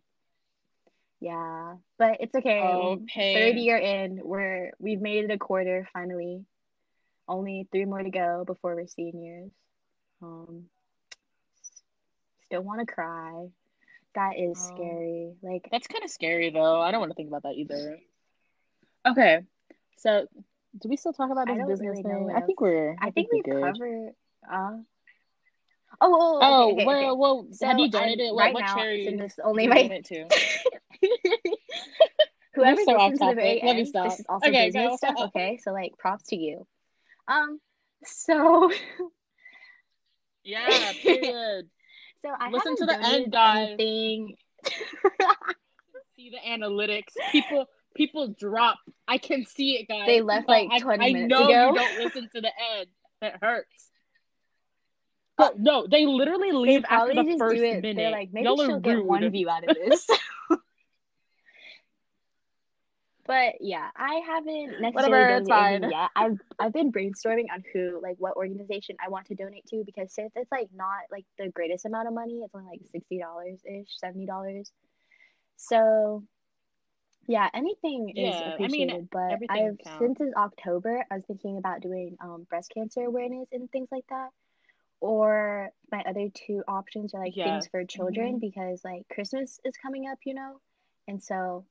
Yeah, 1.20 1.76
but 1.98 2.18
it's 2.20 2.34
okay. 2.34 2.60
Oh, 2.62 3.00
Third 3.34 3.56
year 3.56 3.78
in, 3.78 4.20
we're 4.22 4.72
we've 4.78 5.00
made 5.00 5.24
it 5.24 5.30
a 5.30 5.38
quarter 5.38 5.88
finally. 5.92 6.44
Only 7.28 7.66
three 7.72 7.86
more 7.86 8.02
to 8.02 8.10
go 8.10 8.44
before 8.46 8.74
we're 8.76 8.86
seniors. 8.86 9.50
Um, 10.22 10.66
still 12.44 12.62
want 12.62 12.86
to 12.86 12.86
cry. 12.86 13.48
That 14.14 14.38
is 14.38 14.56
Oh. 14.58 14.74
scary. 14.74 15.32
Like, 15.42 15.68
That's 15.70 15.86
kind 15.86 16.04
of 16.04 16.10
scary 16.10 16.50
though. 16.50 16.80
I 16.80 16.90
don't 16.90 17.00
want 17.00 17.10
to 17.12 17.16
think 17.16 17.28
about 17.28 17.42
that 17.42 17.54
either. 17.54 17.98
Okay, 19.06 19.40
so 19.96 20.26
do 20.80 20.88
we 20.88 20.96
still 20.96 21.12
talk 21.12 21.30
about 21.30 21.46
this 21.46 21.56
business 21.66 21.80
really 21.80 22.02
thing? 22.02 22.30
I 22.34 22.40
think 22.40 22.60
we're. 22.60 22.96
I 23.00 23.10
think 23.10 23.28
we're 23.32 23.42
we've 23.44 23.62
covered. 23.62 24.14
Uh, 24.50 24.78
oh, 26.00 26.14
oh, 26.14 26.38
Oh, 26.42 26.72
okay, 26.72 26.82
okay, 26.82 26.84
well, 26.86 26.96
okay. 26.98 27.16
well, 27.18 27.46
So 27.52 27.66
have 27.66 27.78
you 27.78 27.90
donated? 27.90 28.32
What, 28.34 28.40
right 28.42 28.54
what 28.54 28.60
now, 28.60 28.74
charity 28.74 29.18
only 29.44 29.68
my 29.68 29.82
donate 29.82 30.04
to? 30.06 30.28
whoever 32.54 32.80
so 32.82 32.92
listens 32.92 33.20
to 33.20 33.26
the 33.26 33.34
very 33.34 33.60
topic. 33.60 33.64
Let 33.64 33.76
me 33.76 33.82
end, 33.82 33.92
this 34.04 34.20
is 34.20 34.26
also 34.28 34.48
Okay, 34.48 34.66
business 34.66 34.90
go. 34.90 34.96
stuff. 34.96 35.14
Okay, 35.28 35.58
so 35.62 35.72
like 35.72 35.92
props 35.98 36.24
to 36.28 36.36
you. 36.36 36.66
Um, 37.28 37.60
so 38.04 38.70
Yeah, 40.46 40.92
period. 41.02 41.68
so 42.22 42.30
I 42.38 42.50
Listen 42.50 42.76
to 42.76 42.86
the 42.86 43.04
end, 43.04 43.32
guys. 43.32 43.76
see 43.78 44.36
the 46.30 46.38
analytics. 46.48 47.14
People, 47.32 47.66
people 47.96 48.28
drop. 48.38 48.78
I 49.08 49.18
can 49.18 49.44
see 49.44 49.72
it, 49.72 49.88
guys. 49.88 50.06
They 50.06 50.20
left, 50.22 50.48
like, 50.48 50.68
I, 50.70 50.78
20 50.78 51.04
I 51.04 51.12
minutes 51.12 51.34
I 51.34 51.42
know 51.42 51.50
ago. 51.50 51.68
you 51.68 51.74
don't 51.74 51.96
listen 51.96 52.28
to 52.34 52.40
the 52.40 52.52
end. 52.78 52.86
It 53.22 53.34
hurts. 53.42 53.90
But 55.36 55.58
no, 55.58 55.86
they 55.86 56.06
literally 56.06 56.50
They 56.52 56.56
leave 56.56 56.84
after 56.88 57.14
the 57.14 57.36
first 57.38 57.60
minute. 57.60 57.96
They're 57.96 58.10
like, 58.10 58.32
maybe 58.32 58.46
Y'all 58.46 58.56
she'll 58.56 58.80
get 58.80 59.04
one 59.04 59.28
view 59.30 59.50
out 59.50 59.68
of 59.68 59.74
this. 59.74 60.06
But 63.26 63.54
yeah, 63.60 63.90
I 63.96 64.20
haven't 64.26 64.80
necessarily 64.80 65.24
Whatever, 65.24 65.26
donated 65.26 65.82
fine. 65.82 65.82
yet. 65.84 66.10
I've 66.16 66.40
I've 66.58 66.72
been 66.72 66.92
brainstorming 66.92 67.46
on 67.52 67.62
who, 67.72 68.00
like, 68.02 68.16
what 68.18 68.36
organization 68.36 68.96
I 69.04 69.08
want 69.10 69.26
to 69.26 69.34
donate 69.34 69.66
to 69.68 69.82
because 69.84 70.12
since 70.14 70.32
it's 70.36 70.50
like 70.52 70.68
not 70.74 71.02
like 71.10 71.26
the 71.38 71.48
greatest 71.50 71.84
amount 71.86 72.08
of 72.08 72.14
money, 72.14 72.40
it's 72.44 72.54
only 72.54 72.68
like 72.70 72.82
sixty 72.92 73.18
dollars 73.18 73.60
ish, 73.64 73.98
seventy 73.98 74.26
dollars. 74.26 74.70
So 75.56 76.24
yeah, 77.26 77.48
anything 77.54 78.12
Yeah, 78.14 78.28
is 78.28 78.40
I 78.62 78.68
mean, 78.68 78.88
appreciated. 78.88 79.08
but 79.10 79.20
everything 79.32 79.48
I've 79.50 79.78
counts. 79.82 79.98
since 79.98 80.20
it's 80.20 80.36
October, 80.36 81.04
I 81.10 81.16
was 81.16 81.24
thinking 81.26 81.58
about 81.58 81.80
doing 81.80 82.16
um 82.20 82.44
breast 82.48 82.70
cancer 82.72 83.02
awareness 83.02 83.48
and 83.52 83.70
things 83.70 83.88
like 83.90 84.06
that. 84.10 84.30
Or 85.00 85.70
my 85.92 86.02
other 86.08 86.28
two 86.32 86.62
options 86.68 87.14
are 87.14 87.20
like 87.20 87.34
things 87.42 87.66
for 87.66 87.84
children 87.84 88.38
Mhm. 88.38 88.40
because 88.40 88.84
like 88.84 89.08
Christmas 89.12 89.60
is 89.64 89.76
coming 89.76 90.08
up, 90.08 90.18
you 90.24 90.34
know? 90.34 90.60
And 91.08 91.22
so 91.22 91.66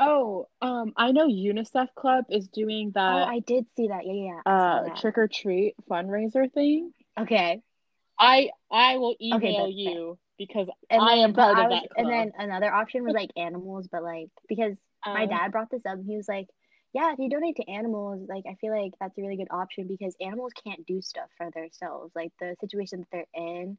Oh, 0.00 0.48
um, 0.62 0.92
I 0.96 1.12
know 1.12 1.28
UNICEF 1.28 1.88
Club 1.94 2.24
is 2.30 2.48
doing 2.48 2.90
that. 2.94 3.12
oh 3.12 3.24
I 3.24 3.40
did 3.40 3.66
see 3.76 3.88
that. 3.88 4.06
Yeah, 4.06 4.12
yeah, 4.14 4.40
yeah. 4.46 4.52
Uh 4.52 4.94
trick 5.00 5.18
or 5.18 5.28
treat 5.28 5.74
fundraiser 5.90 6.50
thing. 6.52 6.92
Okay. 7.18 7.60
I 8.18 8.50
I 8.70 8.96
will 8.98 9.16
email 9.20 9.38
Okay, 9.38 9.56
but- 9.58 9.72
you 9.74 10.18
because 10.38 10.68
And 10.88 11.02
I 11.02 11.16
then 11.16 11.24
am 11.24 11.32
part 11.34 11.56
I 11.58 11.64
of 11.64 11.70
was 11.70 11.82
that 11.82 11.98
and 12.00 12.08
then 12.10 12.32
another 12.38 12.72
option 12.72 13.04
was 13.04 13.12
like 13.14 13.30
animals, 13.36 13.88
but 13.92 14.02
like 14.02 14.30
because 14.48 14.74
my 15.04 15.24
Um, 15.24 15.28
dad 15.28 15.52
brought 15.52 15.70
this 15.70 15.84
up 15.86 15.94
and 15.98 16.06
he 16.06 16.16
was 16.16 16.28
like, 16.28 16.48
Yeah, 16.94 17.12
if 17.12 17.18
you 17.18 17.28
donate 17.28 17.56
to 17.56 17.68
animals, 17.68 18.26
like 18.28 18.44
I 18.48 18.54
feel 18.54 18.72
like 18.74 18.92
that's 19.00 19.16
a 19.18 19.20
really 19.22 19.36
good 19.36 19.48
option 19.50 19.86
because 19.86 20.16
animals 20.20 20.52
can't 20.64 20.84
do 20.86 21.02
stuff 21.02 21.28
for 21.36 21.50
themselves. 21.50 22.12
Like 22.14 22.32
the 22.40 22.56
situation 22.60 23.00
that 23.00 23.08
they're 23.12 23.26
in, 23.34 23.76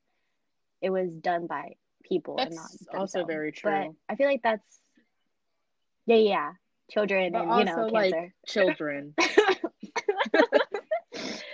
it 0.82 0.92
was 0.92 1.14
done 1.16 1.48
by 1.48 1.74
people 2.04 2.38
and 2.38 2.54
not 2.56 2.70
That's 2.72 2.96
also 2.96 3.26
very 3.26 3.52
But 3.52 3.58
true. 3.60 3.96
I 4.10 4.16
feel 4.16 4.28
like 4.28 4.42
that's 4.44 4.82
yeah, 6.06 6.16
yeah. 6.16 6.52
Children 6.92 7.34
But 7.34 7.48
and 7.48 7.60
you 7.60 7.66
know, 7.66 7.88
like 7.88 8.14
cancer. 8.14 8.34
children. 8.48 9.14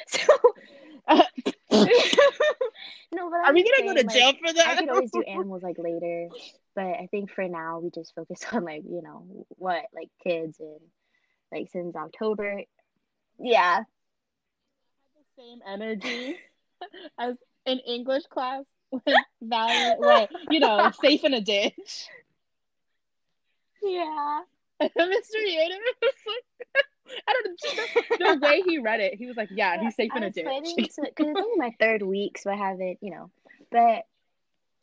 so 0.08 0.34
no, 3.12 3.30
but 3.30 3.40
Are 3.46 3.54
we 3.54 3.64
gonna 3.64 3.84
go 3.88 3.94
to 3.94 4.10
saying, 4.10 4.10
jail 4.10 4.26
like, 4.28 4.40
for 4.40 4.50
I 4.50 4.54
that? 4.54 4.78
could 4.80 4.90
always 4.90 5.12
do 5.12 5.22
animals 5.22 5.64
like 5.64 5.78
later, 5.78 6.30
but 6.76 6.86
I 6.86 7.08
think 7.12 7.32
for 7.32 7.48
now 7.48 7.80
we 7.80 7.90
just 7.92 8.14
focus 8.16 8.42
on 8.52 8.64
like 8.66 8.84
you 8.90 9.02
know 9.02 9.46
what 9.50 9.84
like 9.94 10.10
kids 10.24 10.60
and 10.60 10.80
like 11.52 11.70
since 11.72 11.96
October, 11.96 12.62
yeah, 13.40 13.84
the 15.16 15.42
same 15.42 15.60
energy 15.68 16.38
as 17.20 17.36
in 17.66 17.80
English 17.80 18.24
class 18.24 18.64
when 18.90 19.02
Valerie, 19.42 19.96
well, 20.00 20.28
you 20.50 20.60
know, 20.60 20.92
safe 21.02 21.24
in 21.24 21.34
a 21.34 21.42
ditch. 21.42 22.08
Yeah. 23.88 24.42
Mr. 24.82 24.90
Yaden 24.98 25.80
was 26.02 26.14
like, 26.28 26.86
I 27.28 27.34
don't 27.34 28.20
know, 28.20 28.36
the, 28.36 28.46
way 28.46 28.62
he 28.66 28.80
read 28.80 29.00
it, 29.00 29.16
he 29.16 29.26
was 29.26 29.38
like, 29.38 29.50
yeah, 29.52 29.82
he's 29.82 29.96
safe 29.96 30.12
I 30.14 30.18
in 30.18 30.24
a 30.24 30.30
ditch. 30.30 30.46
because 30.76 30.98
it's 30.98 31.20
only 31.20 31.58
my 31.58 31.74
third 31.80 32.02
week, 32.02 32.38
so 32.38 32.52
I 32.52 32.56
haven't 32.56 33.00
you 33.02 33.12
know, 33.12 33.32
but 33.72 34.06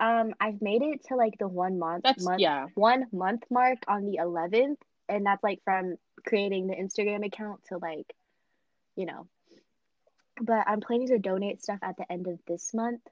um 0.01 0.35
I've 0.41 0.61
made 0.61 0.83
it 0.83 1.05
to 1.09 1.17
like 1.17 1.39
the 1.39 1.49
one 1.49 1.79
month 1.79 2.03
That's 2.05 2.25
month 2.25 2.41
yeah. 2.41 2.67
one 2.75 3.07
month 3.13 3.45
mark 3.51 3.79
on 3.87 4.05
the 4.05 4.19
11th, 4.21 4.79
and 5.09 5.27
that's 5.27 5.45
like 5.45 5.61
from 5.65 5.97
creating 6.27 6.67
the 6.67 6.75
Instagram 6.75 7.25
account 7.25 7.61
to 7.69 7.79
like, 7.79 8.13
you 8.97 9.07
know. 9.07 9.29
But 10.41 10.67
I'm 10.67 10.81
planning 10.81 11.09
to 11.09 11.19
donate 11.19 11.63
stuff 11.63 11.79
at 11.83 11.97
the 11.97 12.11
end 12.11 12.27
of 12.27 12.41
this 12.49 12.75
month. 12.75 13.03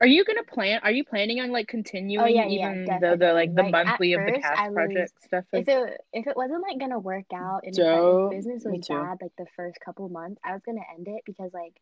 Are 0.00 0.06
you 0.06 0.24
gonna 0.24 0.42
plan? 0.42 0.80
Are 0.82 0.90
you 0.90 1.04
planning 1.04 1.40
on 1.40 1.52
like 1.52 1.66
oh, 1.68 1.70
continuing 1.70 2.24
Oh, 2.24 2.26
yeah, 2.26 2.46
yeah, 2.46 2.72
even 2.72 2.84
the 2.84 3.16
the 3.16 3.32
like 3.32 3.54
the. 3.54 3.62
Like, 3.62 3.72
monthly 3.72 4.14
of 4.14 4.26
the 4.26 4.32
first, 4.32 4.42
cast 4.42 4.58
I 4.60 4.68
was- 4.68 4.74
project 4.74 5.12
stuff? 5.22 5.44
If 5.52 5.68
it 5.68 6.00
if 6.12 6.26
it 6.26 6.36
wasn't 6.36 6.62
like 6.62 6.80
gonna 6.80 6.98
work 6.98 7.26
out 7.32 7.60
and 7.64 7.78
if, 7.78 7.84
like, 7.84 8.30
business 8.30 8.64
Me 8.64 8.78
was 8.78 8.88
bad 8.88 9.18
like 9.22 9.32
the 9.38 9.46
first 9.54 9.78
couple 9.80 10.08
months, 10.08 10.40
I 10.44 10.52
was 10.52 10.62
gonna 10.66 10.82
end 10.96 11.06
it 11.06 11.22
because 11.24 11.52
like 11.54 11.80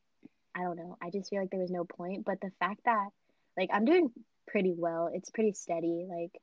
I 0.54 0.62
don't 0.62 0.76
know, 0.76 0.98
I 1.00 1.10
just 1.10 1.30
feel 1.30 1.40
like 1.40 1.50
there 1.50 1.60
was 1.60 1.70
no 1.70 1.84
point. 1.84 2.24
But 2.26 2.40
the 2.40 2.50
fact 2.58 2.80
that 2.84 3.08
like 3.56 3.70
I'm 3.72 3.86
doing 3.86 4.10
pretty 4.46 4.74
well, 4.76 5.08
it's 5.14 5.30
pretty 5.30 5.52
steady. 5.52 6.06
Like 6.06 6.38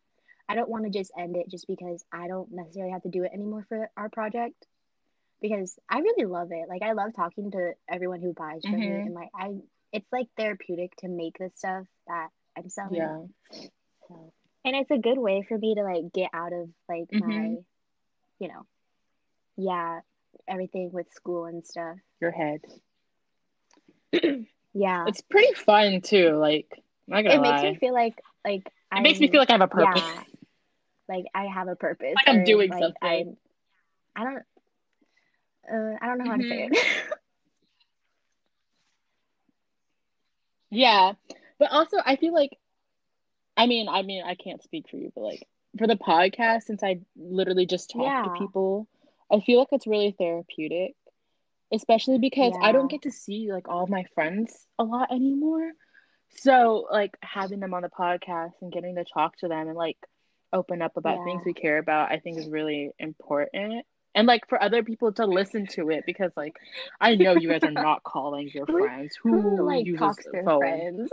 I 0.50 0.56
don't 0.56 0.70
want 0.70 0.86
to 0.86 0.90
just 0.90 1.12
end 1.16 1.36
it 1.36 1.50
just 1.50 1.68
because 1.68 2.04
I 2.12 2.28
don't 2.28 2.52
necessarily 2.52 2.94
have 2.94 3.04
to 3.04 3.10
do 3.10 3.24
it 3.24 3.32
anymore 3.34 3.66
for 3.70 3.92
our 3.98 4.10
project. 4.10 4.56
Because 5.42 5.78
I 5.90 6.00
really 6.00 6.26
love 6.26 6.52
it. 6.52 6.68
Like 6.68 6.82
I 6.82 6.94
love 6.94 7.14
talking 7.16 7.52
to 7.52 7.74
everyone 7.88 8.22
who 8.22 8.34
buys 8.34 8.64
from 8.64 8.80
me 8.80 8.88
Mhm. 8.88 9.06
and 9.06 9.14
like 9.14 9.30
I 9.36 9.54
it's 9.94 10.12
like 10.12 10.28
therapeutic 10.38 10.96
to 10.98 11.08
make 11.08 11.38
the 11.38 11.50
stuff 11.56 11.86
that 12.08 12.30
I'm 12.58 12.70
selling. 12.70 12.96
yeah. 12.98 13.24
So, 14.08 14.34
and 14.66 14.76
it's 14.76 14.92
a 14.92 14.98
good 14.98 15.18
way 15.18 15.44
for 15.48 15.58
me 15.58 15.76
to 15.76 15.84
like 15.84 16.12
get 16.14 16.30
out 16.34 16.54
of 16.54 16.70
like 16.90 17.06
my, 17.12 17.26
Mhm. 17.26 17.64
you 18.40 18.48
know, 18.48 18.66
yeah, 19.58 20.02
everything 20.48 20.92
with 20.92 21.12
school 21.14 21.46
and 21.46 21.66
stuff. 21.66 21.98
Your 22.20 22.32
head. 22.32 22.62
Yeah, 24.74 25.08
It's 25.08 25.22
pretty 25.22 25.54
fun 25.56 26.02
too. 26.02 26.32
Like, 26.36 26.84
I'm 27.12 27.26
it 27.26 27.42
makes 27.42 27.64
lie. 27.64 27.72
me 27.72 27.76
feel 27.78 27.94
like 27.94 28.22
like 28.46 28.72
it 28.96 29.02
makes 29.02 29.20
me 29.20 29.28
feel 29.28 29.40
like 29.42 29.50
I 29.50 29.54
have 29.54 29.62
a 29.62 29.68
purpose. 29.68 30.04
yeah, 30.04 30.24
like 31.10 31.26
I 31.34 31.46
have 31.46 31.68
a 31.68 31.76
purpose. 31.76 32.14
Like 32.16 32.28
I'm 32.28 32.42
or, 32.42 32.46
doing 32.46 32.70
like, 32.70 32.84
something. 32.84 33.38
I, 34.16 34.22
I 34.22 34.24
don't. 34.24 34.44
Uh, 35.72 35.96
I 36.02 36.08
don't 36.08 36.18
know 36.20 36.30
how 36.30 36.38
to 36.38 36.44
say 36.44 36.68
Mhm. 36.70 36.72
it. 36.74 36.88
Yeah, 40.70 41.14
but 41.60 41.72
also 41.72 41.98
I 42.06 42.16
feel 42.18 42.34
like, 42.34 42.58
I 43.56 43.68
mean, 43.68 43.88
I 43.90 44.02
mean, 44.04 44.24
I 44.26 44.36
can't 44.36 44.62
speak 44.64 44.90
for 44.90 44.98
you, 44.98 45.12
but 45.16 45.22
like 45.22 45.48
for 45.78 45.88
the 45.88 45.96
podcast, 45.96 46.64
since 46.64 46.84
I 46.84 47.00
literally 47.16 47.66
just 47.66 47.90
talk 47.92 48.24
to 48.24 48.30
people, 48.38 48.88
I 49.32 49.40
feel 49.40 49.60
like 49.60 49.70
it's 49.72 49.88
really 49.88 50.12
therapeutic, 50.18 50.96
especially 51.74 52.20
because 52.20 52.54
I 52.62 52.72
don't 52.72 52.90
get 52.90 53.04
to 53.04 53.12
see 53.12 53.52
like 53.52 53.68
all 53.68 53.88
my 53.88 54.04
friends 54.16 54.68
a 54.78 54.84
lot 54.84 55.12
anymore. 55.12 55.72
So 56.38 56.88
like 56.92 57.18
having 57.22 57.60
them 57.60 57.74
on 57.74 57.82
the 57.84 57.90
podcast 57.90 58.54
and 58.62 58.72
getting 58.72 58.96
to 58.96 59.06
talk 59.06 59.38
to 59.38 59.48
them 59.48 59.68
and 59.68 59.78
like 59.78 59.98
open 60.54 60.82
up 60.82 60.98
about 60.98 61.24
things 61.24 61.44
we 61.46 61.54
care 61.54 61.78
about, 61.78 62.12
I 62.12 62.20
think 62.20 62.38
is 62.38 62.50
really 62.50 62.92
important. 63.00 63.86
And 64.16 64.28
like 64.28 64.48
for 64.50 64.62
other 64.62 64.84
people 64.84 65.12
to 65.14 65.26
listen 65.26 65.68
to 65.68 65.90
it 65.92 66.06
because 66.06 66.32
like 66.36 66.56
I 67.00 67.16
know 67.16 67.34
you 67.34 67.50
guys 67.50 67.64
are 67.64 67.72
not 67.88 68.04
calling 68.04 68.50
your 68.54 68.66
friends 68.66 69.16
who, 69.22 69.42
Who 69.42 69.66
like 69.66 69.86
uses 69.86 70.00
talks 70.00 70.24
to 70.24 70.30
a 70.30 70.32
their 70.34 70.44
phone 70.44 70.60
friends? 70.60 71.12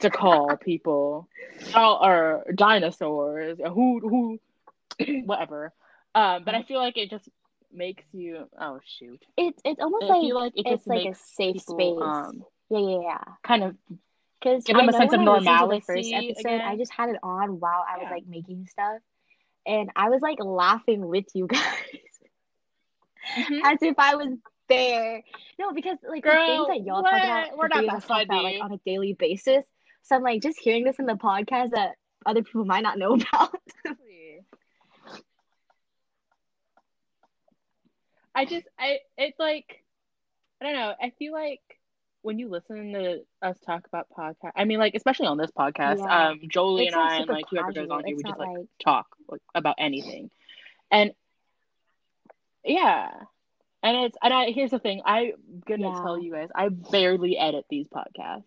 to 0.00 0.10
call 0.10 0.56
people 0.64 1.28
oh, 1.74 1.98
or 2.02 2.46
dinosaurs 2.54 3.58
who 3.58 4.00
who 4.00 4.38
whatever 5.24 5.72
um 6.14 6.42
but 6.44 6.54
i 6.54 6.62
feel 6.62 6.78
like 6.78 6.96
it 6.96 7.10
just 7.10 7.28
makes 7.72 8.04
you 8.12 8.48
oh 8.60 8.78
shoot 8.98 9.20
It's 9.36 9.60
it's 9.64 9.80
almost 9.80 10.04
i 10.04 10.14
like 10.18 10.32
like 10.32 10.52
it 10.56 10.66
it's 10.66 10.86
like 10.86 11.04
a 11.06 11.14
safe 11.14 11.54
people, 11.66 11.96
space. 11.98 12.02
um 12.02 12.44
yeah, 12.70 12.78
yeah, 12.78 13.00
yeah. 13.02 13.24
kind 13.44 13.62
of 13.64 13.76
Because 14.40 14.64
Give 14.64 14.76
them 14.76 14.88
a 14.88 14.92
sense 14.92 15.12
of 15.12 15.20
normality. 15.20 15.78
the 15.78 15.86
first 15.86 16.12
episode, 16.12 16.60
I 16.60 16.76
just 16.76 16.92
had 16.92 17.10
it 17.10 17.16
on 17.22 17.60
while 17.60 17.84
I 17.88 17.96
was 17.98 18.04
Yeah. 18.04 18.14
like 18.14 18.26
making 18.26 18.66
stuff, 18.66 19.00
and 19.66 19.90
I 19.96 20.08
was 20.10 20.20
like 20.22 20.38
laughing 20.40 21.06
with 21.06 21.26
you 21.34 21.46
guys 21.48 21.62
Mhm. 23.36 23.60
as 23.64 23.78
if 23.82 23.98
I 23.98 24.14
was 24.16 24.28
there. 24.68 25.22
No, 25.58 25.72
because 25.72 25.98
like 26.08 26.24
the 26.24 26.36
things 26.46 26.66
that 26.68 26.82
y'all 26.84 27.02
talk 27.02 27.22
about, 27.22 27.56
We're 27.56 27.68
not 27.68 27.84
that 27.86 28.04
about 28.04 28.42
like 28.42 28.56
on 28.60 28.72
a 28.72 28.78
daily 28.86 29.14
basis. 29.18 29.64
So 30.02 30.16
I'm 30.16 30.22
like 30.22 30.42
just 30.42 30.58
hearing 30.58 30.84
this 30.84 30.98
in 30.98 31.06
the 31.06 31.14
podcast 31.14 31.70
that 31.70 31.96
other 32.24 32.42
people 32.42 32.64
might 32.64 32.82
not 32.82 32.98
know 32.98 33.14
about. 33.32 33.54
I 38.34 38.44
just 38.44 38.66
I 38.78 38.98
it's 39.16 39.38
like 39.38 39.84
I 40.60 40.64
don't 40.66 40.74
know. 40.74 40.94
I 41.00 41.10
feel 41.18 41.32
like 41.32 41.60
when 42.26 42.38
you 42.38 42.48
listen 42.48 42.92
to 42.92 43.20
us 43.42 43.58
talk 43.60 43.86
about 43.86 44.08
podcast, 44.16 44.52
I 44.56 44.64
mean, 44.64 44.78
like 44.78 44.94
especially 44.94 45.28
on 45.28 45.38
this 45.38 45.50
podcast, 45.52 46.00
Yeah. 46.00 46.28
um, 46.30 46.40
Jolie 46.48 46.86
It's, 46.86 46.94
and 46.96 46.96
I, 46.96 47.16
and 47.18 47.28
like 47.28 47.46
whoever 47.50 47.72
goes 47.72 47.88
on 47.90 48.04
here, 48.04 48.16
we 48.16 48.24
just 48.24 48.38
like 48.38 48.48
like- 48.48 48.66
talk 48.84 49.06
like 49.28 49.42
about 49.54 49.76
anything, 49.78 50.30
and 50.90 51.12
yeah, 52.64 53.10
and 53.82 53.96
it's 54.04 54.16
and 54.22 54.34
I 54.34 54.50
here's 54.50 54.70
the 54.72 54.78
thing, 54.78 55.02
I'm 55.04 55.32
gonna 55.66 55.88
Yeah. 55.88 56.02
tell 56.02 56.18
you 56.18 56.32
guys, 56.32 56.48
I 56.54 56.68
barely 56.68 57.38
edit 57.38 57.66
these 57.70 57.86
podcasts. 57.88 58.44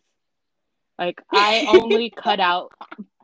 Like 0.97 1.21
I 1.31 1.65
only 1.67 2.09
cut 2.11 2.39
out 2.39 2.73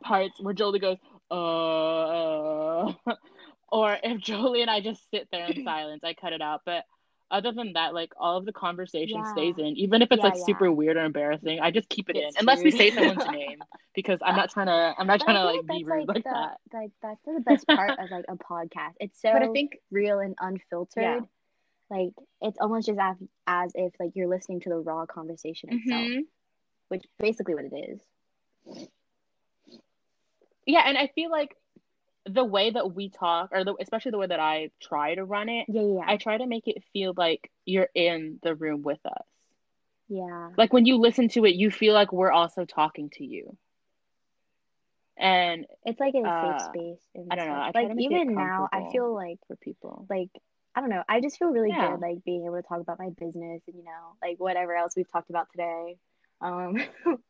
parts 0.02 0.40
where 0.40 0.54
Jolie 0.54 0.78
goes, 0.80 0.98
uh, 1.30 2.92
or 3.70 3.98
if 4.02 4.20
Jolie 4.20 4.62
and 4.62 4.70
I 4.70 4.80
just 4.80 5.10
sit 5.10 5.28
there 5.30 5.46
in 5.46 5.56
silence, 5.64 6.02
I 6.04 6.14
cut 6.14 6.32
it 6.32 6.42
out. 6.42 6.62
But 6.64 6.84
other 7.30 7.52
than 7.52 7.72
that, 7.74 7.94
like 7.94 8.12
all 8.18 8.36
of 8.36 8.44
the 8.44 8.52
conversation 8.52 9.20
Yeah. 9.20 9.30
stays 9.32 9.58
in, 9.58 9.76
even 9.76 10.02
if 10.02 10.10
it's 10.12 10.18
Yeah, 10.18 10.30
like 10.30 10.36
super 10.36 10.70
weird 10.72 10.96
or 10.96 11.04
embarrassing. 11.04 11.60
I 11.60 11.70
just 11.70 11.88
keep 11.88 12.08
it 12.08 12.16
It's 12.16 12.36
in, 12.36 12.40
unless 12.40 12.62
we 12.64 12.70
say 12.70 12.90
someone's 12.90 13.26
name, 13.28 13.62
because 13.94 14.18
I'm 14.24 14.36
not 14.36 14.50
trying 14.50 14.66
to. 14.66 14.94
I'm 14.98 15.06
not 15.06 15.20
But 15.20 15.24
trying 15.24 15.36
to 15.36 15.44
like 15.44 15.66
be 15.66 15.84
rude 15.84 16.08
like 16.08 16.24
the, 16.24 16.30
that. 16.30 16.58
Like 16.72 16.90
that's 17.02 17.22
the 17.24 17.40
best 17.44 17.66
part 17.68 17.94
of 17.98 18.10
like 18.10 18.24
a 18.28 18.36
podcast. 18.36 18.94
It's 19.00 19.20
so 19.20 19.32
But 19.32 19.42
I 19.42 19.48
think 19.48 19.78
real 19.90 20.20
and 20.20 20.34
unfiltered. 20.40 21.02
Yeah. 21.02 21.20
Like 21.90 22.12
it's 22.40 22.58
almost 22.60 22.86
just 22.86 22.98
as, 22.98 23.16
as 23.46 23.72
if 23.74 23.92
like 24.00 24.10
you're 24.14 24.28
listening 24.28 24.60
to 24.60 24.68
the 24.70 24.78
raw 24.78 25.06
conversation 25.06 25.70
itself, 25.70 26.04
Mhm. 26.04 26.22
which 26.88 27.04
basically 27.18 27.54
what 27.54 27.64
it 27.64 27.74
is. 27.90 28.00
yeah, 30.66 30.82
and 30.86 30.96
I 30.98 31.08
feel 31.14 31.30
like 31.30 31.56
the 32.26 32.44
way 32.44 32.70
that 32.70 32.94
we 32.94 33.08
talk, 33.10 33.50
or 33.52 33.64
the, 33.64 33.74
especially 33.80 34.10
the 34.12 34.18
way 34.18 34.26
that 34.26 34.40
I 34.40 34.70
try 34.80 35.14
to 35.14 35.24
run 35.24 35.48
it, 35.48 35.66
Yeah, 35.68 35.82
yeah, 35.82 36.04
I 36.06 36.16
try 36.16 36.38
to 36.38 36.46
make 36.46 36.66
it 36.68 36.82
feel 36.92 37.14
like 37.16 37.50
you're 37.64 37.88
in 37.94 38.38
the 38.42 38.54
room 38.54 38.82
with 38.82 39.00
us. 39.06 39.24
yeah. 40.08 40.50
Like 40.56 40.72
when 40.72 40.86
you 40.86 40.96
listen 40.98 41.28
to 41.30 41.44
it, 41.44 41.54
you 41.54 41.70
feel 41.70 41.94
like 41.94 42.12
we're 42.12 42.32
also 42.32 42.64
talking 42.64 43.10
to 43.14 43.24
you. 43.24 43.56
And 45.18 45.66
It's 45.84 46.00
like 46.00 46.14
a 46.14 46.26
Uh, 46.26 46.58
safe 46.58 46.60
space. 46.62 47.00
I 47.30 47.36
don't 47.36 47.46
know. 47.48 47.54
I 47.54 47.70
like 47.74 47.88
to 47.88 47.94
make 47.94 48.10
it 48.10 48.12
even 48.14 48.34
now, 48.34 48.68
I 48.72 48.84
feel 48.92 49.14
like 49.14 49.38
for 49.46 49.56
people. 49.56 50.06
like 50.10 50.30
I 50.74 50.80
don't 50.80 50.90
know. 50.90 51.02
I 51.08 51.20
just 51.20 51.38
feel 51.38 51.48
really 51.48 51.70
Yeah. 51.70 51.90
good 51.92 52.00
like 52.00 52.24
being 52.24 52.44
able 52.44 52.56
to 52.56 52.62
talk 52.62 52.80
about 52.80 52.98
my 52.98 53.08
business 53.10 53.62
and 53.66 53.76
you 53.76 53.84
know 53.84 54.16
like 54.22 54.38
whatever 54.38 54.74
else 54.76 54.94
we've 54.96 55.10
talked 55.10 55.30
about 55.30 55.50
today. 55.52 55.96
Um, 56.40 56.76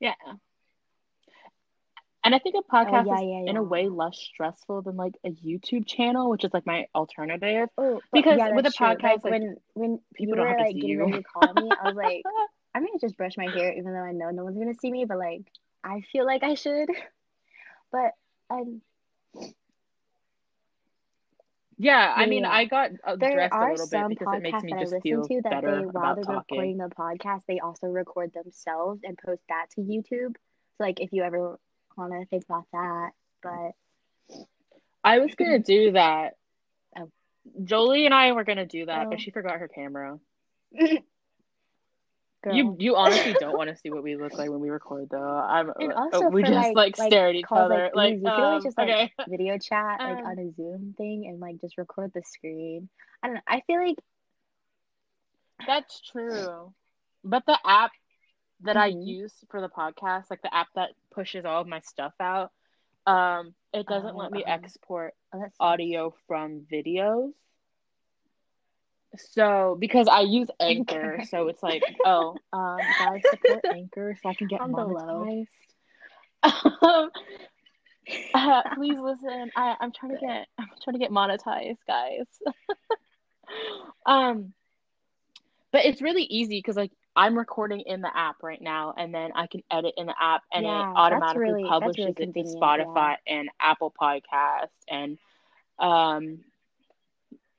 Yeah. 0.00 0.14
And 2.24 2.34
I 2.34 2.38
think 2.38 2.56
a 2.56 2.62
podcast 2.72 2.88
Oh, 2.88 2.96
yeah, 3.04 3.20
is 3.20 3.20
yeah, 3.20 3.40
in 3.46 3.56
a 3.56 3.62
way 3.62 3.88
less 3.88 4.16
stressful 4.18 4.82
than 4.82 4.96
like 4.96 5.14
a 5.24 5.30
YouTube 5.30 5.86
channel, 5.86 6.30
which 6.30 6.44
is 6.44 6.52
like 6.54 6.66
my 6.66 6.86
alternative. 6.94 7.68
oh, 7.78 8.00
Because 8.12 8.40
with 8.50 8.66
a 8.66 8.70
podcast, 8.70 9.22
like, 9.24 9.24
like, 9.24 9.32
when 9.32 9.56
when 9.74 10.00
people 10.14 10.36
don't 10.36 10.46
were 10.46 10.48
have 10.48 10.58
to 10.58 10.66
like 10.66 10.76
see 10.76 10.78
you. 10.86 11.00
ready 11.00 11.12
to 11.14 11.22
call 11.22 11.52
me, 11.54 11.74
I 11.80 11.86
was 11.86 11.96
like, 11.96 12.26
I'm 12.74 12.82
gonna 12.82 12.98
just 13.00 13.16
brush 13.16 13.36
my 13.36 13.48
hair, 13.48 13.72
even 13.72 13.92
though 13.92 14.00
I 14.04 14.12
know 14.12 14.30
no 14.30 14.44
one's 14.44 14.58
gonna 14.58 14.74
see 14.74 14.90
me, 14.90 15.04
but 15.04 15.18
like 15.18 15.42
I 15.84 16.02
feel 16.12 16.26
like 16.26 16.42
I 16.42 16.54
should. 16.54 16.88
But 17.92 18.12
um, 18.50 18.82
Yeah, 21.78 22.12
I 22.16 22.26
mean, 22.26 22.44
Yeah. 22.44 22.50
I 22.50 22.64
got 22.66 22.90
uh, 23.04 23.16
There 23.16 23.28
dressed 23.28 23.60
a 23.60 23.64
are 23.64 23.66
little 23.66 23.86
bit 23.86 24.06
some 24.06 24.08
because 24.08 24.32
it 24.32 24.42
makes 24.42 24.62
podcasts 24.62 24.64
me 24.64 24.74
that 24.74 24.80
I 24.80 24.84
just 24.84 24.96
listen 24.96 25.02
feel 25.02 25.30
to 25.30 25.42
that 25.42 25.60
better 25.60 25.80
they, 25.80 25.84
while 25.86 26.14
about 26.14 26.14
they're 26.14 26.24
talking. 26.24 26.26
recording 26.26 26.78
the 26.78 26.88
podcast, 26.88 27.44
they 27.46 27.60
also 27.60 27.86
record 27.88 28.32
themselves 28.32 29.00
and 29.04 29.18
post 29.18 29.42
that 29.48 29.66
to 29.72 29.80
YouTube. 29.82 30.36
So, 30.36 30.84
like, 30.84 31.00
if 31.00 31.12
you 31.12 31.22
ever 31.22 31.58
want 31.96 32.12
to 32.12 32.26
think 32.26 32.44
about 32.44 32.66
that, 32.72 33.10
but 33.42 34.36
I 35.02 35.18
was 35.18 35.34
gonna 35.34 35.58
do 35.76 35.92
that. 35.92 36.36
Oh. 36.98 37.10
Jolie 37.64 38.06
and 38.06 38.14
I 38.14 38.32
were 38.32 38.44
gonna 38.44 38.66
do 38.66 38.86
that, 38.86 39.06
Oh. 39.06 39.10
but 39.10 39.20
she 39.20 39.30
forgot 39.30 39.58
her 39.58 39.68
camera. 39.68 40.18
girl. 42.44 42.54
You 42.54 42.76
you 42.78 42.96
honestly 42.96 43.34
don't 43.40 43.56
want 43.56 43.70
to 43.70 43.76
see 43.76 43.90
what 43.90 44.02
we 44.02 44.16
look 44.16 44.34
like 44.34 44.50
when 44.50 44.60
we 44.60 44.68
record, 44.70 45.08
though. 45.10 45.18
I'm 45.18 45.70
uh, 45.70 46.28
we 46.30 46.42
just 46.42 46.52
like- 46.54 46.76
like, 46.76 46.98
like, 46.98 47.08
stare 47.10 47.28
at 47.28 47.34
each 47.34 47.46
calls 47.46 47.70
like 47.70 47.78
other, 47.78 47.84
these, 47.86 47.96
like, 47.96 48.14
you 48.20 48.28
always 48.28 48.56
um, 48.58 48.62
just, 48.64 48.78
like, 48.78 48.88
okay. 48.90 49.12
video 49.28 49.58
chat 49.58 50.00
like 50.00 50.18
Um, 50.18 50.26
on 50.26 50.38
a 50.38 50.52
Zoom 50.52 50.94
thing 50.98 51.26
and 51.26 51.40
like 51.40 51.60
just 51.60 51.78
record 51.78 52.12
the 52.14 52.22
screen. 52.22 52.88
I 53.22 53.28
don't 53.28 53.34
know. 53.36 53.42
I 53.48 53.62
feel 53.66 53.82
like 53.86 53.98
That's 55.66 56.00
true. 56.00 56.74
But 57.24 57.46
the 57.46 57.58
app 57.64 57.92
that 58.62 58.76
I 58.76 58.88
Mhm. 58.88 59.02
use 59.02 59.44
for 59.50 59.60
the 59.60 59.68
podcast, 59.68 60.30
like 60.30 60.42
the 60.42 60.54
app 60.54 60.68
that 60.74 60.90
pushes 61.12 61.44
all 61.44 61.60
of 61.60 61.66
my 61.68 61.80
stuff 61.80 62.14
out, 62.20 62.52
um, 63.06 63.54
it 63.72 63.86
doesn't 63.88 64.14
Oh, 64.14 64.16
let 64.16 64.30
me 64.32 64.44
uh-huh. 64.44 64.54
export 64.54 65.14
oh, 65.32 65.50
audio 65.60 66.14
from 66.26 66.66
videos. 66.72 67.32
So 69.16 69.76
because 69.78 70.08
I 70.08 70.20
use 70.20 70.50
Anchor, 70.60 71.20
Anchor. 71.20 71.22
so 71.22 71.48
it's 71.48 71.62
like, 71.62 71.84
oh, 72.04 72.40
um, 72.52 72.92
guys 72.98 73.28
support 73.28 73.64
Anchor 73.70 74.16
so 74.20 74.28
I 74.28 74.34
can 74.34 74.46
get 74.48 74.60
On 74.60 74.70
monetized. 74.70 75.46
Um, 76.42 77.10
uh, 78.34 78.62
please 78.74 78.98
listen. 78.98 79.50
I, 79.56 79.76
I'm 79.80 79.92
trying 79.92 80.12
to 80.12 80.18
get 80.18 80.46
I'm 80.58 80.68
trying 80.82 80.94
to 80.94 80.98
get 80.98 81.10
monetized, 81.10 81.78
guys. 81.86 82.26
um, 84.06 84.52
but 85.72 85.84
it's 85.84 86.02
really 86.02 86.24
easy 86.24 86.58
because 86.58 86.76
like 86.76 86.92
I'm 87.16 87.36
recording 87.38 87.80
in 87.80 88.00
the 88.00 88.10
app 88.16 88.42
right 88.42 88.60
now, 88.60 88.92
and 88.96 89.14
then 89.14 89.30
I 89.34 89.46
can 89.46 89.62
edit 89.70 89.94
in 89.96 90.06
the 90.06 90.14
app, 90.20 90.42
and 90.52 90.64
Yeah, 90.64 90.90
it 90.90 90.94
automatically 90.96 91.42
really- 91.42 91.68
publishes 91.68 92.14
really 92.18 92.30
it 92.30 92.34
to 92.34 92.42
Spotify 92.56 93.16
and 93.26 93.48
Apple 93.60 93.92
Podcast, 94.00 94.70
and 94.88 95.18
um, 95.78 96.40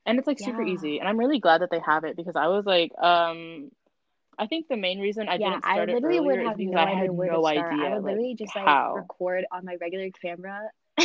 and 0.04 0.18
it's 0.18 0.26
like 0.26 0.38
super 0.38 0.62
easy, 0.62 0.98
and 1.00 1.08
I'm 1.08 1.18
really 1.18 1.38
glad 1.40 1.62
that 1.62 1.70
they 1.70 1.80
have 1.80 2.04
it 2.04 2.16
because 2.16 2.36
I 2.36 2.48
was 2.48 2.64
like, 2.66 2.92
um, 2.98 3.70
I 4.38 4.46
think 4.46 4.68
the 4.68 4.76
main 4.76 5.00
reason 5.00 5.28
I 5.28 5.36
yeah, 5.36 5.50
didn't 5.50 5.64
I 5.66 5.74
start 5.74 5.88
it 5.90 5.94
literally 5.94 6.20
would 6.20 6.28
earlier 6.34 6.42
is 6.42 6.48
have 6.48 6.56
because 6.58 6.74
no 6.74 6.80
I 6.80 6.90
had 6.94 7.10
where 7.10 7.32
no 7.32 7.36
to 7.42 7.52
start. 7.54 7.72
idea 7.72 7.86
I 7.86 7.94
would 7.94 8.04
like 8.04 8.12
literally 8.12 8.34
just 8.34 8.52
how. 8.54 8.92
like 8.94 9.02
record 9.02 9.44
on 9.50 9.64
my 9.64 9.76
regular 9.80 10.10
camera 10.22 10.68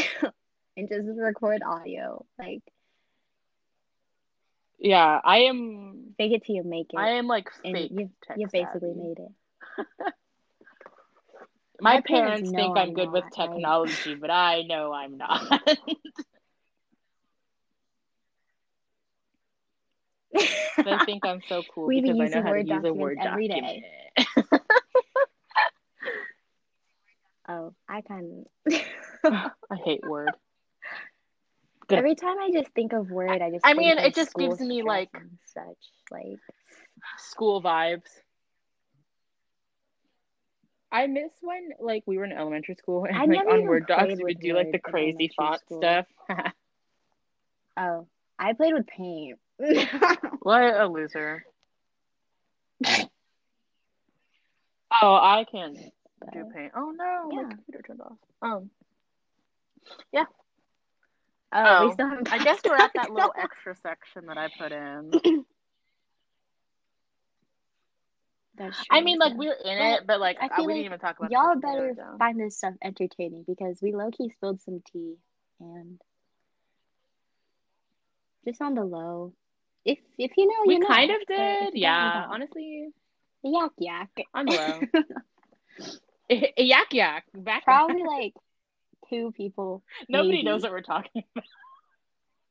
and 0.77 0.89
just 0.89 1.07
record 1.17 1.61
audio. 1.63 2.25
Like 2.37 2.61
Yeah, 4.81 5.21
I 5.23 5.37
am. 5.41 6.15
fake 6.17 6.31
it 6.33 6.43
till 6.43 6.55
you 6.55 6.63
make 6.63 6.87
it. 6.91 6.97
I 6.97 7.09
am 7.11 7.27
like 7.27 7.49
fake 7.61 7.91
you 7.91 8.09
you 8.35 8.47
basically 8.51 8.89
savvy. 8.89 8.99
made 8.99 9.19
it. 9.19 9.31
My, 11.79 11.95
My 11.95 12.01
parents 12.01 12.49
parents 12.49 12.51
think 12.51 12.77
I'm 12.77 12.89
I'm 12.89 12.93
good 12.93 13.11
with 13.11 13.23
not, 13.23 13.37
like- 13.37 13.51
technology, 13.51 14.15
but 14.19 14.29
I 14.31 14.63
know 14.63 14.91
I'm 14.91 15.17
not. 15.17 15.61
they 20.85 20.97
think 21.05 21.25
I'm 21.25 21.41
so 21.47 21.63
cool 21.73 21.87
We 21.87 22.01
be 22.01 22.11
because 22.11 22.33
I 22.33 22.37
know 22.39 22.43
how 22.43 22.53
to 22.53 22.63
use 22.63 22.83
a 22.85 22.93
Word 22.93 23.17
every 23.21 23.47
document. 23.47 23.83
day. 23.83 24.25
oh, 27.49 27.73
I 27.87 28.01
kind 28.01 28.45
of. 28.73 28.81
I 29.71 29.75
hate 29.83 30.03
Word. 30.03 30.31
Good. 31.91 31.99
Every 31.99 32.15
time 32.15 32.37
I 32.39 32.49
just 32.51 32.71
think 32.73 32.93
of 32.93 33.09
Word, 33.11 33.29
I 33.29 33.51
just. 33.51 33.65
I 33.65 33.69
think 33.73 33.79
mean, 33.79 33.97
it 33.97 34.15
just 34.15 34.33
gives 34.35 34.59
me, 34.59 34.81
like- 34.83 35.09
such 35.53 35.63
like. 36.09 36.39
School 37.17 37.61
vibes. 37.61 38.09
I 40.91 41.07
miss 41.07 41.31
when 41.41 41.69
like 41.79 42.03
we 42.05 42.17
were 42.17 42.25
in 42.25 42.31
elementary 42.33 42.75
school 42.75 43.05
and 43.09 43.15
I 43.17 43.25
like 43.25 43.47
on 43.47 43.63
Word 43.65 43.87
docs 43.87 44.13
we 44.17 44.23
would 44.23 44.39
do 44.39 44.53
like 44.53 44.71
the 44.71 44.79
crazy 44.79 45.31
font 45.35 45.61
school. 45.61 45.79
stuff. 45.79 46.05
Oh, 47.77 48.05
I 48.37 48.51
played 48.51 48.73
with 48.73 48.85
Paint. 48.85 49.39
what 50.41 50.61
a 50.61 50.87
loser. 50.87 51.45
Oh, 55.01 55.15
I 55.15 55.45
can't 55.49 55.77
do 56.33 56.45
paint. 56.53 56.73
Oh 56.75 56.91
no, 56.91 57.29
Yeah. 57.31 57.43
my 57.43 57.49
computer 57.49 57.81
turned 57.87 58.01
off. 58.01 58.17
Um, 58.41 58.69
oh, 60.13 60.25
Oh, 61.53 61.63
um, 61.63 61.87
we 61.87 61.93
still 61.93 62.09
haven't 62.09 62.31
I 62.31 62.43
guess 62.43 62.59
we're 62.63 62.77
at 62.77 62.91
that 62.95 63.11
little 63.11 63.33
extra 63.37 63.75
section 63.75 64.25
that 64.27 64.37
I 64.37 64.49
put 64.57 64.71
in. 64.71 65.45
That's 68.57 68.77
I 68.89 69.01
mean, 69.01 69.17
like 69.17 69.33
we're 69.35 69.53
in 69.53 69.77
it, 69.77 70.05
but 70.05 70.19
like 70.19 70.37
I 70.41 70.49
feel 70.49 70.65
we 70.65 70.73
like 70.73 70.75
didn't 70.79 70.85
even 70.85 70.99
talk 70.99 71.17
about. 71.17 71.31
Y'all 71.31 71.55
better 71.55 71.93
down. 71.93 72.17
find 72.19 72.39
this 72.39 72.57
stuff 72.57 72.73
entertaining 72.83 73.43
because 73.47 73.79
we 73.81 73.93
low 73.93 74.11
key 74.11 74.29
spilled 74.29 74.61
some 74.61 74.81
tea 74.91 75.15
and 75.59 75.99
just 78.45 78.61
on 78.61 78.75
the 78.75 78.83
low. 78.83 79.33
If 79.85 79.99
if 80.17 80.31
you 80.37 80.47
know, 80.47 80.53
We 80.67 80.75
you 80.75 80.79
know. 80.79 80.87
kind 80.87 81.11
of 81.11 81.17
did, 81.27 81.37
you 81.37 81.37
don't, 81.37 81.75
you 81.75 81.81
yeah. 81.81 82.27
Honestly, 82.29 82.89
Yak 83.43 83.71
yak. 83.77 84.09
on 84.33 84.45
the 84.45 84.51
low. 84.53 85.01
Eh, 86.29 86.47
eh, 86.55 86.63
yak 86.63 86.93
yak. 86.93 87.25
Back 87.33 87.65
Probably 87.65 88.03
like 88.03 88.33
two 89.11 89.31
people, 89.35 89.83
nobody 90.09 90.37
maybe. 90.37 90.43
knows 90.43 90.63
what 90.63 90.71
we're 90.71 90.81
talking 90.81 91.23
about. 91.35 91.45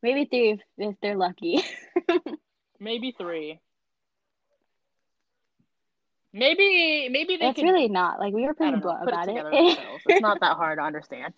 maybe 0.02 0.26
three 0.26 0.50
if, 0.50 0.60
if 0.78 0.94
they're 1.02 1.16
lucky. 1.16 1.62
Maybe 2.82 3.14
three. 3.16 3.60
Maybe 6.32 7.08
maybe 7.10 7.36
they 7.36 7.48
it's 7.48 7.56
could. 7.56 7.64
really 7.64 7.88
not. 7.88 8.18
Like 8.18 8.32
we 8.32 8.46
were 8.46 8.54
pretty 8.54 8.78
blunt 8.78 9.02
it 9.02 9.08
about 9.08 9.28
it. 9.28 9.32
together. 9.32 9.50
It's 10.06 10.20
not 10.22 10.40
that 10.40 10.56
hard 10.56 10.78
to 10.78 10.82
understand. 10.84 11.34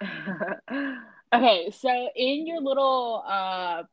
okay, 1.34 1.70
so 1.70 2.08
in 2.14 2.46
your 2.46 2.60
little 2.60 3.24
uh 3.26 3.84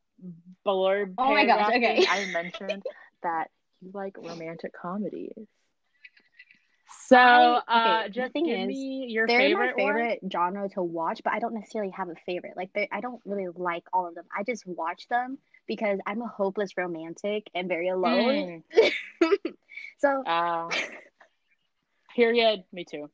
blurb 0.66 1.14
Oh 1.18 1.32
my 1.34 1.46
gosh, 1.46 1.70
okay. 1.70 2.06
I 2.10 2.26
mentioned 2.26 2.84
that 3.22 3.50
you 3.82 3.92
like 3.94 4.18
romantic 4.18 4.74
comedies. 4.74 5.48
So, 7.08 7.18
I- 7.18 7.62
uh, 7.68 7.97
okay, 7.99 8.08
the 8.08 8.14
just 8.14 8.34
thing 8.34 8.45
give 8.45 8.60
is, 8.62 8.68
me 8.68 9.08
your 9.10 9.28
They're 9.28 9.39
favorite, 9.39 9.76
my 9.78 9.84
one. 9.84 9.93
favorite 9.95 10.20
genre 10.32 10.70
to 10.70 10.82
watch, 10.84 11.22
but 11.24 11.34
I 11.34 11.39
don't 11.39 11.54
necessarily 11.54 11.91
have 11.91 12.10
a 12.10 12.16
favorite. 12.26 12.56
Like 12.56 12.70
I 12.91 13.01
don't 13.01 13.22
really 13.26 13.47
like 13.56 13.84
all 13.91 14.08
of 14.08 14.16
them. 14.16 14.26
I 14.36 14.43
just 14.43 14.66
watch 14.66 15.08
them 15.10 15.38
because 15.68 15.99
I'm 16.06 16.22
a 16.22 16.28
hopeless 16.28 16.78
romantic 16.78 17.49
and 17.54 17.68
very 17.68 17.89
alone. 17.89 18.64
Mm, 19.22 19.38
So 19.99 20.24
uh, 20.26 20.70
period. 22.16 22.64
Me 22.72 22.86
too. 22.86 23.10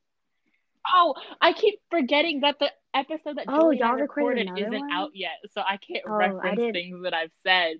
Oh, 0.94 1.14
I 1.40 1.52
keep 1.52 1.80
forgetting 1.90 2.40
that 2.40 2.58
the 2.58 2.70
episode 2.94 3.36
that 3.36 3.46
Oh, 3.48 3.60
Julie 3.72 3.78
y'all 3.78 3.92
recorded 3.94 4.48
recorded 4.48 4.66
isn't 4.66 4.80
one? 4.80 4.90
out 4.92 5.10
yet, 5.14 5.36
so 5.52 5.60
I 5.60 5.76
can't 5.76 6.04
Oh, 6.06 6.12
reference 6.16 6.56
didn't- 6.58 6.72
things 6.72 7.02
that 7.04 7.14
I've 7.14 7.30
said. 7.44 7.76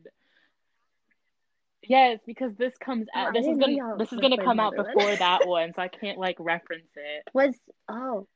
Yes, 1.82 2.20
because 2.26 2.54
this 2.56 2.76
comes 2.78 3.06
Oh, 3.14 3.18
out. 3.18 3.28
I 3.28 3.32
this 3.32 3.46
is 3.46 3.58
gonna 3.58 3.96
this 3.98 4.12
is 4.12 4.18
gonna 4.18 4.36
come 4.36 4.60
out 4.60 4.76
before 4.76 5.14
that 5.16 5.40
one, 5.46 5.72
so 5.74 5.82
I 5.82 5.88
can't 5.88 6.18
like 6.18 6.36
reference 6.38 6.90
it. 6.94 7.24
was 7.32 7.54
oh 7.88 8.26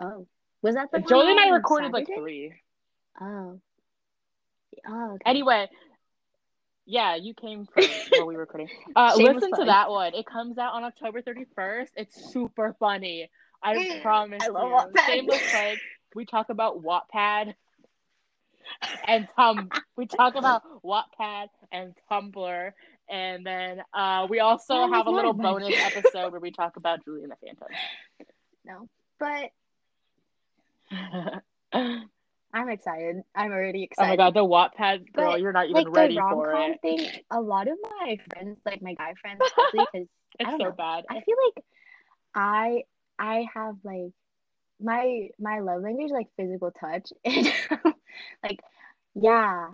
oh 0.00 0.26
was 0.62 0.74
that 0.74 0.90
the 0.92 1.00
Jolie 1.00 1.30
and 1.30 1.40
I 1.40 1.48
recorded 1.48 1.92
like 1.92 2.06
Saturday? 2.06 2.20
three. 2.20 2.52
Oh 3.20 3.60
oh 4.88 5.12
okay. 5.14 5.30
Anyway, 5.30 5.68
yeah, 6.86 7.16
you 7.16 7.34
came 7.34 7.66
for 7.66 7.82
while 8.16 8.26
we 8.26 8.34
were 8.34 8.40
recording. 8.40 8.68
Uh, 8.94 9.14
listen 9.16 9.52
to 9.52 9.64
that 9.64 9.90
one. 9.90 10.14
It 10.14 10.26
comes 10.26 10.56
out 10.56 10.72
on 10.74 10.84
October 10.84 11.20
31st. 11.20 11.88
It's 11.96 12.32
super 12.32 12.74
funny. 12.78 13.28
I 13.62 13.98
promise 14.02 14.42
I 14.42 14.48
love 14.48 14.68
you. 14.68 14.74
Wattpad. 14.74 15.06
Shameless 15.06 15.50
plug. 15.50 15.78
We 16.14 16.24
talk 16.24 16.48
about 16.48 16.82
Wattpad 16.82 17.54
and 19.06 19.28
Tum. 19.36 19.68
we 19.96 20.06
talk 20.06 20.34
about 20.34 20.62
Wattpad 20.84 21.48
and 21.72 21.94
Tumblr, 22.10 22.70
and 23.08 23.46
then 23.46 23.82
uh, 23.94 24.26
we 24.28 24.40
also 24.40 24.88
have 24.88 25.06
a 25.06 25.10
little 25.10 25.32
bonus 25.32 25.74
episode 25.84 26.32
where 26.32 26.40
we 26.40 26.50
talk 26.50 26.76
about 26.76 27.04
Julie 27.04 27.22
and 27.22 27.32
the 27.32 27.36
Phantom. 27.44 27.68
no 28.64 28.88
but 29.18 29.50
I'm 32.52 32.68
excited. 32.70 33.22
I'm 33.34 33.50
already 33.52 33.82
excited. 33.82 34.06
oh 34.06 34.10
my 34.12 34.16
god, 34.16 34.34
the 34.34 34.44
Wattpad 34.44 35.12
girl, 35.12 35.32
But, 35.32 35.40
you're 35.40 35.52
not 35.52 35.64
even 35.68 35.74
like 35.84 35.94
ready 35.94 36.14
the 36.14 36.20
for 36.30 36.52
it. 36.54 36.80
thing, 36.80 37.06
a 37.30 37.40
lot 37.40 37.68
of 37.68 37.76
my 38.00 38.18
friends, 38.32 38.58
like 38.64 38.80
my 38.82 38.94
guy 38.94 39.14
friends, 39.20 39.40
because 39.72 40.06
It's 40.38 40.46
I 40.46 40.50
don't 40.50 40.60
so 40.60 40.64
know. 40.66 40.72
bad. 40.72 41.04
I 41.08 41.20
feel 41.20 41.36
like 41.54 41.64
I 42.34 42.82
I 43.18 43.46
have 43.54 43.76
like 43.84 44.12
my 44.80 45.28
my 45.38 45.60
love 45.60 45.82
language 45.82 46.10
like 46.10 46.28
physical 46.36 46.70
touch 46.70 47.12
and 47.24 47.46
like 48.42 48.60
yeah, 49.14 49.68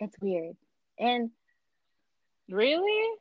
it's 0.00 0.16
weird. 0.20 0.56
And 0.98 1.30
Really? 2.50 3.18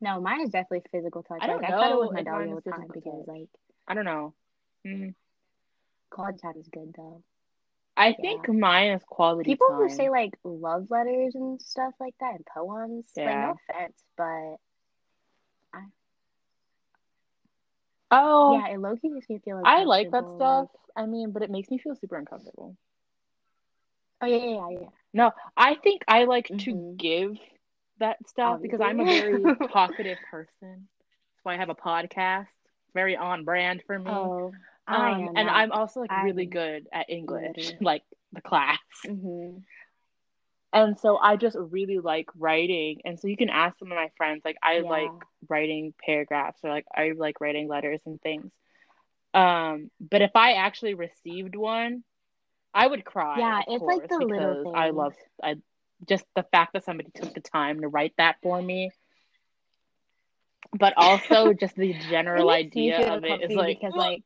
no, 0.00 0.20
mine 0.20 0.42
is 0.42 0.50
definitely 0.50 0.82
physical 0.90 1.22
touch. 1.22 1.40
I 1.40 1.46
don't 1.46 1.62
like 1.62 1.68
I 1.68 1.70
cuddle 1.80 2.00
know 2.00 2.00
with 2.00 2.12
my 2.12 2.22
dog 2.22 2.48
all 2.48 2.56
the 2.56 2.70
time 2.70 2.90
because 2.92 3.26
touch. 3.26 3.26
like 3.26 3.48
I 3.88 3.94
don't 3.94 4.04
know. 4.04 4.34
Mm. 4.86 5.14
quality 6.10 6.38
time 6.38 6.54
is 6.58 6.68
good 6.68 6.92
though. 6.96 7.22
I 7.96 8.12
Yeah. 8.18 8.22
think 8.22 8.48
mine 8.48 8.90
is 8.92 9.02
quality 9.04 9.50
People 9.50 9.66
time. 9.66 9.76
who 9.76 9.88
say 9.88 10.08
like 10.10 10.34
love 10.44 10.90
letters 10.90 11.34
and 11.34 11.60
stuff 11.60 11.94
like 12.00 12.14
that 12.20 12.34
and 12.34 12.46
poems, 12.46 13.06
like 13.24 13.38
no 13.38 13.54
offense, 13.70 14.02
but 14.16 14.56
oh, 18.12 18.54
yeah, 18.54 18.68
it 18.74 18.78
low 18.78 18.94
key 18.96 19.08
makes 19.08 19.28
me 19.28 19.38
feel 19.44 19.56
like 19.56 19.66
I 19.66 19.84
like 19.84 20.10
that 20.12 20.24
stuff. 20.36 20.68
I 20.96 21.06
mean, 21.06 21.32
but 21.32 21.42
it 21.42 21.50
makes 21.50 21.70
me 21.70 21.78
feel 21.78 21.96
super 21.96 22.16
uncomfortable. 22.16 22.76
oh 24.20 24.26
yeah, 24.26 24.36
yeah, 24.36 24.44
yeah, 24.46 24.68
yeah. 24.82 24.88
No, 25.14 25.32
I 25.56 25.74
think 25.74 26.02
I 26.06 26.24
like 26.24 26.46
to 26.48 26.54
Mhm. 26.74 26.96
give 26.96 27.36
that 27.98 28.18
stuff 28.28 28.60
because 28.62 28.80
I'm 28.80 29.00
a 29.00 29.04
very 29.04 29.42
talkative 29.72 30.18
person. 30.30 30.88
That's 30.88 31.44
why 31.44 31.54
I 31.54 31.56
have 31.56 31.68
a 31.70 31.74
podcast. 31.74 32.46
Very 32.94 33.16
on 33.16 33.44
brand 33.44 33.82
for 33.86 33.98
me. 33.98 34.10
Oh, 34.10 34.52
I 34.86 35.12
Um, 35.12 35.28
and 35.36 35.46
not. 35.46 35.56
I'm 35.56 35.72
also 35.72 36.00
like 36.00 36.10
really 36.22 36.44
I'm 36.44 36.50
good 36.50 36.88
at 36.92 37.08
English, 37.08 37.56
literally- 37.56 37.78
like 37.80 38.02
the 38.32 38.40
class. 38.42 38.78
hmm 39.04 39.58
And 40.72 40.98
so 40.98 41.18
I 41.18 41.36
just 41.36 41.56
really 41.58 41.98
like 41.98 42.26
writing. 42.36 43.00
And 43.04 43.18
so 43.18 43.28
you 43.28 43.36
can 43.36 43.50
ask 43.50 43.78
some 43.78 43.90
of 43.92 43.96
my 43.96 44.10
friends, 44.16 44.42
like 44.44 44.56
I 44.62 44.80
Yeah. 44.80 44.88
like 44.88 45.14
writing 45.48 45.94
paragraphs 46.04 46.60
or 46.64 46.70
like 46.70 46.86
I 46.94 47.12
like 47.16 47.40
writing 47.40 47.68
letters 47.68 48.02
and 48.06 48.20
things. 48.20 48.50
Um, 49.34 49.90
but 50.00 50.22
if 50.22 50.32
I 50.34 50.52
actually 50.54 50.94
received 50.94 51.56
one, 51.56 52.04
I 52.74 52.86
would 52.86 53.04
cry. 53.04 53.42
Yeah, 53.42 53.62
it's 53.68 53.86
like 53.86 54.02
the 54.08 54.18
little 54.18 54.56
because 54.56 54.68
I 54.74 54.90
love 54.90 55.14
I 55.42 55.56
just 56.08 56.24
the 56.34 56.44
fact 56.52 56.72
that 56.74 56.84
somebody 56.84 57.10
took 57.14 57.32
the 57.34 57.40
time 57.40 57.80
to 57.80 57.88
write 57.88 58.14
that 58.18 58.36
for 58.42 58.60
me. 58.60 58.90
But 60.78 60.94
also 60.96 61.52
just 61.52 61.76
the 61.76 61.94
general 61.94 62.48
It 62.48 62.48
makes 62.48 62.74
me 62.74 62.92
idea 62.92 63.02
of 63.08 63.24
it 63.24 63.40
is 63.42 63.54
like 63.54 63.66
because 63.66 63.94
like 63.96 64.22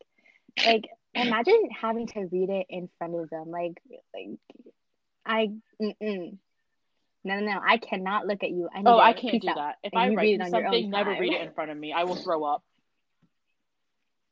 like 0.65 0.85
imagine 1.15 1.71
having 1.81 2.07
to 2.09 2.21
read 2.33 2.51
it 2.51 2.67
in 2.69 2.89
front 2.99 3.15
of 3.15 3.31
them 3.31 3.51
like 3.51 3.75
like 4.15 4.39
I 5.27 5.49
mm-mm. 5.81 6.39
no 7.25 7.41
no 7.41 7.41
no 7.47 7.61
I 7.67 7.79
cannot 7.79 8.27
look 8.27 8.43
at 8.45 8.51
you 8.51 8.69
I 8.75 8.83
Oh, 8.87 8.99
I 8.99 9.13
can't 9.13 9.41
do 9.43 9.49
out. 9.49 9.57
that. 9.57 9.77
If 9.83 9.93
and 9.95 10.03
I 10.03 10.09
write 10.15 10.23
read 10.23 10.33
you 10.39 10.41
it 10.41 10.45
on 10.45 10.53
your 10.53 10.67
own 10.67 10.73
something, 10.73 10.91
never 10.91 11.11
time. 11.11 11.21
read 11.21 11.33
it 11.33 11.43
in 11.43 11.53
front 11.53 11.71
of 11.71 11.77
me. 11.77 11.93
I 11.93 12.05
will 12.05 12.17
throw 12.17 12.45
up. 12.45 12.63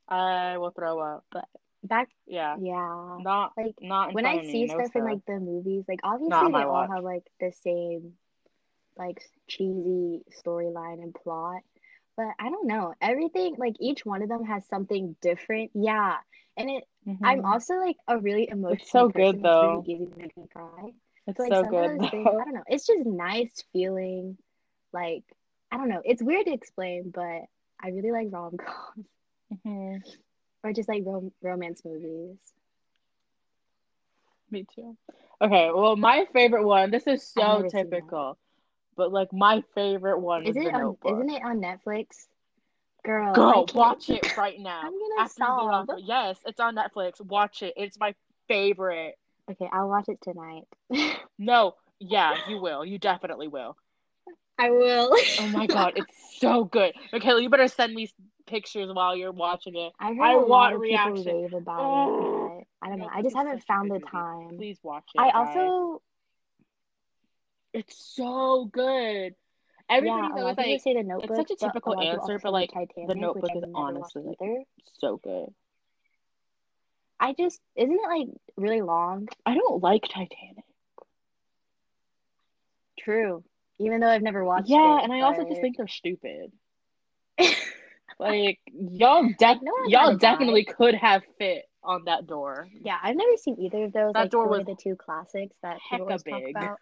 I 0.09 0.59
will 0.59 0.71
throw 0.71 1.01
up. 1.01 1.25
But 1.33 1.47
back 1.83 2.09
Yeah. 2.27 2.57
yeah 2.57 3.17
Not 3.21 3.53
like 3.57 3.75
not 3.83 4.15
when 4.15 4.25
I 4.27 4.43
see 4.43 4.67
no, 4.67 4.75
stuff 4.75 4.91
in 4.95 5.05
like 5.05 5.25
the 5.27 5.39
movies 5.39 5.85
like 5.89 6.01
obviously 6.05 6.53
they 6.53 6.65
all 6.65 6.73
watch. 6.73 6.91
have 6.95 7.05
like 7.05 7.25
the 7.41 7.53
same 7.63 8.13
like 8.97 9.21
cheesy 9.49 10.23
storyline 10.45 11.03
and 11.03 11.15
plot 11.15 11.63
but 12.17 12.27
I 12.39 12.49
don't 12.49 12.67
know 12.67 12.95
everything 13.03 13.57
like 13.59 13.75
each 13.81 14.07
one 14.07 14.23
of 14.23 14.29
them 14.29 14.45
has 14.45 14.67
something 14.69 15.17
different 15.21 15.73
yeah 15.75 16.17
and 16.57 16.71
it 16.71 16.85
I'm 17.23 17.41
Mhm. 17.41 17.45
also 17.45 17.75
like 17.77 17.97
a 18.09 18.19
really 18.19 18.49
emotional 18.49 19.07
so 19.07 19.09
person. 19.09 19.41
good, 19.41 19.43
though. 19.43 19.87
It's 19.87 19.89
really 19.89 20.05
easy 20.05 20.07
to 20.07 20.19
make 20.19 20.37
me 20.37 20.47
cry. 20.53 20.93
It's 21.27 21.39
So 21.39 21.45
like 21.45 21.55
so 21.55 21.65
good 21.65 21.91
things, 22.11 22.31
though. 22.31 22.41
I 22.41 22.45
don't 22.45 22.55
know. 22.55 22.65
It's 22.67 22.87
just 22.87 23.07
nice 23.07 23.65
feeling 23.73 24.37
like 24.93 25.25
I 25.71 25.77
don't 25.77 25.89
know. 25.89 26.03
It's 26.05 26.23
weird 26.23 26.47
to 26.47 26.53
explain, 26.53 27.11
but 27.15 27.43
I 27.81 27.89
really 27.91 28.13
like 28.13 28.29
rom 28.31 28.57
coms 28.57 29.07
Mhm. 29.53 30.03
or 30.65 30.73
just 30.73 30.89
like 30.89 31.03
rom- 31.05 31.33
romance 31.43 31.85
movies. 31.85 32.39
Me 34.51 34.65
too. 34.75 34.97
Okay, 35.41 35.71
well, 35.73 35.97
my 35.97 36.25
favorite 36.33 36.65
one. 36.65 36.91
This 36.91 37.07
is 37.07 37.27
so 37.27 37.63
never 37.63 37.71
seen 37.71 37.91
that. 37.95 38.03
typical, 38.03 38.39
but 38.97 39.13
like 39.13 39.33
my 39.33 39.63
favorite 39.75 40.19
one 40.21 40.47
Is 40.47 40.57
is 40.57 40.57
it 40.57 40.73
The 40.73 40.73
on? 40.73 40.97
Isn't 41.05 41.31
it 41.31 41.43
on 41.45 41.61
Netflix? 41.61 42.29
Girl, 43.05 43.31
I 43.31 43.35
Girl, 43.35 43.67
watch 43.75 44.09
it 44.09 44.37
right 44.37 44.59
now. 44.59 44.81
I'm 44.83 44.93
gonna 44.93 45.21
After 45.23 45.43
you 45.43 45.49
off. 45.49 45.87
Yes, 45.99 46.39
it's 46.47 46.59
on 46.61 46.75
Netflix. 46.75 47.21
Watch 47.21 47.63
it. 47.63 47.75
It's 47.77 47.99
my 47.99 48.15
favorite. 48.49 49.17
Okay, 49.51 49.69
I'll 49.71 49.89
watch 49.89 50.09
it 50.09 50.19
tonight. 50.23 50.65
No, 51.39 51.75
yeah, 51.99 52.37
you 52.49 52.59
will. 52.61 52.85
You 52.85 52.99
definitely 52.99 53.49
will. 53.49 53.77
I 54.59 54.71
will. 54.71 55.11
Oh 55.41 55.49
my 55.49 55.67
god, 55.67 55.93
it's 55.97 56.39
so 56.39 56.65
good. 56.65 56.95
Michaela, 57.13 57.43
you 57.43 57.51
better 57.51 57.67
send 57.69 57.93
me 57.93 58.09
pictures 58.47 58.89
while 58.93 59.17
you're 59.17 59.33
watching 59.33 59.75
it. 59.77 59.93
I 59.99 60.15
heard 60.15 60.21
I 60.23 60.33
a 60.35 60.37
lot 60.39 60.47
want 60.49 60.75
of 60.77 60.81
reaction. 60.81 61.17
people 61.17 61.43
rave 61.43 61.53
about 61.55 61.81
Oh. 61.81 62.59
it, 62.61 62.67
I 62.81 62.89
don't 62.89 62.99
know. 63.01 63.11
I 63.13 63.21
just 63.23 63.35
haven't 63.37 63.65
found 63.65 63.91
the 63.91 63.99
time. 64.01 64.57
Please 64.57 64.79
watch 64.83 65.05
it. 65.15 65.21
I 65.21 65.31
guys. 65.31 65.57
also 65.57 66.03
It's 67.73 67.97
so 68.15 68.65
good. 68.67 69.35
Everybody 69.91 70.22
yeah, 70.22 70.32
a 70.32 70.35
though 70.35 70.45
lot 70.45 70.51
is 70.51 70.53
of 70.53 70.57
people 70.59 70.72
like 70.72 70.80
say 70.82 70.95
the 70.95 71.03
Notebook. 71.03 71.39
it's 71.39 71.51
such 71.51 71.51
a 71.51 71.66
typical 71.66 71.93
oh, 71.93 71.97
lot 71.97 72.07
answer, 72.07 72.39
but, 72.43 72.53
like, 72.53 72.70
Titanic, 72.72 73.09
The 73.09 73.14
Notebook 73.14 73.51
is 73.55 73.62
I've 73.62 73.68
never 73.68 73.72
watched 73.72 74.16
honestly 74.16 74.22
like 74.41 74.66
so 74.99 75.20
good. 75.22 75.49
I 77.20 77.35
just 77.35 77.61
isn't 77.76 77.95
it 77.95 78.09
like 78.09 78.28
really 78.57 78.82
long? 78.82 79.28
I 79.45 79.55
don't 79.55 79.82
like 79.82 80.03
Titanic. 80.03 80.64
True. 82.99 83.45
Even 83.78 84.01
though 84.01 84.09
I've 84.09 84.22
never 84.22 84.45
watched 84.45 84.68
Yeah, 84.68 84.99
it. 84.99 85.05
and 85.05 85.12
I 85.12 85.20
also 85.20 85.45
just 85.45 85.61
think 85.61 85.76
they're 85.76 85.89
stupid. 85.89 86.53
Like 88.18 88.61
y'all, 88.72 89.28
de- 89.39 89.61
No 89.62 89.72
y'all 89.89 90.16
definitely 90.16 90.64
could 90.64 90.95
have 90.95 91.22
fit 91.39 91.64
on 91.82 92.05
that 92.05 92.26
door. 92.26 92.68
yeah, 92.82 92.97
I've 93.03 93.16
never 93.16 93.37
seen 93.37 93.57
either 93.59 93.85
of 93.85 93.93
those. 93.93 94.12
That 94.12 94.20
like 94.20 94.30
door 94.30 94.49
was 94.49 94.64
the 94.64 94.76
two 94.76 94.97
classics 94.97 95.57
that 95.62 95.78
people 95.91 96.07
always 96.07 96.22
talk 96.22 96.43
about. 96.49 96.78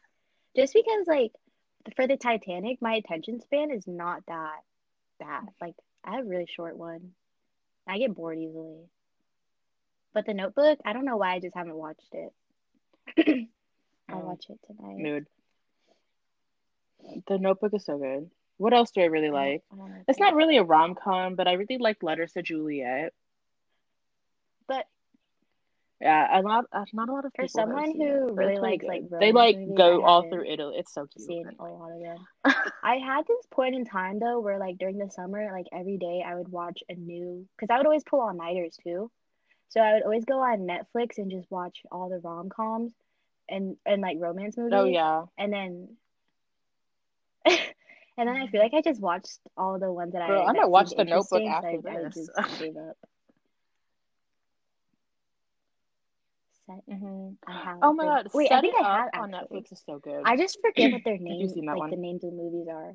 Just 0.54 0.74
because 0.74 1.06
like 1.06 1.32
for 1.96 2.06
the 2.06 2.16
Titanic, 2.16 2.80
my 2.80 2.94
attention 2.94 3.40
span 3.40 3.70
is 3.70 3.86
not 3.86 4.22
that 4.26 4.60
bad. 5.18 5.48
Like 5.60 5.74
I 6.04 6.16
have 6.16 6.24
a 6.26 6.28
really 6.28 6.46
short 6.48 6.76
one. 6.76 7.12
I 7.86 7.98
get 7.98 8.14
bored 8.14 8.38
easily. 8.38 8.88
But 10.14 10.26
the 10.26 10.34
Notebook, 10.34 10.78
I 10.84 10.92
don't 10.92 11.04
know 11.04 11.16
why 11.16 11.34
I 11.34 11.40
just 11.40 11.54
haven't 11.56 11.74
watched 11.74 12.12
it. 12.12 12.32
I'll 14.08 14.18
Oh, 14.18 14.24
watch 14.26 14.46
it 14.50 14.58
tonight. 14.66 14.98
mood. 14.98 15.26
The 17.26 17.38
Notebook 17.38 17.72
is 17.74 17.84
so 17.84 17.98
good. 17.98 18.30
What 18.58 18.74
else 18.74 18.90
do 18.90 19.00
I 19.00 19.06
really 19.06 19.30
like? 19.30 19.62
I 19.72 20.02
It's 20.06 20.20
not 20.20 20.34
really 20.34 20.58
a 20.58 20.62
rom 20.62 20.94
com, 20.94 21.34
but 21.34 21.48
I 21.48 21.52
really 21.54 21.78
like 21.78 22.02
Letters 22.02 22.32
to 22.34 22.42
Juliet. 22.42 23.12
Yeah, 26.02 26.40
a 26.40 26.42
lot. 26.42 26.64
Uh, 26.72 26.84
not 26.92 27.08
a 27.08 27.12
lot 27.12 27.24
of 27.24 27.32
For 27.36 27.42
people 27.42 27.60
have 27.60 27.68
someone 27.68 27.94
who 27.96 28.34
really 28.34 28.58
likes, 28.58 28.84
like, 28.84 29.08
they 29.20 29.30
like 29.30 29.56
go 29.76 30.02
all 30.02 30.28
through 30.28 30.44
Italy. 30.46 30.76
It's 30.78 30.92
so 30.92 31.06
cute. 31.06 31.26
seen 31.26 31.48
a 31.60 31.62
lot 31.62 31.92
of 31.92 32.00
them. 32.00 32.26
I 32.82 32.96
had 32.96 33.24
this 33.28 33.46
point 33.52 33.76
in 33.76 33.84
time 33.84 34.18
though 34.18 34.40
where 34.40 34.58
like 34.58 34.78
during 34.78 34.98
the 34.98 35.08
summer, 35.10 35.50
like 35.52 35.66
every 35.72 35.98
day 35.98 36.24
I 36.26 36.34
would 36.34 36.48
watch 36.48 36.82
a 36.88 36.94
new 36.94 37.46
because 37.56 37.72
I 37.72 37.76
would 37.76 37.86
always 37.86 38.02
pull 38.02 38.20
all 38.20 38.34
nighters 38.34 38.76
too. 38.82 39.12
So 39.68 39.80
I 39.80 39.92
would 39.94 40.02
always 40.02 40.24
go 40.24 40.40
on 40.40 40.66
Netflix 40.66 41.18
and 41.18 41.30
just 41.30 41.48
watch 41.52 41.82
all 41.92 42.08
the 42.08 42.18
rom 42.18 42.48
coms 42.48 42.92
and 43.48 43.76
and 43.86 44.02
like 44.02 44.16
romance 44.18 44.56
movies. 44.56 44.72
oh 44.74 44.86
yeah, 44.86 45.26
And 45.38 45.52
then 45.52 45.88
and 47.46 48.28
then 48.28 48.36
I 48.36 48.48
feel 48.48 48.60
like 48.60 48.74
I 48.74 48.82
just 48.82 49.00
watched 49.00 49.38
all 49.56 49.78
the 49.78 49.92
ones 49.92 50.14
that 50.14 50.26
Girl, 50.26 50.40
I 50.40 50.46
I 50.46 50.52
that 50.52 50.58
might 50.62 50.68
watch 50.68 50.90
The 50.96 51.04
Notebook 51.04 51.42
after 51.42 51.80
I, 51.88 51.92
I 51.92 52.02
this. 52.08 52.14
just 52.14 52.30
gave 52.58 52.76
up. 52.76 52.96
Set. 56.86 56.98
hmm 56.98 57.30
I 57.46 57.52
have. 57.64 57.78
Oh 57.82 57.92
my 57.92 58.04
god, 58.04 58.28
Wait, 58.34 58.48
Set 58.48 58.58
I 58.58 58.60
think 58.60 58.74
I 58.78 58.88
have 58.88 59.10
on. 59.14 59.30
Netflix 59.30 59.72
is 59.72 59.82
so 59.86 59.98
good. 59.98 60.22
I 60.24 60.36
just 60.36 60.58
forget 60.60 60.92
what 60.92 61.04
their 61.04 61.18
names, 61.20 61.54
like 61.56 61.78
one? 61.78 61.90
the 61.90 61.96
names 61.96 62.24
of 62.24 62.30
the 62.30 62.36
movies 62.36 62.68
are. 62.70 62.94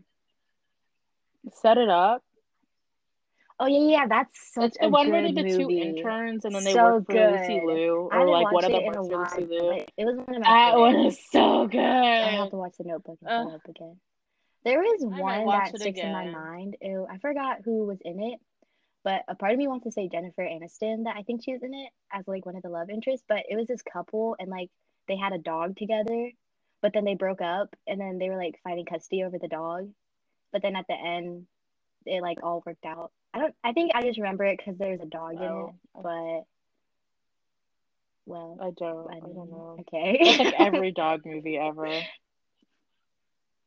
Set 1.61 1.77
It 1.77 1.89
Up. 1.89 2.23
Oh 3.59 3.65
yeah, 3.65 3.79
yeah, 3.79 4.07
that's 4.07 4.53
such 4.53 4.65
It's 4.65 4.77
the 4.77 4.89
one 4.89 5.09
where 5.09 5.23
good 5.23 5.35
the 5.35 5.49
two 5.49 5.71
interns 5.71 6.45
and 6.45 6.53
then 6.53 6.63
they 6.63 6.73
So 6.73 6.83
work 6.83 7.05
for 7.07 7.13
Lucy. 7.15 7.59
Liu, 7.65 8.09
or 8.11 8.27
like 8.29 8.51
one 8.51 8.65
of 8.65 8.71
them 8.71 8.81
it 8.81 8.85
in 8.85 8.93
works 8.93 9.07
for 9.07 9.41
Lucy 9.41 9.45
Liu. 9.45 9.71
it 9.97 10.05
was 10.05 10.15
one 10.15 10.35
of 10.35 10.41
my 10.43 10.47
That 10.47 10.77
one 10.77 10.95
is 10.97 11.17
so 11.31 11.67
good. 11.67 11.79
I 11.81 12.31
have 12.39 12.51
to 12.51 12.55
watch 12.57 12.73
The 12.77 12.83
Notebook 12.83 13.17
and 13.21 13.29
set 13.29 13.55
up 13.55 13.67
again. 13.67 13.97
There 14.63 14.83
is 14.95 15.03
one 15.05 15.45
that 15.47 15.75
sticks 15.75 15.99
in 15.99 16.11
my 16.11 16.27
mind. 16.27 16.75
Ew, 16.81 17.07
I 17.09 17.17
forgot 17.17 17.59
who 17.65 17.85
was 17.85 17.97
in 18.05 18.21
it, 18.21 18.39
but 19.07 19.23
a 19.29 19.35
part 19.35 19.53
of 19.53 19.57
me 19.57 19.69
wants 19.69 19.85
to 19.85 19.91
say 19.93 20.09
Jennifer 20.09 20.41
Aniston 20.41 21.05
that 21.05 21.15
I 21.15 21.23
think 21.23 21.41
she 21.41 21.53
was 21.53 21.63
in 21.63 21.73
it 21.73 21.91
as 22.11 22.27
like 22.27 22.45
one 22.45 22.57
of 22.57 22.61
the 22.61 22.67
love 22.67 22.89
interests. 22.89 23.25
But 23.25 23.45
it 23.49 23.55
was 23.55 23.65
this 23.65 23.81
couple 23.81 24.35
and 24.37 24.49
like 24.49 24.69
they 25.07 25.15
had 25.15 25.31
a 25.31 25.37
dog 25.37 25.77
together, 25.77 26.31
but 26.81 26.91
then 26.91 27.05
they 27.05 27.15
broke 27.15 27.39
up 27.39 27.73
and 27.87 28.01
then 28.01 28.17
they 28.17 28.27
were 28.29 28.35
like 28.35 28.59
fighting 28.65 28.83
custody 28.83 29.23
over 29.23 29.37
the 29.39 29.47
dog. 29.47 29.89
But 30.51 30.61
then 30.61 30.75
at 30.75 30.87
the 30.89 30.95
end, 30.95 31.47
it 32.05 32.21
like 32.21 32.39
all 32.43 32.61
worked 32.65 32.85
out. 32.85 33.13
I 33.33 33.39
don't. 33.39 33.55
I 33.63 33.71
think 33.71 33.93
I 33.95 34.01
just 34.01 34.19
remember 34.19 34.43
it 34.43 34.57
because 34.57 34.77
there's 34.77 34.99
a 34.99 35.05
dog 35.05 35.35
in 35.35 35.41
Oh, 35.41 35.69
it, 35.69 36.03
but 36.03 36.43
well, 38.25 38.57
I 38.61 38.71
don't. 38.77 39.09
I 39.09 39.15
I 39.15 39.19
don't 39.21 39.49
know. 39.49 39.77
okay. 39.87 40.17
It's 40.19 40.39
like 40.39 40.53
every 40.59 40.91
dog 40.91 41.21
movie 41.25 41.57
ever. 41.57 41.87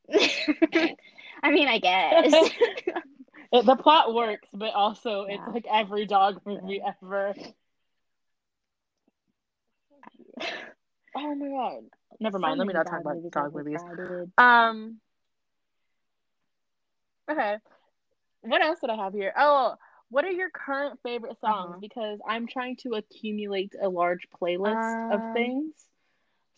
I 1.43 1.49
mean, 1.49 1.67
I 1.67 1.79
guess. 1.79 2.51
It, 3.51 3.65
the 3.65 3.75
plot 3.75 4.13
works, 4.13 4.47
but 4.53 4.73
also 4.73 5.23
it's 5.23 5.43
like 5.47 5.65
every 5.69 6.05
dog 6.05 6.41
movie 6.45 6.81
ever. 6.81 7.33
Oh 11.15 11.35
my 11.35 11.47
god. 11.47 11.83
Never 12.19 12.39
mind. 12.39 12.55
So 12.55 12.57
Let 12.59 12.67
me 12.67 12.73
not 12.73 12.87
talk 12.87 13.01
about 13.01 13.15
movies 13.17 13.31
dog 13.31 13.53
movies. 13.53 13.81
Um. 14.37 14.99
Okay. 17.29 17.57
What 18.41 18.61
else 18.61 18.79
did 18.79 18.89
I 18.89 18.95
have 18.95 19.13
here? 19.13 19.33
Oh, 19.37 19.75
what 20.09 20.25
are 20.25 20.31
your 20.31 20.49
current 20.49 20.99
favorite 21.03 21.39
songs? 21.39 21.71
Uh-huh. 21.71 21.79
Because 21.79 22.19
I'm 22.27 22.47
trying 22.47 22.77
to 22.77 22.93
accumulate 22.95 23.73
a 23.81 23.87
large 23.89 24.27
playlist 24.41 25.11
Um, 25.11 25.11
of 25.11 25.33
things. 25.33 25.73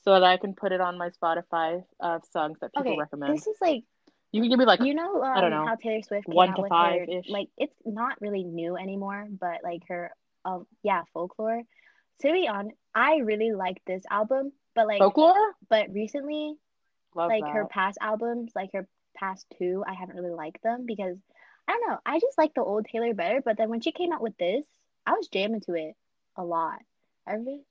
so 0.03 0.11
that 0.11 0.23
I 0.23 0.37
can 0.37 0.53
put 0.53 0.71
it 0.71 0.81
on 0.81 0.97
my 0.97 1.09
Spotify 1.09 1.83
of 1.99 2.23
songs 2.31 2.59
that 2.61 2.73
people 2.73 2.91
Okay, 2.91 2.99
recommend. 2.99 3.33
this 3.33 3.47
is 3.47 3.57
like 3.61 3.83
You 4.33 4.41
can 4.41 4.49
give 4.49 4.59
me 4.59 4.65
like 4.65 4.81
you 4.81 4.93
know 4.95 5.21
um, 5.23 5.37
I 5.37 5.41
don't 5.41 5.51
know, 5.51 5.65
how 5.65 5.75
Taylor 5.75 6.01
Swift 6.01 6.25
came 6.25 6.35
one 6.35 6.49
out 6.49 6.55
to 6.57 6.61
with 6.63 6.71
her 6.71 7.05
like 7.29 7.47
it's 7.57 7.75
not 7.85 8.19
really 8.19 8.43
new 8.43 8.75
anymore, 8.75 9.27
but 9.29 9.63
like 9.63 9.83
her 9.87 10.11
um 10.43 10.65
yeah 10.81 11.03
folklore. 11.13 11.61
To 12.21 12.31
be 12.31 12.47
honest, 12.47 12.75
I 12.95 13.17
really 13.17 13.53
like 13.53 13.81
this 13.85 14.03
album, 14.09 14.51
but 14.75 14.87
like 14.87 14.99
folklore. 14.99 15.53
but 15.69 15.93
recently 15.93 16.55
Love 17.15 17.29
like 17.29 17.47
her 17.47 17.65
past 17.65 17.97
albums, 18.01 18.51
like 18.55 18.71
her 18.73 18.87
past 19.15 19.45
two, 19.59 19.83
I 19.87 19.93
haven't 19.93 20.15
really 20.15 20.33
liked 20.33 20.63
them 20.63 20.85
because 20.85 21.17
I 21.67 21.71
don't 21.71 21.89
know. 21.89 21.99
I 22.05 22.19
just 22.19 22.37
like 22.37 22.53
the 22.53 22.63
old 22.63 22.85
Taylor 22.85 23.13
better. 23.13 23.41
But 23.43 23.57
then 23.57 23.69
when 23.69 23.81
she 23.81 23.91
came 23.91 24.11
out 24.11 24.21
with 24.21 24.37
this, 24.37 24.63
I 25.05 25.11
was 25.13 25.27
jamming 25.27 25.61
to 25.61 25.73
it 25.75 25.95
a 26.35 26.43
lot. 26.43 26.79
I 27.27 27.33
really, 27.33 27.61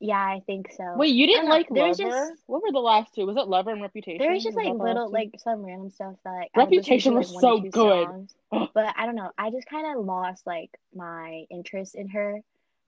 yeah, 0.00 0.18
I 0.18 0.40
think 0.46 0.72
so. 0.72 0.94
Wait, 0.96 1.14
you 1.14 1.26
didn't 1.26 1.48
like 1.48 1.70
Lover? 1.70 1.94
just 1.94 2.42
What 2.46 2.62
were 2.62 2.72
the 2.72 2.78
last 2.80 3.14
two? 3.14 3.26
Was 3.26 3.36
it 3.36 3.46
Lover 3.48 3.70
and 3.70 3.82
Reputation? 3.82 4.18
there 4.18 4.32
was 4.32 4.42
just 4.42 4.56
Was 4.56 4.64
like 4.66 4.74
little 4.82 5.06
two? 5.08 5.12
like 5.12 5.30
some 5.38 5.62
random 5.62 5.90
stuff 5.90 6.14
that 6.24 6.30
like 6.30 6.50
I 6.54 6.60
to 6.60 6.66
Reputation 6.66 7.14
like 7.14 7.20
was 7.28 7.32
one 7.34 7.42
so 7.42 7.60
good. 7.60 7.72
songs. 7.72 8.34
But 8.74 8.94
I 8.96 9.06
don't 9.06 9.14
know. 9.14 9.30
I 9.38 9.50
just 9.50 9.68
kind 9.68 9.86
of 9.96 10.04
lost 10.04 10.46
like 10.46 10.70
my 10.94 11.44
interest 11.50 11.94
in 11.94 12.08
her 12.08 12.40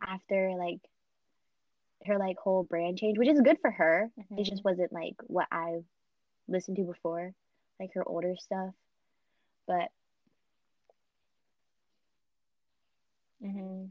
after 0.05 0.55
like 0.59 0.81
her 2.07 2.19
like 2.19 2.37
whole 2.39 2.65
brand 2.65 2.99
change, 2.99 3.19
which 3.19 3.29
is 3.29 3.41
good 3.41 3.59
for 3.61 3.71
her. 3.71 4.11
It 4.37 4.43
Mhm. 4.43 4.49
just 4.49 4.65
wasn't 4.65 4.93
like 4.93 5.15
what 5.27 5.47
I've 5.53 5.85
listened 6.49 6.79
to 6.79 6.85
before, 6.85 7.33
like 7.79 7.93
her 7.95 8.07
older 8.09 8.35
stuff. 8.37 8.75
But 9.67 9.91
Mhm. 13.43 13.91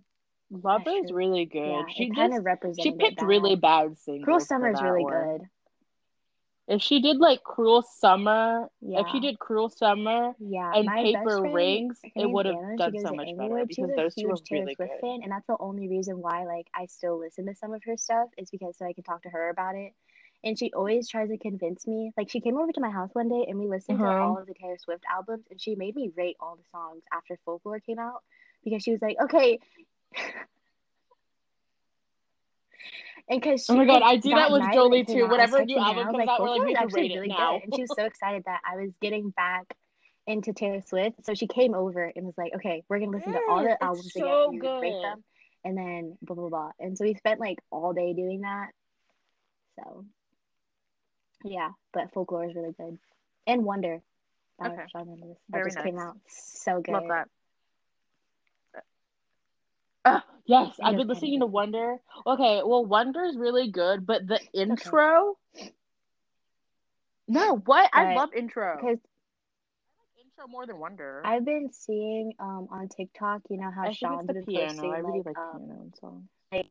Lover 0.52 0.91
is 1.04 1.12
really 1.12 1.45
good. 1.45 1.66
yeah, 1.68 1.84
She 1.95 2.10
kind 2.12 2.36
of 2.36 2.43
represents. 2.45 2.84
she 2.84 2.91
picked 2.91 3.22
really 3.22 3.56
bad. 3.56 3.97
singles 3.97 4.26
Cruel 4.26 4.39
Summer 4.41 4.72
is 4.72 4.82
really 4.82 5.04
one. 5.04 5.14
good. 5.14 5.41
If 6.68 6.82
she 6.82 7.02
did 7.02 7.18
like 7.18 7.43
Cruel 7.43 7.82
Summer, 7.82 8.68
yeah. 8.82 9.02
if 9.02 9.08
she 9.12 9.20
did 9.20 9.39
Cruel 9.39 9.70
Summer 9.70 10.34
yeah. 10.39 10.72
and 10.74 10.86
My 10.86 11.04
Paper 11.04 11.39
friend, 11.39 11.54
Rings, 11.54 11.99
it 12.16 12.30
would 12.30 12.45
have 12.45 12.78
done 12.78 12.97
so 12.99 13.14
much 13.14 13.28
better 13.36 13.60
Englewood. 13.60 13.68
She's 13.74 13.88
because 13.88 13.95
those 13.95 14.16
two 14.16 14.22
Taylor 14.24 14.36
really 14.52 14.76
Swift 14.76 14.91
good. 14.93 15.02
fan, 15.02 15.20
and 15.24 15.32
that's 15.32 15.47
the 15.47 15.58
only 15.60 15.88
reason 15.89 16.22
why 16.22 16.45
like 16.45 16.68
I 16.74 16.86
still 16.86 17.18
listen 17.20 17.45
to 17.47 17.56
some 17.56 17.74
of 17.74 17.82
her 17.86 17.97
stuff 17.97 18.30
is 18.38 18.49
because 18.52 18.78
so 18.78 18.86
I 18.86 18.93
can 18.93 19.04
talk 19.04 19.24
to 19.24 19.30
her 19.30 19.49
about 19.49 19.76
it. 19.76 19.93
And 20.43 20.58
she 20.58 20.72
always 20.74 21.08
tries 21.10 21.30
to 21.30 21.38
convince 21.38 21.86
me. 21.88 22.12
Like 22.18 22.30
she 22.30 22.39
came 22.41 22.58
over 22.58 22.72
to 22.72 22.82
my 22.82 22.89
house 22.89 23.10
one 23.14 23.28
day 23.30 23.45
and 23.49 23.60
we 23.60 23.68
listened 23.68 23.99
to 23.99 24.06
Uh-huh. 24.06 24.24
all 24.24 24.38
of 24.38 24.47
the 24.47 24.54
Taylor 24.54 24.78
Swift 24.78 25.04
albums, 25.12 25.45
and 25.49 25.60
she 25.60 25.76
made 25.76 25.95
me 25.95 26.10
rate 26.16 26.38
all 26.39 26.56
the 26.56 26.64
songs 26.72 27.04
after 27.12 27.38
Folklore 27.43 27.80
came 27.80 27.99
out 27.99 28.24
because 28.64 28.82
she 28.84 28.91
was 28.91 29.02
like, 29.02 29.18
okay. 29.24 29.60
And 33.30 33.41
because 33.41 33.66
Oh 33.70 33.76
my 33.76 33.86
god, 33.86 34.01
I 34.01 34.18
do 34.18 34.30
that 34.32 34.36
that 34.36 34.51
with 34.51 34.74
Jolie 34.74 35.05
too. 35.05 35.24
out, 35.24 35.32
I 35.32 35.45
was 35.45 35.53
Whenever 35.53 35.57
a 35.57 35.66
new 35.66 35.78
texting 35.78 35.95
her. 35.95 36.01
I 36.01 36.03
album 36.03 36.05
comes 36.05 36.18
like, 36.18 36.30
out, 36.30 36.41
we're 36.41 36.49
like, 36.49 36.62
we 36.64 36.70
is 36.72 36.76
have 36.76 36.89
to 36.89 36.95
actually 36.95 37.12
it 37.14 37.16
really 37.16 37.28
now. 37.30 37.51
good. 37.53 37.64
And 37.64 37.76
she 37.76 37.82
was 37.82 37.95
so 37.95 38.05
excited 38.05 38.43
that 38.45 38.62
I 38.70 38.76
was 38.76 38.91
getting 39.01 39.30
back 39.30 39.76
into 40.28 40.53
Taylor 40.53 40.82
Swift. 40.82 41.26
So 41.26 41.34
she 41.34 41.47
came 41.47 41.74
over 41.74 42.12
and 42.16 42.26
was 42.26 42.38
like, 42.38 42.53
okay, 42.55 42.84
we're 42.89 42.99
going 42.99 43.12
to 43.12 43.18
listen 43.18 43.34
to 43.34 43.39
all 43.49 43.64
the 43.64 43.82
albums 43.82 44.16
again 44.16 44.28
so 44.28 44.49
and 44.51 44.62
we 44.62 44.68
rate 44.82 45.01
them 45.01 45.24
and 45.64 45.78
then 45.78 46.18
blah, 46.22 46.36
blah, 46.36 46.49
blah. 46.49 46.72
And 46.80 46.97
so 46.97 47.05
we 47.05 47.14
spent 47.16 47.39
like 47.39 47.59
all 47.70 47.93
day 47.93 48.14
doing 48.14 48.41
that. 48.41 48.68
So 49.80 50.05
yeah, 51.43 51.70
but 51.93 52.12
Folklore 52.14 52.45
is 52.45 52.55
really 52.55 52.74
good. 52.74 52.97
And 53.47 53.64
Wonder 53.64 54.01
by 54.59 54.70
Okay, 54.70 54.84
that 54.93 55.05
very 55.49 55.72
just 55.72 55.84
came 55.84 55.97
out. 55.97 56.18
So 56.28 56.82
good. 56.82 56.91
Love 56.91 57.07
that. 57.07 57.28
Uh, 60.04 60.20
yes, 60.45 60.80
I've 60.84 60.97
been 60.97 61.08
listening 61.08 61.39
to. 61.39 61.45
Wonder. 61.45 61.97
Okay, 62.26 62.62
well, 62.66 62.86
Wonder 62.86 63.24
is 63.26 63.38
really 63.38 63.70
good, 63.70 64.06
but 64.06 64.28
the 64.28 64.36
It's 64.36 64.45
okay. 64.54 64.62
intro. 64.62 65.38
No, 67.28 67.58
what? 67.66 67.89
I 67.93 68.16
love 68.16 68.30
intro. 68.36 68.78
because 68.82 68.97
Intro 70.20 70.47
more 70.47 70.66
than 70.66 70.80
Wonder. 70.80 71.22
I've 71.26 71.45
been 71.45 71.72
seeing 71.72 72.34
um 72.39 72.68
on 72.72 72.89
TikTok, 72.89 73.41
you 73.49 73.58
know 73.58 73.72
how 73.74 73.88
I 73.88 73.93
Shawn's 73.93 74.28
the 74.28 74.34
been 74.34 74.45
piano. 74.45 74.68
posting 74.68 74.91
I 74.91 74.97
really 74.97 75.18
like 75.20 75.26
like 75.28 75.38
um 75.38 75.62
piano 75.68 75.82
and 75.82 75.95
songs. 75.99 76.24
like 76.52 76.68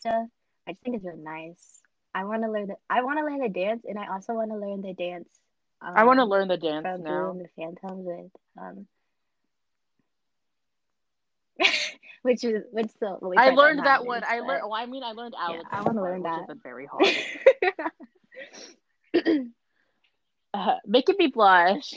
stuff. 0.00 0.28
I 0.66 0.72
just 0.72 0.82
think 0.82 0.96
it's 0.96 1.04
really 1.04 1.22
nice. 1.22 1.82
I 2.14 2.24
want 2.24 2.42
to 2.42 2.50
learn 2.50 2.68
the 2.68 2.76
I 2.90 3.02
want 3.02 3.18
to 3.18 3.24
learn 3.24 3.40
the 3.40 3.48
dance, 3.48 3.84
and 3.88 3.98
I 3.98 4.08
also 4.12 4.34
want 4.34 4.50
to 4.50 4.56
learn 4.56 4.82
the 4.82 4.94
dance 4.94 5.28
I 5.94 6.04
want 6.04 6.18
to 6.18 6.24
um 6.24 6.28
learn 6.28 6.48
the 6.48 6.56
dance 6.56 6.86
now. 6.98 7.36
the 7.38 7.48
Phantoms 7.56 8.04
with 8.06 8.30
um 8.58 8.86
which 12.24 12.42
is 12.42 12.64
which 12.72 12.90
really 13.20 13.36
I 13.36 13.50
learned 13.50 13.80
that 13.80 14.00
outlandish, 14.00 14.06
one. 14.06 14.24
I 14.26 14.40
learned. 14.40 14.60
but 14.62 14.68
Oh, 14.68 14.72
I 14.72 14.86
mean, 14.86 15.02
I 15.02 15.12
learned 15.12 15.34
yeah, 15.38 15.44
Alex 15.46 15.64
I 15.70 15.82
want 15.82 15.96
to 15.98 16.02
learn 16.02 16.22
that. 16.22 16.42
isn't 16.44 16.62
very 16.62 16.86
hard. 16.92 17.06
Uh, 20.52 20.76
making 20.86 21.16
me 21.18 21.26
blush. 21.26 21.94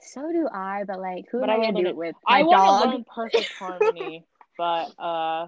So 0.00 0.32
do 0.32 0.48
I, 0.52 0.84
but 0.86 0.98
like, 0.98 1.26
who 1.30 1.40
But 1.40 1.50
am 1.50 1.60
I 1.60 1.64
gonna 1.66 1.78
do 1.82 1.86
it. 1.86 1.90
it 1.90 1.96
with? 1.96 2.16
I 2.26 2.42
want 2.42 2.82
to 2.82 2.90
learn 2.90 3.04
perfect 3.04 3.52
harmony, 3.58 4.24
but 4.56 4.86
uh, 4.98 5.46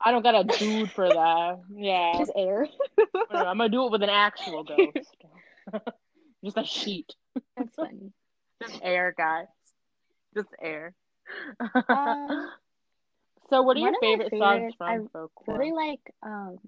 I 0.00 0.10
don't 0.12 0.22
got 0.22 0.36
a 0.36 0.44
dude 0.44 0.92
for 0.92 1.08
that. 1.08 1.60
Yeah, 1.74 2.12
Just 2.18 2.30
air. 2.36 2.68
I'm 3.30 3.58
gonna 3.58 3.68
do 3.68 3.84
it 3.86 3.90
with 3.90 4.02
an 4.04 4.10
actual 4.10 4.62
ghost, 4.62 5.16
just 6.44 6.56
a 6.56 6.64
sheet, 6.64 7.12
That's 7.56 7.74
funny. 7.74 8.12
just 8.62 8.78
air, 8.80 9.12
guys, 9.18 9.46
just 10.36 10.48
air. 10.62 10.94
Um, 11.88 12.48
so, 13.50 13.62
what 13.62 13.76
are 13.76 13.80
one 13.80 13.92
your 13.94 14.00
my 14.02 14.24
favorite 14.24 14.30
songs 14.38 14.74
I 14.80 14.96
from 14.96 15.08
folklore? 15.08 15.58
really 15.58 15.72
like. 15.72 16.14
Um, 16.22 16.58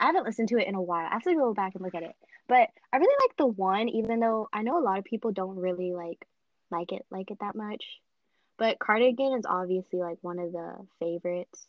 I 0.00 0.06
haven't 0.06 0.24
listened 0.24 0.48
to 0.50 0.58
it 0.58 0.68
in 0.68 0.74
a 0.76 0.82
while. 0.82 1.06
I 1.06 1.12
have 1.14 1.22
to 1.24 1.34
go 1.34 1.52
back 1.54 1.74
and 1.74 1.82
look 1.82 1.94
at 1.94 2.02
it. 2.04 2.14
But 2.46 2.70
I 2.92 2.96
really 2.98 3.16
like 3.26 3.36
the 3.36 3.46
one, 3.46 3.88
even 3.88 4.20
though 4.20 4.48
I 4.52 4.62
know 4.62 4.78
a 4.78 4.80
lot 4.84 4.98
of 4.98 5.04
people 5.04 5.32
don't 5.32 5.56
really 5.56 5.92
like 5.92 6.24
like 6.70 6.92
it 6.92 7.04
like 7.10 7.30
it 7.30 7.38
that 7.40 7.54
much. 7.54 7.84
But 8.58 8.78
Cardigan 8.78 9.38
is 9.38 9.44
obviously 9.46 9.98
like 10.00 10.18
one 10.22 10.38
of 10.38 10.52
the 10.52 10.74
favorites. 11.00 11.66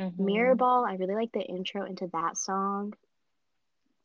Mhm. 0.00 0.18
Mirror 0.18 0.54
Ball, 0.54 0.84
I 0.84 0.94
really 0.94 1.14
like 1.14 1.32
the 1.32 1.40
intro 1.40 1.84
into 1.84 2.06
that 2.12 2.36
song. 2.36 2.94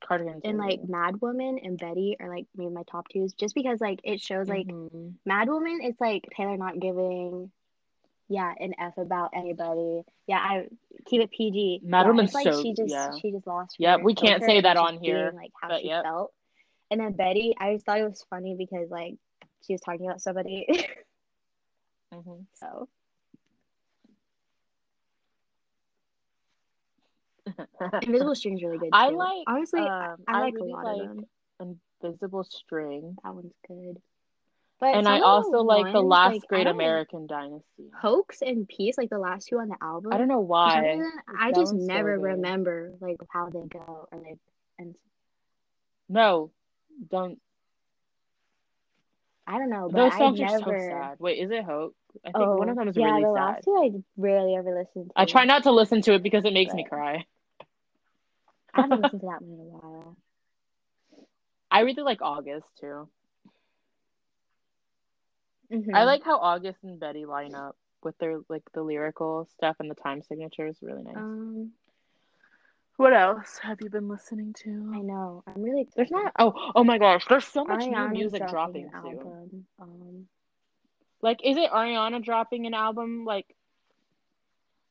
Cardigan 0.03 0.41
And 0.43 0.57
like. 0.57 0.83
Mad 0.87 1.21
Woman 1.21 1.59
and 1.63 1.77
Betty 1.77 2.17
are 2.19 2.27
like 2.29 2.45
maybe 2.55 2.71
my 2.73 2.83
top 2.83 3.07
twos, 3.09 3.33
just 3.33 3.55
because 3.55 3.79
like 3.79 3.99
it 4.03 4.19
shows 4.19 4.49
like 4.49 4.67
Mhm. 4.67 5.13
Mad 5.25 5.47
Woman, 5.47 5.79
it's 5.81 6.01
like 6.01 6.27
Taylor 6.35 6.57
not 6.57 6.79
giving, 6.79 7.51
yeah, 8.33 8.51
an 8.59 8.73
F 8.79 8.97
about 8.97 9.29
anybody. 9.35 10.01
Yeah, 10.25 10.37
I 10.37 10.65
keep 11.05 11.21
it 11.21 11.29
PG. 11.29 11.81
Mad 11.83 12.07
yeah, 12.07 12.27
like 12.33 12.43
so- 12.43 12.63
she 12.63 12.73
just 12.73 12.89
yeah. 12.89 13.11
she 13.21 13.31
just 13.31 13.45
lost. 13.45 13.75
yeah 13.77 13.97
we 13.97 14.15
can't 14.15 14.43
say 14.43 14.59
that 14.59 14.75
on 14.75 14.97
here, 14.97 15.29
being, 15.29 15.35
like 15.43 15.51
how 15.61 15.67
but 15.69 15.81
she 15.81 15.89
yep. 15.89 16.03
felt. 16.03 16.33
And 16.89 16.99
then 16.99 17.13
Betty, 17.13 17.53
I 17.59 17.73
just 17.73 17.85
thought 17.85 17.99
it 17.99 18.03
was 18.03 18.25
funny 18.31 18.55
because 18.57 18.89
like 18.89 19.15
she 19.65 19.73
was 19.73 19.81
talking 19.81 20.07
about 20.07 20.21
somebody. 20.21 20.65
Mhm. 22.11 22.45
so 22.55 22.89
Invisible 28.01 28.33
String's 28.33 28.63
really 28.63 28.79
good 28.79 28.85
too. 28.85 28.91
I 28.93 29.09
like. 29.09 29.43
honestly, 29.45 29.81
I, 29.81 30.13
um, 30.13 30.23
I 30.27 30.41
like 30.41 30.55
really 30.55 30.71
a 30.71 30.75
lot 30.75 30.85
like 30.85 31.01
of 31.01 31.17
them. 31.59 31.79
Invisible 32.01 32.43
String, 32.45 33.15
That 33.23 33.35
one's 33.35 33.53
good. 33.67 34.01
But 34.83 34.95
and 34.95 35.07
I 35.07 35.21
also 35.21 35.59
like 35.59 35.93
the 35.93 36.01
Last 36.01 36.33
like, 36.33 36.47
Great 36.49 36.67
American 36.67 37.25
Dynasty. 37.25 37.85
Hoax 38.01 38.41
and 38.41 38.67
Peace, 38.67 38.97
like 38.97 39.09
the 39.09 39.17
last 39.17 39.47
two 39.47 39.57
on 39.57 39.69
the 39.69 39.77
album. 39.81 40.11
I 40.11 40.17
don't 40.17 40.27
know 40.27 40.41
why. 40.41 40.99
I 41.39 41.53
just 41.53 41.71
so 41.71 41.77
never 41.77 42.19
remember 42.19 42.91
like 42.99 43.15
how 43.29 43.49
they 43.49 43.61
go 43.61 44.09
or 44.11 44.19
like 44.19 44.39
and 44.77 44.93
No, 46.09 46.51
don't. 47.09 47.39
I 49.47 49.57
don't 49.57 49.69
know, 49.69 49.87
but 49.89 50.01
Those 50.01 50.13
I 50.15 50.17
songs 50.17 50.39
never. 50.41 50.55
are 50.55 50.59
so 50.59 50.89
sad. 50.89 51.15
Wait, 51.19 51.39
is 51.39 51.49
it 51.49 51.63
Hope? 51.63 51.95
I 52.25 52.33
think 52.33 52.43
Oh, 52.43 52.57
one 52.57 52.67
of 52.67 52.75
oh, 52.75 52.81
them 52.81 52.89
is 52.89 52.97
yeah, 52.97 53.05
really 53.05 53.23
the 53.23 53.27
sad. 53.29 53.33
last 53.35 53.63
two 53.63 53.75
I 53.77 54.03
rarely 54.17 54.55
ever 54.55 54.77
listen 54.77 55.07
to. 55.07 55.13
I 55.15 55.23
try 55.23 55.45
not 55.45 55.63
to 55.63 55.71
listen 55.71 56.01
to 56.01 56.13
it 56.13 56.23
because 56.23 56.43
it 56.43 56.51
makes 56.51 56.73
me 56.73 56.83
cry. 56.83 57.25
I 58.73 58.81
haven't 58.81 59.01
listened 59.01 59.21
to 59.21 59.27
that 59.27 59.41
one 59.41 59.53
in 59.53 59.59
a 59.59 59.69
while. 59.69 60.17
I 61.71 61.79
really 61.79 62.03
like 62.03 62.21
August 62.21 62.67
too. 62.81 63.07
Mhm. 65.73 65.95
I 65.95 66.03
like 66.03 66.23
how 66.23 66.37
August 66.37 66.83
and 66.83 66.99
Betty 66.99 67.25
line 67.25 67.55
up 67.55 67.75
with 68.03 68.17
their 68.19 68.39
like 68.47 68.63
the 68.73 68.83
lyrical 68.83 69.47
stuff 69.53 69.77
and 69.79 69.89
the 69.89 69.95
time 69.95 70.21
signatures. 70.21 70.77
Really 70.81 71.03
nice. 71.03 71.15
Um, 71.17 71.71
what 72.97 73.13
else 73.13 73.57
have 73.57 73.81
you 73.81 73.89
been 73.89 74.07
listening 74.07 74.53
to? 74.63 74.91
I 74.93 74.99
know. 74.99 75.43
I'm 75.47 75.63
really. 75.63 75.87
There's 75.95 76.11
not. 76.11 76.33
Oh, 76.37 76.53
oh 76.75 76.83
my 76.83 76.99
gosh! 76.99 77.25
There's 77.27 77.45
so 77.45 77.65
much 77.65 77.81
Ariana's 77.81 78.11
new 78.11 78.19
music 78.19 78.39
dropping 78.47 78.51
dropping, 78.51 78.83
an 78.83 78.91
soon. 78.91 79.17
album. 79.17 79.65
Um, 79.79 80.27
Like, 81.21 81.39
is 81.43 81.57
it 81.57 81.71
Ariana 81.71 82.23
dropping 82.23 82.67
an 82.67 82.75
album? 82.75 83.25
Like, 83.25 83.55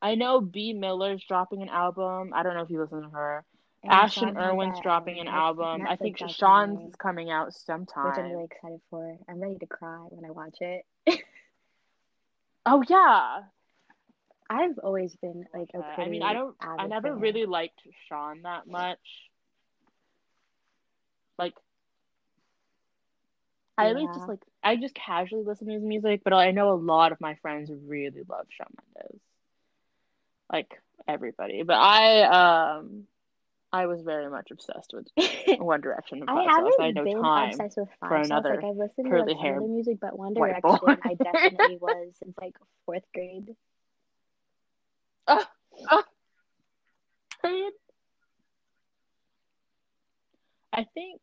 I 0.00 0.16
know 0.16 0.40
Bea 0.40 0.72
Miller's 0.72 1.22
dropping 1.24 1.62
an 1.62 1.68
album. 1.68 2.32
I 2.34 2.42
don't 2.42 2.54
know 2.54 2.62
if 2.62 2.70
you 2.70 2.80
listen 2.80 3.02
to 3.02 3.10
her. 3.10 3.44
And 3.84 3.92
Ashton 3.92 4.36
Irwin's 4.36 4.78
dropping 4.80 5.18
an 5.18 5.26
Netflix- 5.26 5.32
album. 5.32 5.86
I 5.86 5.96
think 5.96 6.18
Netflix 6.18 6.36
Shawn's 6.36 6.88
is 6.90 6.94
coming 6.96 7.30
out 7.30 7.52
sometime. 7.52 8.06
which. 8.06 8.18
I'm 8.18 8.30
really 8.30 8.44
excited 8.44 8.80
for. 8.90 9.18
I'm 9.28 9.40
ready 9.40 9.58
to 9.58 9.66
cry 9.66 9.98
when 10.10 10.24
I 10.24 10.30
watch 10.30 10.56
it. 10.60 10.84
Oh 12.64 12.82
yeah, 12.88 13.42
I've 14.48 14.78
always 14.78 15.14
been 15.16 15.46
like 15.52 15.70
a 15.74 15.78
Okay. 15.78 16.02
I 16.02 16.08
mean, 16.08 16.22
I 16.22 16.32
don't. 16.32 16.56
I 16.60 16.86
never 16.86 17.12
fan. 17.12 17.20
really 17.20 17.44
liked 17.46 17.80
Shawn 18.08 18.42
that 18.42 18.68
much. 18.68 19.00
Like, 21.38 21.54
I 23.76 23.88
always 23.88 24.04
Yeah. 24.04 24.14
just 24.14 24.28
like 24.28 24.42
I 24.62 24.76
just 24.76 24.94
casually 24.94 25.42
listen 25.42 25.66
to 25.66 25.72
his 25.72 25.82
music, 25.82 26.22
but 26.22 26.32
I 26.32 26.52
know 26.52 26.72
a 26.72 26.74
lot 26.74 27.10
of 27.12 27.20
my 27.20 27.34
friends 27.36 27.70
really 27.86 28.22
love 28.28 28.46
Shawn 28.50 28.72
Mendes. 28.94 29.20
Like 30.52 30.70
everybody, 31.08 31.62
but 31.62 31.76
I 31.78 32.22
um 32.76 33.06
I 33.72 33.86
was 33.86 34.02
very 34.02 34.28
much 34.28 34.50
obsessed 34.50 34.92
with 34.92 35.06
One 35.58 35.80
Direction 35.80 36.20
and 36.20 36.28
I 36.30 36.34
Five 36.34 36.48
haven't 36.50 36.74
I 36.80 36.86
had 36.86 36.94
no 36.94 37.04
been 37.04 37.22
time. 37.22 37.48
obsessed 37.50 37.78
with 37.78 37.88
Five 38.00 38.08
for 38.08 38.16
another 38.16 38.56
Like 38.56 38.64
I've 38.64 38.76
listened 38.76 39.04
to 39.06 39.10
curly 39.10 39.20
like 39.28 39.36
some 39.36 39.44
hair 39.44 39.56
of 39.56 39.62
the 39.62 39.68
music, 39.68 39.98
but 40.00 40.18
One 40.18 40.34
Direction. 40.34 40.78
I 41.04 41.14
definitely 41.14 41.78
was 41.80 42.14
since 42.18 42.36
like 42.40 42.56
fourth 42.84 43.04
grade. 43.14 43.56
I 50.72 50.84
think 50.94 51.20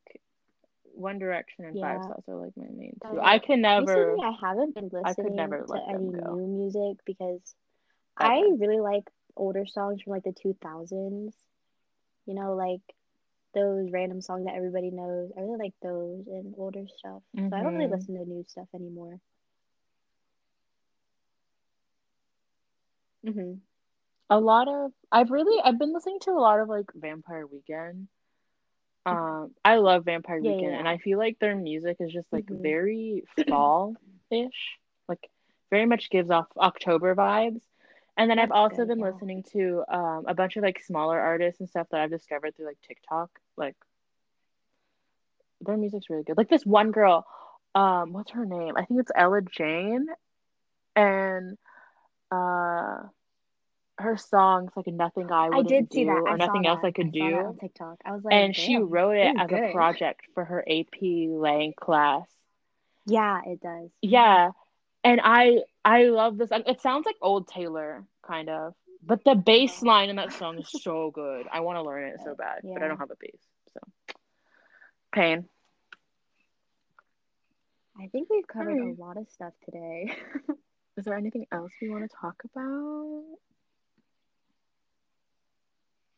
One 0.94 1.20
Direction 1.20 1.66
and 1.66 1.80
Five 1.80 2.02
Yeah. 2.02 2.08
Sauce 2.08 2.24
are 2.28 2.36
like 2.36 2.56
my 2.58 2.68
main 2.76 2.98
Uh, 3.04 3.12
two. 3.12 3.22
I 3.22 3.40
can 3.40 3.62
never. 3.62 4.14
Recently, 4.14 4.26
I 4.26 4.48
haven't 4.48 4.74
been 4.76 4.86
I 5.04 5.14
could 5.14 5.26
listening 5.26 5.36
never 5.36 5.62
to 5.64 5.82
any 5.90 6.00
new 6.00 6.48
music 6.48 6.98
because 7.06 7.56
I 8.18 8.42
really 8.60 8.80
like 8.80 9.10
older 9.36 9.66
songs 9.66 10.02
from 10.02 10.12
like 10.12 10.24
the 10.24 10.34
2000s. 10.34 11.34
You 12.30 12.36
know, 12.36 12.56
like 12.56 12.82
those 13.56 13.92
random 13.92 14.22
songs 14.22 14.46
that 14.46 14.56
everybody 14.56 14.92
knows. 14.92 15.32
I 15.38 15.42
really 15.42 15.60
like 15.60 15.76
those 15.84 16.28
and 16.28 16.56
older 16.58 16.86
stuff. 16.98 17.24
So 17.50 17.58
I 17.58 17.64
don't 17.64 17.76
really 17.76 17.88
Mhm. 17.88 17.92
listen 17.92 18.16
to 18.16 18.26
new 18.26 18.46
stuff 18.48 18.68
anymore. 18.76 19.20
hmm 23.26 23.54
A 24.30 24.40
lot 24.40 24.68
of 24.68 24.92
I've 25.12 25.32
really 25.32 25.62
I've 25.64 25.80
been 25.80 25.94
listening 25.94 26.20
to 26.22 26.32
a 26.32 26.40
lot 26.42 26.60
of 26.60 26.70
like 26.70 26.88
Vampire 26.96 27.48
Weekend. 27.48 28.08
Um, 29.06 29.56
I 29.66 29.78
love 29.78 30.06
Vampire 30.06 30.40
Yeah, 30.42 30.52
Weekend, 30.52 30.76
and. 30.76 30.88
I 30.88 30.98
feel 30.98 31.18
like 31.18 31.40
their 31.40 31.56
music 31.56 31.98
is 32.00 32.14
just 32.14 32.32
like 32.32 32.46
Mhm. 32.46 32.62
very 32.62 33.24
fall-ish, 33.50 34.80
like 35.08 35.30
very 35.72 35.86
much 35.86 36.10
gives 36.10 36.30
off 36.30 36.48
October 36.58 37.16
vibes. 37.16 37.62
And 38.20 38.30
then 38.30 38.38
I've 38.38 38.52
also 38.52 38.80
good, 38.80 38.90
been 38.90 39.00
yeah. 39.00 39.06
listening 39.12 39.44
to 39.54 39.84
um 39.90 40.26
a 40.28 40.34
bunch 40.34 40.58
of 40.58 40.64
like 40.64 40.84
smaller 40.84 41.18
artists 41.18 41.62
and 41.62 41.70
stuff 41.70 41.88
that 41.92 42.02
I've 42.02 42.10
discovered 42.12 42.56
through 42.56 42.66
like 42.66 42.78
TikTok. 42.86 43.30
Like 43.56 43.78
their 45.62 45.78
music's 45.78 46.10
really 46.10 46.24
good. 46.24 46.38
Like 46.38 46.50
this 46.50 46.66
one 46.66 46.92
girl, 46.92 47.26
um, 47.76 48.12
what's 48.12 48.32
her 48.32 48.46
name? 48.46 48.76
I 48.78 48.84
think 48.84 49.00
it's 49.00 49.12
Ella 49.16 49.42
Jane, 49.42 50.08
and 50.98 51.58
uh 52.30 52.98
her 54.00 54.18
songs 54.18 54.72
like 54.76 54.88
nothing 54.88 55.32
I 55.32 55.46
I 55.46 55.50
wouldn't 55.50 55.68
did 55.68 55.90
do 55.90 55.96
see 55.96 56.04
that. 56.06 56.24
I 56.26 56.32
or 56.32 56.38
nothing 56.38 56.68
else 56.68 56.82
that. 56.82 56.88
I 56.88 56.92
could 56.92 57.08
I 57.08 57.12
do 57.12 57.36
on 57.36 57.58
TikTok. 57.58 57.98
I 58.06 58.12
was 58.12 58.24
like, 58.24 58.34
and 58.34 58.56
she 58.56 58.78
wrote 58.78 59.16
it 59.16 59.34
as 59.38 59.50
a 59.50 59.72
project 59.72 60.22
for 60.34 60.44
her 60.44 60.64
AP 60.68 61.02
Lang 61.02 61.74
class. 61.74 62.28
Yeah, 63.06 63.42
it 63.46 63.62
does. 63.62 63.90
Yeah, 64.02 64.52
and 65.04 65.20
I 65.24 65.60
I 65.86 66.04
love 66.06 66.38
this. 66.38 66.50
It 66.52 66.82
sounds 66.82 67.06
like 67.06 67.16
old 67.22 67.48
Taylor 67.48 68.06
kind 68.26 68.50
of, 68.50 68.74
but 69.04 69.24
the 69.24 69.36
bass 69.36 69.82
line 69.82 70.10
in 70.10 70.18
that 70.18 70.34
song 70.34 70.60
is 70.60 70.70
so 70.70 71.12
good. 71.12 71.46
I 71.52 71.62
want 71.62 71.78
to 71.78 71.84
learn 71.84 72.06
it 72.06 72.20
so 72.24 72.36
bad, 72.36 72.60
but 72.64 72.84
I 72.84 72.88
don't 72.88 73.00
have 73.00 73.12
a 73.12 73.16
bass. 73.20 73.42
So 73.74 73.80
pain. 75.14 75.46
I 78.00 78.08
think 78.08 78.30
we've 78.30 78.48
covered 78.48 78.80
Alright. 78.80 78.98
a 78.98 79.02
lot 79.02 79.18
of 79.18 79.28
stuff 79.30 79.54
today. 79.66 80.16
Is 80.98 81.06
there 81.06 81.16
anything 81.16 81.48
else 81.52 81.72
we 81.82 81.90
want 81.90 82.10
to 82.10 82.18
talk 82.22 82.36
about? 82.54 83.24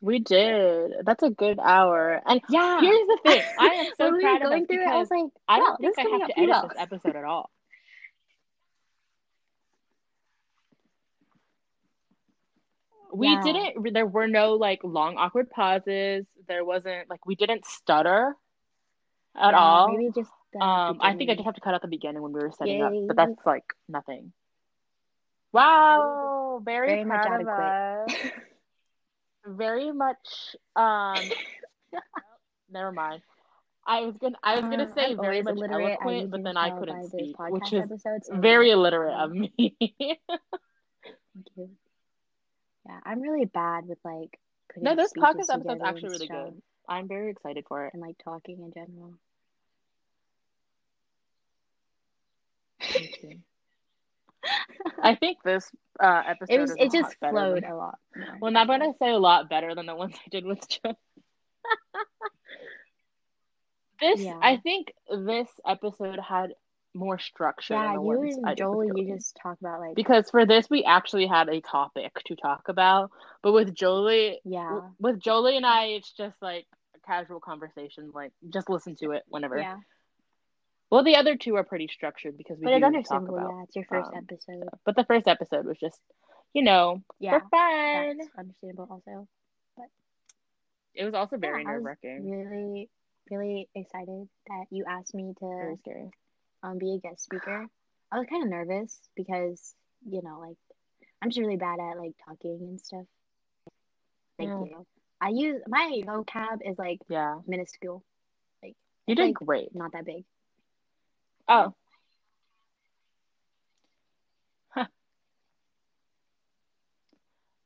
We 0.00 0.18
did. 0.18 0.92
That's 1.04 1.22
a 1.22 1.30
good 1.30 1.58
hour. 1.60 2.20
And 2.26 2.40
yeah. 2.48 2.80
here's 2.80 3.06
the 3.06 3.18
thing. 3.24 3.42
I 3.58 3.66
am 3.66 3.86
so 3.96 4.10
proud 4.20 4.42
of 4.42 4.48
going 4.48 4.62
us 4.62 4.66
through 4.66 4.82
it, 4.82 4.88
I 4.88 4.98
was 4.98 5.08
because 5.08 5.22
like, 5.22 5.30
I 5.48 5.58
don't 5.58 5.80
think 5.80 5.98
I 5.98 6.18
have 6.18 6.28
to 6.28 6.38
edit 6.38 6.50
well. 6.50 6.68
this 6.68 6.78
episode 6.78 7.16
at 7.16 7.24
all. 7.24 7.50
We 13.12 13.28
Yeah. 13.28 13.42
didn't, 13.42 13.92
there 13.92 14.06
were 14.06 14.26
no 14.26 14.54
like 14.54 14.80
long 14.82 15.16
awkward 15.16 15.50
pauses. 15.50 16.26
There 16.48 16.64
wasn't 16.64 17.10
like, 17.10 17.26
we 17.26 17.34
didn't 17.34 17.66
stutter 17.66 18.34
at 19.36 19.52
Yeah, 19.52 19.58
all. 19.58 19.88
Maybe 19.88 20.12
just 20.14 20.30
Um, 20.60 20.98
I 21.00 21.14
think 21.14 21.30
I 21.30 21.34
just 21.34 21.44
have 21.46 21.54
to 21.54 21.60
cut 21.60 21.74
out 21.74 21.82
the 21.82 21.88
beginning 21.88 22.22
when 22.22 22.32
we 22.32 22.40
were 22.40 22.52
setting 22.52 22.82
up, 22.82 22.92
but 23.08 23.16
that's 23.16 23.46
like 23.46 23.64
nothing. 23.88 24.32
Wow, 25.52 26.60
very, 26.64 26.88
Very 26.88 27.04
much 27.04 27.46
us. 27.48 28.14
Very 29.46 29.92
much. 29.92 30.56
Um, 30.76 31.22
never 32.70 32.92
mind. 32.92 33.22
I 33.84 34.02
was 34.02 34.16
gonna, 34.16 34.38
I 34.42 34.54
was 34.54 34.64
gonna 34.64 34.84
Uh, 34.84 34.94
say 34.94 35.10
I'm 35.10 35.16
very 35.16 35.42
much 35.42 35.56
illiterate, 35.56 35.98
eloquent, 36.00 36.30
but 36.30 36.44
then 36.44 36.56
I 36.56 36.70
couldn't 36.78 37.08
speak, 37.08 37.36
which 37.38 37.72
is 37.72 37.80
episode, 37.80 38.24
so 38.24 38.36
very 38.38 38.70
illiterate 38.70 39.14
of 39.14 39.30
um, 39.32 39.40
me. 39.40 39.76
Thank 39.84 41.46
you. 41.56 41.70
Yeah, 42.86 42.98
I'm 43.04 43.20
really 43.20 43.44
bad 43.44 43.86
with 43.86 43.98
like 44.04 44.38
putting 44.68 44.84
no, 44.84 44.96
this 44.96 45.12
podcast 45.12 45.50
episode's 45.52 45.82
actually 45.84 46.10
really 46.10 46.26
stuff, 46.26 46.50
good. 46.50 46.62
I'm 46.88 47.08
very 47.08 47.30
excited 47.30 47.64
for 47.68 47.86
it. 47.86 47.92
and 47.94 48.02
like 48.02 48.16
talking 48.24 48.60
in 48.62 48.72
general. 48.72 49.14
I 55.02 55.14
think 55.14 55.38
this 55.44 55.70
uh, 56.02 56.22
episode 56.26 56.54
It 56.54 56.60
was 56.60 56.74
it 56.76 56.92
just 56.92 57.16
flowed 57.18 57.62
than. 57.62 57.70
a 57.70 57.76
lot. 57.76 57.98
more, 58.16 58.26
Well, 58.40 58.56
I 58.56 58.58
I'm 58.62 58.66
gonna 58.66 58.92
say 58.98 59.10
a 59.10 59.18
lot 59.18 59.48
better 59.48 59.74
than 59.74 59.86
the 59.86 59.94
ones 59.94 60.14
I 60.16 60.28
did 60.30 60.44
with 60.44 60.66
Joe. 60.68 60.94
This, 64.00 64.20
Yeah. 64.20 64.36
I 64.42 64.56
think, 64.56 64.92
this 65.08 65.48
episode 65.64 66.18
had 66.18 66.54
more 66.94 67.18
structure 67.18 67.74
Yeah, 67.74 67.94
you 67.94 68.12
and 68.12 68.46
I 68.46 68.54
did 68.54 68.58
with 68.58 68.58
Jolie, 68.58 69.00
you 69.02 69.14
just 69.14 69.36
talk 69.42 69.58
about 69.60 69.80
like 69.80 69.94
Because 69.94 70.30
for 70.30 70.46
this, 70.46 70.68
we 70.70 70.84
actually 70.84 71.26
had 71.26 71.48
a 71.48 71.60
topic 71.60 72.12
to 72.26 72.36
talk 72.36 72.68
about, 72.68 73.10
but 73.42 73.52
with 73.52 73.74
Jolie, 73.74 74.40
yeah, 74.44 74.80
with 74.98 75.18
Jolie 75.18 75.56
and 75.56 75.66
I, 75.66 75.86
it's 75.86 76.12
just 76.12 76.36
like 76.42 76.66
a 76.96 77.06
casual 77.06 77.40
conversation. 77.40 78.10
Like, 78.14 78.32
just 78.50 78.68
listen 78.68 78.96
to 78.96 79.12
it 79.12 79.22
whenever. 79.28 79.58
yeah. 79.58 79.76
Well, 80.90 81.04
the 81.04 81.16
other 81.16 81.36
two 81.36 81.56
are 81.56 81.64
pretty 81.64 81.88
structured 81.88 82.36
because 82.36 82.58
we 82.58 82.66
But 82.66 82.74
it's 82.74 83.08
do 83.08 83.08
talk 83.08 83.26
about. 83.28 83.54
Yeah, 83.56 83.62
it's 83.64 83.76
your 83.76 83.84
first 83.86 84.10
um, 84.14 84.28
episode. 84.28 84.68
But 84.84 84.94
the 84.94 85.04
first 85.04 85.26
episode 85.26 85.64
was 85.64 85.78
just, 85.78 85.98
you 86.52 86.62
know, 86.62 87.02
Yeah, 87.18 87.40
for 87.40 87.48
fun. 87.48 88.20
understandable. 88.38 88.88
Also, 88.90 89.26
But 89.76 89.86
It 90.94 91.04
was 91.06 91.14
also 91.14 91.38
very 91.38 91.64
yeah, 91.64 91.70
nerve 91.70 91.84
wracking, 91.84 92.30
really, 92.30 92.90
really 93.30 93.68
excited 93.74 94.28
that 94.48 94.66
you 94.70 94.84
asked 94.86 95.14
me 95.14 95.32
very 95.58 95.76
to 95.76 95.78
scary. 95.80 96.10
Um 96.62 96.78
be 96.78 96.94
a 96.94 96.98
guest 96.98 97.24
speaker. 97.24 97.66
I 98.10 98.18
was 98.18 98.26
kind 98.28 98.44
of 98.44 98.50
nervous 98.50 98.98
because 99.16 99.74
you 100.08 100.22
know, 100.22 100.38
like 100.40 100.56
I'm 101.20 101.30
just 101.30 101.40
really 101.40 101.56
bad 101.56 101.78
at 101.80 101.98
like 101.98 102.14
talking 102.26 102.58
and 102.60 102.80
stuff. 102.80 103.06
Thank 104.38 104.50
Yeah. 104.50 104.58
you. 104.58 104.86
I 105.20 105.28
use 105.28 105.62
my 105.68 106.02
vocab 106.04 106.58
is 106.68 106.78
like 106.78 106.98
Yeah, 107.08 107.38
minuscule, 107.46 108.04
like 108.62 108.74
you 109.06 109.14
did 109.14 109.26
like 109.26 109.34
great. 109.34 109.74
not 109.74 109.92
that 109.92 110.04
big. 110.04 110.24
Oh. 111.48 111.74
Huh. 114.70 114.86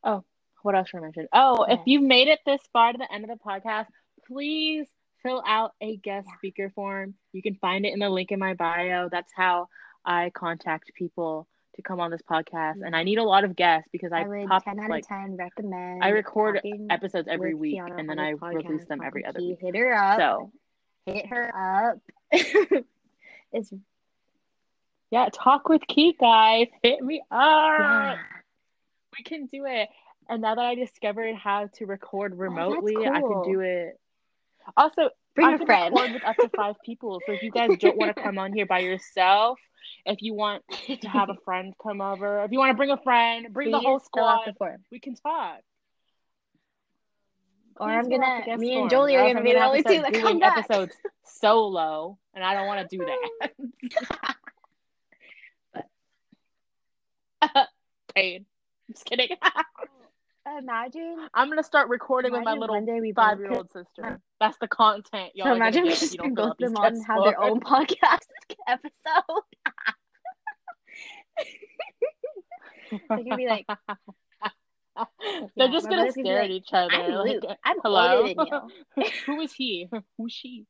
Oh, 0.04 0.24
what 0.62 0.74
else 0.74 0.88
should 0.88 0.98
I 0.98 1.00
mention? 1.00 1.28
Oh, 1.32 1.64
if 1.64 1.80
you've 1.86 2.02
made 2.02 2.28
it 2.28 2.40
this 2.44 2.60
far 2.72 2.92
to 2.92 2.98
the 2.98 3.10
end 3.12 3.24
of 3.24 3.30
the 3.30 3.42
podcast, 3.42 3.86
please 4.26 4.86
fill 5.26 5.42
out 5.46 5.72
a 5.80 5.96
guest 5.96 6.28
Yeah. 6.28 6.36
speaker 6.38 6.70
form. 6.74 7.14
You 7.32 7.42
can 7.42 7.56
find 7.56 7.84
it 7.84 7.92
in 7.92 7.98
the 7.98 8.08
link 8.08 8.30
in 8.30 8.38
my 8.38 8.54
bio. 8.54 9.08
That's 9.10 9.32
how 9.34 9.68
I 10.04 10.30
contact 10.30 10.92
people 10.94 11.48
to 11.74 11.82
come 11.82 12.00
on 12.00 12.10
this 12.10 12.22
podcast. 12.22 12.84
And 12.84 12.94
I 12.94 13.02
need 13.02 13.18
a 13.18 13.24
lot 13.24 13.44
of 13.44 13.56
guests 13.56 13.88
because 13.92 14.12
I, 14.12 14.22
I 14.22 14.26
would 14.26 14.48
pop 14.48 14.64
10 14.64 14.80
out 14.80 14.90
like 14.90 15.02
of 15.04 15.08
10 15.08 15.36
recommend. 15.36 16.02
I 16.02 16.08
record 16.10 16.60
episodes 16.90 17.28
every 17.30 17.54
week 17.54 17.78
Kiana 17.78 17.98
and 17.98 18.08
then 18.08 18.18
I 18.18 18.30
release 18.30 18.86
them 18.86 19.00
every 19.04 19.24
other 19.24 19.40
week. 19.40 19.58
Hit 19.60 19.76
her 19.76 19.94
up. 19.94 20.18
So 20.18 20.52
Hit 21.06 21.26
her 21.26 21.90
up. 21.90 21.98
it's 23.52 23.72
yeah, 25.10 25.28
talk 25.32 25.68
with 25.68 25.86
Key 25.86 26.16
guys. 26.18 26.66
Hit 26.82 27.00
me 27.00 27.20
up. 27.30 27.78
yeah. 27.78 28.16
We 29.16 29.24
can 29.24 29.46
do 29.46 29.64
it. 29.66 29.88
And 30.28 30.42
now 30.42 30.56
that 30.56 30.64
I 30.64 30.74
discovered 30.74 31.36
how 31.36 31.68
to 31.74 31.86
record 31.86 32.32
oh, 32.34 32.36
remotely, 32.36 32.96
I 32.96 33.20
can 33.20 33.42
do 33.44 33.60
it. 33.60 34.00
Also, 34.76 35.10
Bring 35.34 35.46
I 35.48 35.56
can 35.58 35.66
friend. 35.66 35.94
record 35.94 36.12
with 36.14 36.24
up 36.24 36.36
to 36.36 36.48
five 36.56 36.76
people. 36.84 37.20
So 37.26 37.32
if 37.32 37.42
you 37.42 37.50
guys 37.50 37.70
don't 37.78 37.96
want 37.96 38.16
to 38.16 38.22
come 38.26 38.38
on 38.38 38.52
here 38.52 38.66
by 38.66 38.78
yourself, 38.80 39.58
if 40.04 40.22
you 40.22 40.34
want 40.34 40.62
to 40.86 41.08
have 41.08 41.28
a 41.30 41.36
friend 41.44 41.74
come 41.82 42.00
over, 42.00 42.42
if 42.44 42.52
you 42.52 42.58
want 42.58 42.70
to 42.70 42.74
bring 42.76 42.90
a 42.90 42.96
friend, 43.02 43.48
bring 43.52 43.70
the 43.70 43.78
whole 43.78 43.98
Please 43.98 44.08
fill 44.14 44.24
out 44.24 44.44
squad, 44.54 44.72
the 44.76 44.78
we 44.90 44.98
can 45.00 45.14
talk. 45.14 45.60
Or 47.78 47.88
Please 47.88 47.94
I'm 47.96 48.08
gonna- 48.08 48.56
me 48.56 48.80
and 48.80 48.88
Jolie 48.88 49.16
are 49.16 49.26
gonna 49.26 49.38
I'm 49.40 49.44
be 49.44 49.52
the 49.52 49.62
only 49.62 49.82
two 49.82 50.00
that 50.00 50.12
come 50.14 50.38
back. 50.38 50.56
episodes 50.58 50.96
solo, 51.24 52.18
and 52.34 52.42
I 52.42 52.54
don't 52.54 52.66
want 52.66 52.88
to 52.88 52.96
do 52.96 53.04
that. 53.04 53.50
Paid. 58.14 58.46
just 58.90 59.04
kidding. 59.04 59.28
Imagine. 60.46 61.28
I'm 61.34 61.48
gonna 61.48 61.64
start 61.64 61.88
recording 61.88 62.32
with 62.32 62.44
my 62.44 62.52
little 62.52 62.76
one 62.76 62.84
day 62.84 63.00
we 63.00 63.12
five 63.12 63.40
year 63.40 63.50
old 63.50 63.70
sister. 63.72 64.20
That's 64.38 64.56
the 64.58 64.68
content 64.68 65.32
y'all 65.34 65.48
So 65.48 65.54
imagine 65.54 65.84
we 65.84 65.90
just 65.90 66.12
you 66.12 66.18
don't 66.18 66.34
both 66.34 66.56
them 66.58 66.76
on 66.76 66.92
tests 66.92 67.06
have 67.06 67.24
their 67.24 67.40
own 67.40 67.58
podcast 67.60 68.26
episode. 68.68 68.92
They're 72.90 73.24
gonna 73.24 73.36
be 73.36 73.48
like, 73.48 73.66
They're 75.56 75.66
Yeah, 75.66 75.72
just 75.72 75.88
gonna 75.88 76.12
stare 76.12 76.36
like, 76.36 76.44
at 76.44 76.50
each 76.50 76.68
other. 76.72 76.94
I'm 76.94 77.12
like, 77.12 77.42
Luke. 77.42 77.44
I'm 77.64 77.76
hello. 77.82 78.16
older 78.18 78.34
than 78.34 78.46
you. 78.46 79.04
Who 79.26 79.40
is 79.40 79.52
he? 79.52 79.88
Who's 80.16 80.32
she? 80.32 80.66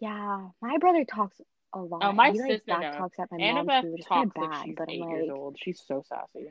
Yeah, 0.00 0.48
my 0.60 0.76
brother 0.76 1.04
talks 1.04 1.40
a 1.40 1.78
oh, 1.78 1.84
lot. 1.84 2.04
Oh, 2.04 2.12
my 2.12 2.30
he 2.32 2.38
sister, 2.38 2.60
no. 2.78 2.92
talks 2.92 3.18
at 3.18 3.28
my 3.32 3.38
mom 3.38 3.66
Annabeth 3.66 3.82
too, 3.82 3.92
which 3.92 4.00
is 4.00 4.06
kind 4.06 4.28
of 4.28 4.34
talks 4.34 4.36
like 4.36 4.50
bad. 4.50 4.64
she's 4.66 4.74
But 4.76 4.88
I'm 4.88 4.94
eight 4.94 5.08
years 5.08 5.30
old. 5.34 5.56
She's 5.58 5.82
so 5.86 6.04
sassy. 6.06 6.50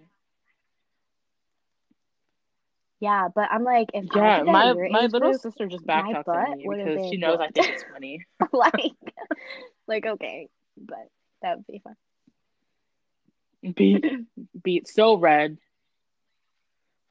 Yeah, 3.00 3.28
but 3.34 3.50
I'm 3.52 3.64
like, 3.64 3.90
if 3.94 4.06
Yeah, 4.14 4.44
my 4.46 4.74
my 4.90 5.08
little 5.08 5.34
group, 5.34 5.42
sister 5.42 5.68
just 5.68 5.86
backtalks 5.86 6.34
at 6.34 6.50
me 6.50 6.68
because 6.70 7.06
she 7.08 7.18
knows 7.18 7.40
I 7.40 7.50
think 7.50 7.70
it's 7.70 7.84
funny. 7.84 8.26
like, 8.54 8.74
like 9.88 10.06
okay, 10.06 10.50
but 10.78 11.08
that 11.42 11.58
would 11.58 11.68
be 11.68 11.80
fun. 11.84 11.96
Beat 13.76 14.04
beat 14.64 14.88
so 14.88 15.16
red. 15.18 15.58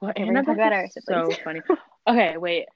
Well, 0.01 0.11
Okay, 0.11 0.25
we're 0.25 0.43
talk 0.43 0.57
about 0.57 0.73
our 0.73 0.87
so 0.89 1.37
funny. 1.45 1.61
Okay, 2.07 2.37
wait. 2.37 2.67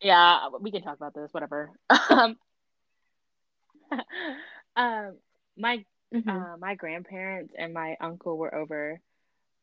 Yeah, 0.00 0.48
we 0.60 0.70
can 0.70 0.82
talk 0.82 0.96
about 0.96 1.14
this. 1.14 1.32
Whatever. 1.32 1.70
um, 2.10 2.36
um, 4.76 5.16
my 5.56 5.84
Mhm. 6.12 6.28
uh, 6.28 6.56
my 6.58 6.74
grandparents 6.74 7.54
and 7.58 7.72
my 7.72 7.96
uncle 8.00 8.36
were 8.38 8.54
over 8.54 9.00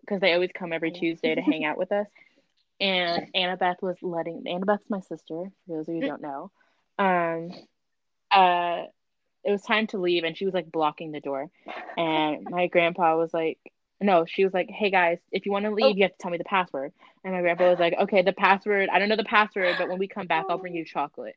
because 0.01 0.19
they 0.21 0.33
always 0.33 0.51
come 0.53 0.73
every 0.73 0.91
Tuesday 0.91 1.35
to 1.35 1.41
hang 1.41 1.65
out 1.65 1.77
with 1.77 1.91
us. 1.91 2.07
And 2.79 3.27
Annabeth 3.35 3.83
was 3.83 3.95
letting 4.01 4.45
Annabeth's 4.47 4.89
my 4.89 5.01
sister, 5.01 5.27
for 5.27 5.51
those 5.67 5.87
of 5.87 5.93
you 5.93 6.01
who 6.01 6.07
don't 6.07 6.21
know. 6.23 6.49
Um 6.97 7.51
uh 8.31 8.85
it 9.43 9.51
was 9.51 9.61
time 9.61 9.85
to 9.87 9.99
leave 9.99 10.23
and 10.23 10.35
she 10.35 10.45
was 10.45 10.53
like 10.55 10.71
blocking 10.71 11.11
the 11.11 11.19
door. 11.19 11.51
And 11.95 12.47
my 12.49 12.65
grandpa 12.65 13.15
was 13.17 13.35
like 13.35 13.59
no, 14.01 14.25
she 14.25 14.43
was 14.43 14.51
like, 14.51 14.67
Hey 14.71 14.89
guys, 14.89 15.19
if 15.31 15.45
you 15.45 15.51
want 15.51 15.65
to 15.65 15.71
leave, 15.71 15.85
Oh. 15.85 15.95
you 15.95 16.03
have 16.03 16.13
to 16.13 16.17
tell 16.17 16.31
me 16.31 16.39
the 16.39 16.43
password. 16.43 16.91
And 17.23 17.33
my 17.33 17.41
grandpa 17.41 17.69
was 17.69 17.77
like, 17.79 17.93
Okay, 18.01 18.23
the 18.23 18.33
password, 18.33 18.89
I 18.91 18.97
don't 18.97 19.09
know 19.09 19.15
the 19.15 19.23
password, 19.25 19.75
but 19.77 19.87
when 19.87 19.99
we 19.99 20.07
come 20.07 20.25
back, 20.25 20.45
I'll 20.49 20.57
bring 20.57 20.73
you 20.73 20.83
chocolate. 20.83 21.35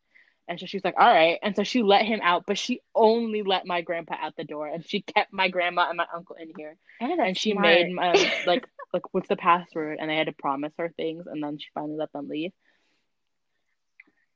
And 0.49 0.61
so 0.61 0.67
she's 0.67 0.85
like, 0.85 0.95
All 0.99 1.07
right. 1.13 1.39
And 1.43 1.57
so 1.57 1.65
she 1.65 1.83
let 1.83 2.05
him 2.05 2.21
out, 2.23 2.45
but 2.47 2.59
she 2.59 2.81
only 2.95 3.43
let 3.43 3.67
my 3.67 3.81
grandpa 3.83 4.17
out 4.21 4.37
the 4.37 4.45
door 4.45 4.67
and 4.69 4.85
she 4.87 5.01
kept 5.03 5.33
my 5.33 5.49
grandma 5.49 5.89
and 5.89 5.97
my 5.97 6.07
uncle 6.15 6.37
in 6.41 6.51
here 6.57 6.77
and 7.01 7.37
she 7.37 7.53
smart. 7.53 7.63
made 7.63 7.91
my, 7.93 8.15
like 8.47 8.67
like 8.93 9.03
what's 9.13 9.29
the 9.29 9.37
password 9.37 9.99
and 10.01 10.09
they 10.11 10.17
had 10.17 10.27
to 10.27 10.33
promise 10.33 10.73
her 10.79 10.89
things 10.97 11.27
and 11.27 11.43
then 11.43 11.59
she 11.59 11.67
finally 11.75 11.97
let 11.97 12.13
them 12.13 12.29
leave 12.29 12.53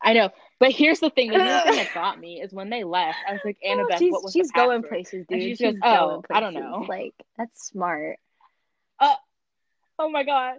i 0.02 0.12
know 0.12 0.30
but 0.58 0.70
here's 0.72 1.00
the 1.00 1.10
thing 1.10 1.30
the 1.30 1.36
thing 1.36 1.76
that 1.76 1.88
got 1.94 2.18
me 2.18 2.40
is 2.40 2.52
when 2.52 2.70
they 2.70 2.84
left 2.84 3.18
i 3.28 3.32
was 3.32 3.40
like 3.44 3.56
Oh, 3.70 3.86
she's 3.98 4.12
what 4.12 4.24
was 4.24 4.32
she's 4.32 4.50
going 4.52 4.82
places, 4.82 5.26
And 5.30 5.40
dude. 5.40 5.58
she 5.58 5.64
She's 5.64 5.74
goes, 5.74 5.74
going 5.92 6.20
"Oh, 6.20 6.24
I 6.30 6.40
don't 6.40 6.54
know." 6.54 6.84
Like 6.88 7.14
that's 7.36 7.68
smart. 7.68 8.16
oh, 9.00 9.14
oh 9.98 10.10
my 10.10 10.24
god 10.24 10.56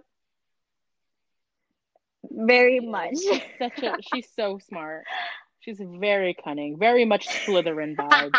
Very 2.28 2.80
Yeah, 2.80 2.90
much. 2.90 3.16
she's 3.16 3.42
such 3.58 3.82
a 3.82 3.96
she's 4.02 4.28
so 4.34 4.58
smart 4.58 5.04
she's 5.60 5.80
very 5.80 6.34
cunning 6.34 6.78
very 6.78 7.04
much 7.04 7.26
slytherin 7.28 7.96
vibes 7.96 8.32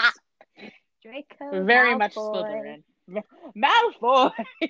Draco. 1.02 1.66
very 1.66 1.96
much 1.96 2.16
Malfoy. 2.16 2.34
slytherin 2.34 2.84
malfoy 3.56 4.32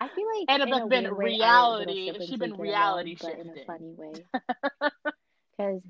I 0.00 0.08
feel 0.08 0.26
like 0.38 0.48
And 0.48 0.62
in 0.62 0.68
it's 0.68 0.82
a 0.82 0.86
been 0.86 1.04
way, 1.14 1.16
reality- 1.16 1.94
she 2.04 2.12
siblings 2.12 2.38
been 2.38 2.54
reality 2.58 3.10
along, 3.10 3.18
but 3.20 3.38
in 3.40 3.48
a 3.50 3.64
funny 3.66 3.92
way. 3.96 4.24
Because 5.56 5.82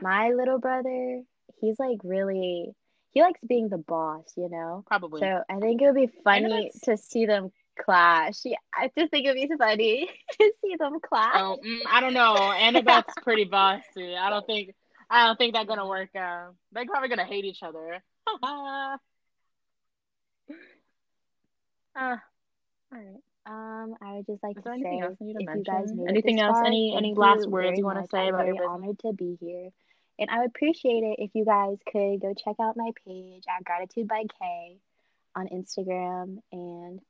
my 0.00 0.30
little 0.30 0.58
brother, 0.58 1.22
he's 1.60 1.78
like 1.78 1.98
really, 2.04 2.72
he 3.12 3.22
likes 3.22 3.40
being 3.46 3.68
the 3.68 3.78
boss, 3.78 4.32
you 4.36 4.48
know. 4.48 4.84
probably 4.86 5.20
So 5.20 5.42
I 5.50 5.58
think 5.58 5.82
it 5.82 5.86
would 5.86 5.94
be 5.94 6.06
funny 6.24 6.70
to 6.84 6.96
see 6.96 7.26
them 7.26 7.50
clash. 7.84 8.40
Yeah, 8.44 8.56
I 8.74 8.90
just 8.96 9.10
think 9.10 9.26
it 9.26 9.30
would 9.36 9.48
be 9.48 9.56
funny 9.56 10.08
to 10.40 10.52
see 10.62 10.76
them 10.78 10.98
clash. 11.00 11.34
Oh, 11.36 11.58
mm, 11.64 11.80
I 11.90 12.00
don't 12.00 12.14
know. 12.14 12.34
Annabeth's 12.36 13.14
pretty 13.22 13.44
bossy. 13.44 14.16
I 14.16 14.30
don't 14.30 14.46
think 14.46 14.74
I 15.08 15.26
don't 15.26 15.36
think 15.36 15.54
that's 15.54 15.66
gonna 15.68 15.86
work 15.88 16.14
out. 16.16 16.54
They're 16.72 16.86
probably 16.86 17.08
gonna 17.08 17.24
hate 17.24 17.44
each 17.44 17.62
other. 17.62 18.02
uh, 18.42 18.96
all 21.96 22.18
right. 22.92 23.20
Um, 23.46 23.94
I 24.02 24.12
would 24.14 24.26
just 24.26 24.42
like 24.42 24.56
Is 24.58 24.62
to 24.64 24.68
there 24.68 24.78
say, 24.82 24.88
anything 24.88 25.02
else 25.02 25.16
you 25.20 25.34
to 25.34 25.58
you 25.58 25.64
guys 25.64 25.92
made 25.92 26.08
Anything 26.08 26.40
else? 26.40 26.52
far, 26.58 26.66
Any- 26.66 26.94
any 26.96 27.14
last 27.14 27.48
words 27.48 27.78
you 27.78 27.84
wanna 27.84 28.00
much. 28.02 28.10
say 28.10 28.18
I'm 28.28 28.34
about 28.34 28.46
your 28.46 28.54
very 28.56 28.68
business? 28.68 28.68
honored 28.68 28.98
to 29.00 29.12
be 29.14 29.36
here, 29.40 29.70
and 30.18 30.30
I 30.30 30.38
would 30.40 30.48
appreciate 30.50 31.02
it 31.02 31.16
if 31.18 31.30
you 31.34 31.44
guys 31.44 31.78
could 31.90 32.20
go 32.20 32.34
check 32.34 32.56
out 32.60 32.76
my 32.76 32.90
page 33.06 33.44
at 33.48 33.64
Gratitude 33.64 34.06
by 34.08 34.24
K 34.40 34.76
on 35.34 35.48
Instagram 35.48 36.38
and 36.52 37.00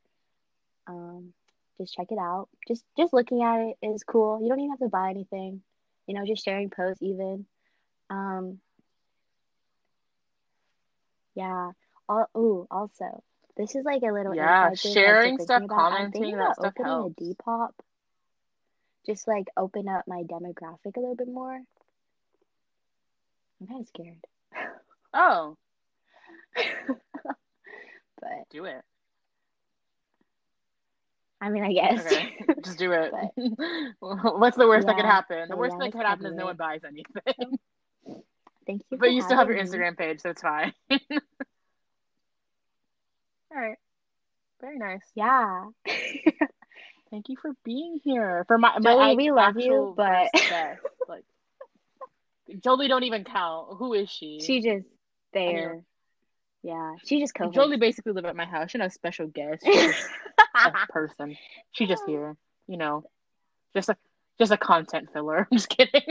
um 0.91 1.32
just 1.78 1.95
check 1.95 2.09
it 2.12 2.18
out. 2.18 2.49
Just 2.68 2.84
just 2.99 3.14
looking 3.14 3.43
at 3.43 3.61
it 3.61 3.86
is 3.95 4.05
cool. 4.05 4.41
You 4.43 4.49
don't 4.49 4.61
even 4.61 4.70
have 4.70 4.80
to 4.80 4.88
buy 4.88 5.11
anything. 5.11 5.62
You 6.07 6.14
know, 6.14 6.26
just 6.26 6.45
sharing 6.45 6.70
posts 6.70 7.03
even. 7.03 7.47
Um 8.11 8.61
yeah. 11.34 11.72
All, 12.09 12.26
ooh, 12.36 12.66
also, 12.70 13.22
this 13.57 13.74
is 13.76 13.84
like 13.84 14.03
a 14.03 14.12
little 14.12 14.32
Yeah, 14.32 14.70
inside 14.70 14.80
thing, 14.80 15.03
like, 15.05 15.05
sharing 15.05 15.38
stuff, 15.38 15.62
about. 15.64 15.68
Commenting, 15.68 16.36
that 16.38 16.57
stuff 16.57 16.74
opening 16.74 16.82
helps. 16.82 17.16
a 17.18 17.22
Depop. 17.22 17.72
Just 19.07 19.26
like 19.28 19.47
open 19.57 19.88
up 19.88 20.07
my 20.07 20.22
demographic 20.24 20.97
a 20.97 21.01
little 21.01 21.16
bit 21.16 21.28
more. 21.28 21.61
I'm 23.61 23.66
kind 23.66 23.80
of 23.82 23.88
scared, 23.88 24.24
Oh, 25.14 25.57
but 28.20 28.49
do 28.51 28.64
it. 28.66 28.82
I 31.41 31.49
mean, 31.49 31.64
I 31.64 31.72
guess. 31.72 32.05
Okay, 32.07 32.34
just 32.64 32.78
do 32.78 32.93
it. 32.93 33.12
But- 33.12 33.30
What's 34.38 34.57
the 34.57 34.66
worst 34.68 34.86
that 34.86 34.97
could 34.97 35.05
happen? 35.07 35.49
The 35.49 35.57
worst 35.57 35.78
that 35.78 35.84
that 35.86 35.93
could 35.93 36.07
happen 36.07 36.26
is 36.26 36.34
no 36.34 36.45
one 36.47 36.57
buys 36.57 36.82
anything. 36.84 37.59
Thank 38.66 38.82
you. 38.91 38.99
but 38.99 39.11
you 39.11 39.22
still 39.22 39.36
have 39.38 39.49
your 39.49 39.57
having 39.57 39.72
me. 39.72 39.78
Instagram 39.78 39.97
page, 39.97 40.20
so 40.20 40.30
it's 40.30 40.43
fine. 40.43 40.72
All 40.91 40.99
right. 43.53 43.78
Very 44.61 44.79
nice. 44.79 45.00
Yeah. 45.14 45.64
Thank 47.11 47.29
you 47.29 47.37
for 47.41 47.50
being 47.64 47.99
here. 48.04 48.45
For 48.46 48.58
my, 48.58 48.79
my 48.79 48.92
Jolie, 48.92 49.04
I- 49.04 49.14
we 49.14 49.30
love 49.33 49.57
you, 49.58 49.95
but-. 49.96 50.29
Like 51.08 51.25
Jolie 52.62 52.87
don't 52.88 53.03
even 53.04 53.25
count. 53.25 53.76
Who 53.79 53.95
is 53.95 54.11
she? 54.11 54.41
she 54.41 54.61
just 54.61 54.84
there. 55.33 55.83
Yeah, 56.62 56.95
she 57.04 57.20
just 57.20 57.34
co 57.34 57.50
Jolie 57.50 57.78
basically 57.78 58.12
live 58.12 58.26
at 58.26 58.37
my 58.37 58.45
house. 58.45 58.70
She's 58.70 58.78
not 58.78 58.88
a 58.88 58.91
special 58.91 59.26
guest. 59.26 59.64
She's 59.64 59.95
a 60.54 60.72
person. 60.88 61.37
She's 61.72 61.88
just 61.88 62.03
here. 62.07 62.37
You 62.66 62.76
know. 62.76 63.04
Just 63.74 63.88
a 63.88 63.96
just 64.38 64.53
a 64.53 64.57
content 64.57 65.08
filler. 65.12 65.49
I'm 65.50 65.57
just 65.57 65.68
kidding. 65.68 66.03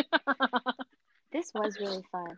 this 1.31 1.51
was 1.53 1.77
really 1.79 2.03
fun. 2.11 2.37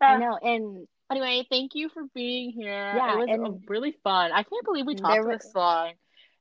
I 0.00 0.16
know, 0.16 0.38
and 0.40 0.86
Anyway, 1.10 1.44
thank 1.50 1.74
you 1.74 1.88
for 1.88 2.04
being 2.14 2.50
here. 2.50 2.92
Yeah, 2.96 3.20
it 3.20 3.40
was 3.40 3.50
uh, 3.50 3.58
really 3.66 3.96
fun. 4.04 4.30
I 4.30 4.44
can't 4.44 4.64
believe 4.64 4.86
we 4.86 4.94
talked 4.94 5.24
were- 5.24 5.36
this 5.36 5.52
long. 5.54 5.92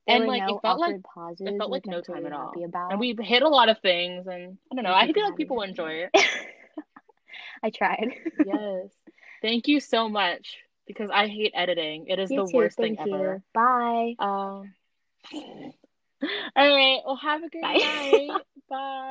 And 0.07 0.26
like 0.26 0.41
no 0.41 0.56
it 0.56 0.61
felt 0.64 0.80
like 0.80 1.03
pauses. 1.03 1.45
it 1.45 1.56
felt 1.60 1.69
like 1.69 1.86
no 1.86 1.98
I'm 1.98 2.03
time 2.03 2.26
at 2.26 2.34
all. 2.34 2.52
about. 2.65 2.91
And 2.91 2.99
we 2.99 3.15
hit 3.19 3.44
a 3.44 3.48
lot 3.48 3.69
of 3.69 3.77
things 3.80 4.26
and 4.26 4.57
I 4.72 4.76
don't 4.76 4.84
know. 4.84 4.94
I 4.94 5.11
feel 5.11 5.23
like 5.23 5.36
people 5.36 5.61
enjoy 5.61 6.07
it. 6.07 6.10
I 7.64 7.69
tried. 7.69 8.15
yes. 8.44 8.88
Thank 9.44 9.68
you 9.68 9.80
so 9.80 10.10
much 10.10 10.57
because 10.90 11.10
I 11.14 11.28
hate 11.28 11.52
editing. 11.53 12.07
It 12.07 12.18
is 12.20 12.32
You 12.32 12.38
the 12.38 12.45
too. 12.45 12.52
worst 12.57 12.78
Thank 12.78 12.98
thing 12.98 13.07
you. 13.11 13.16
ever. 13.16 13.41
Bye. 13.53 14.16
Um, 14.18 14.74
all 15.34 16.76
right. 16.76 16.99
Well, 17.06 17.16
have 17.16 17.44
a 17.44 17.49
good 17.49 17.61
Bye. 17.61 17.78
night. 17.78 18.30
Bye. 18.70 19.06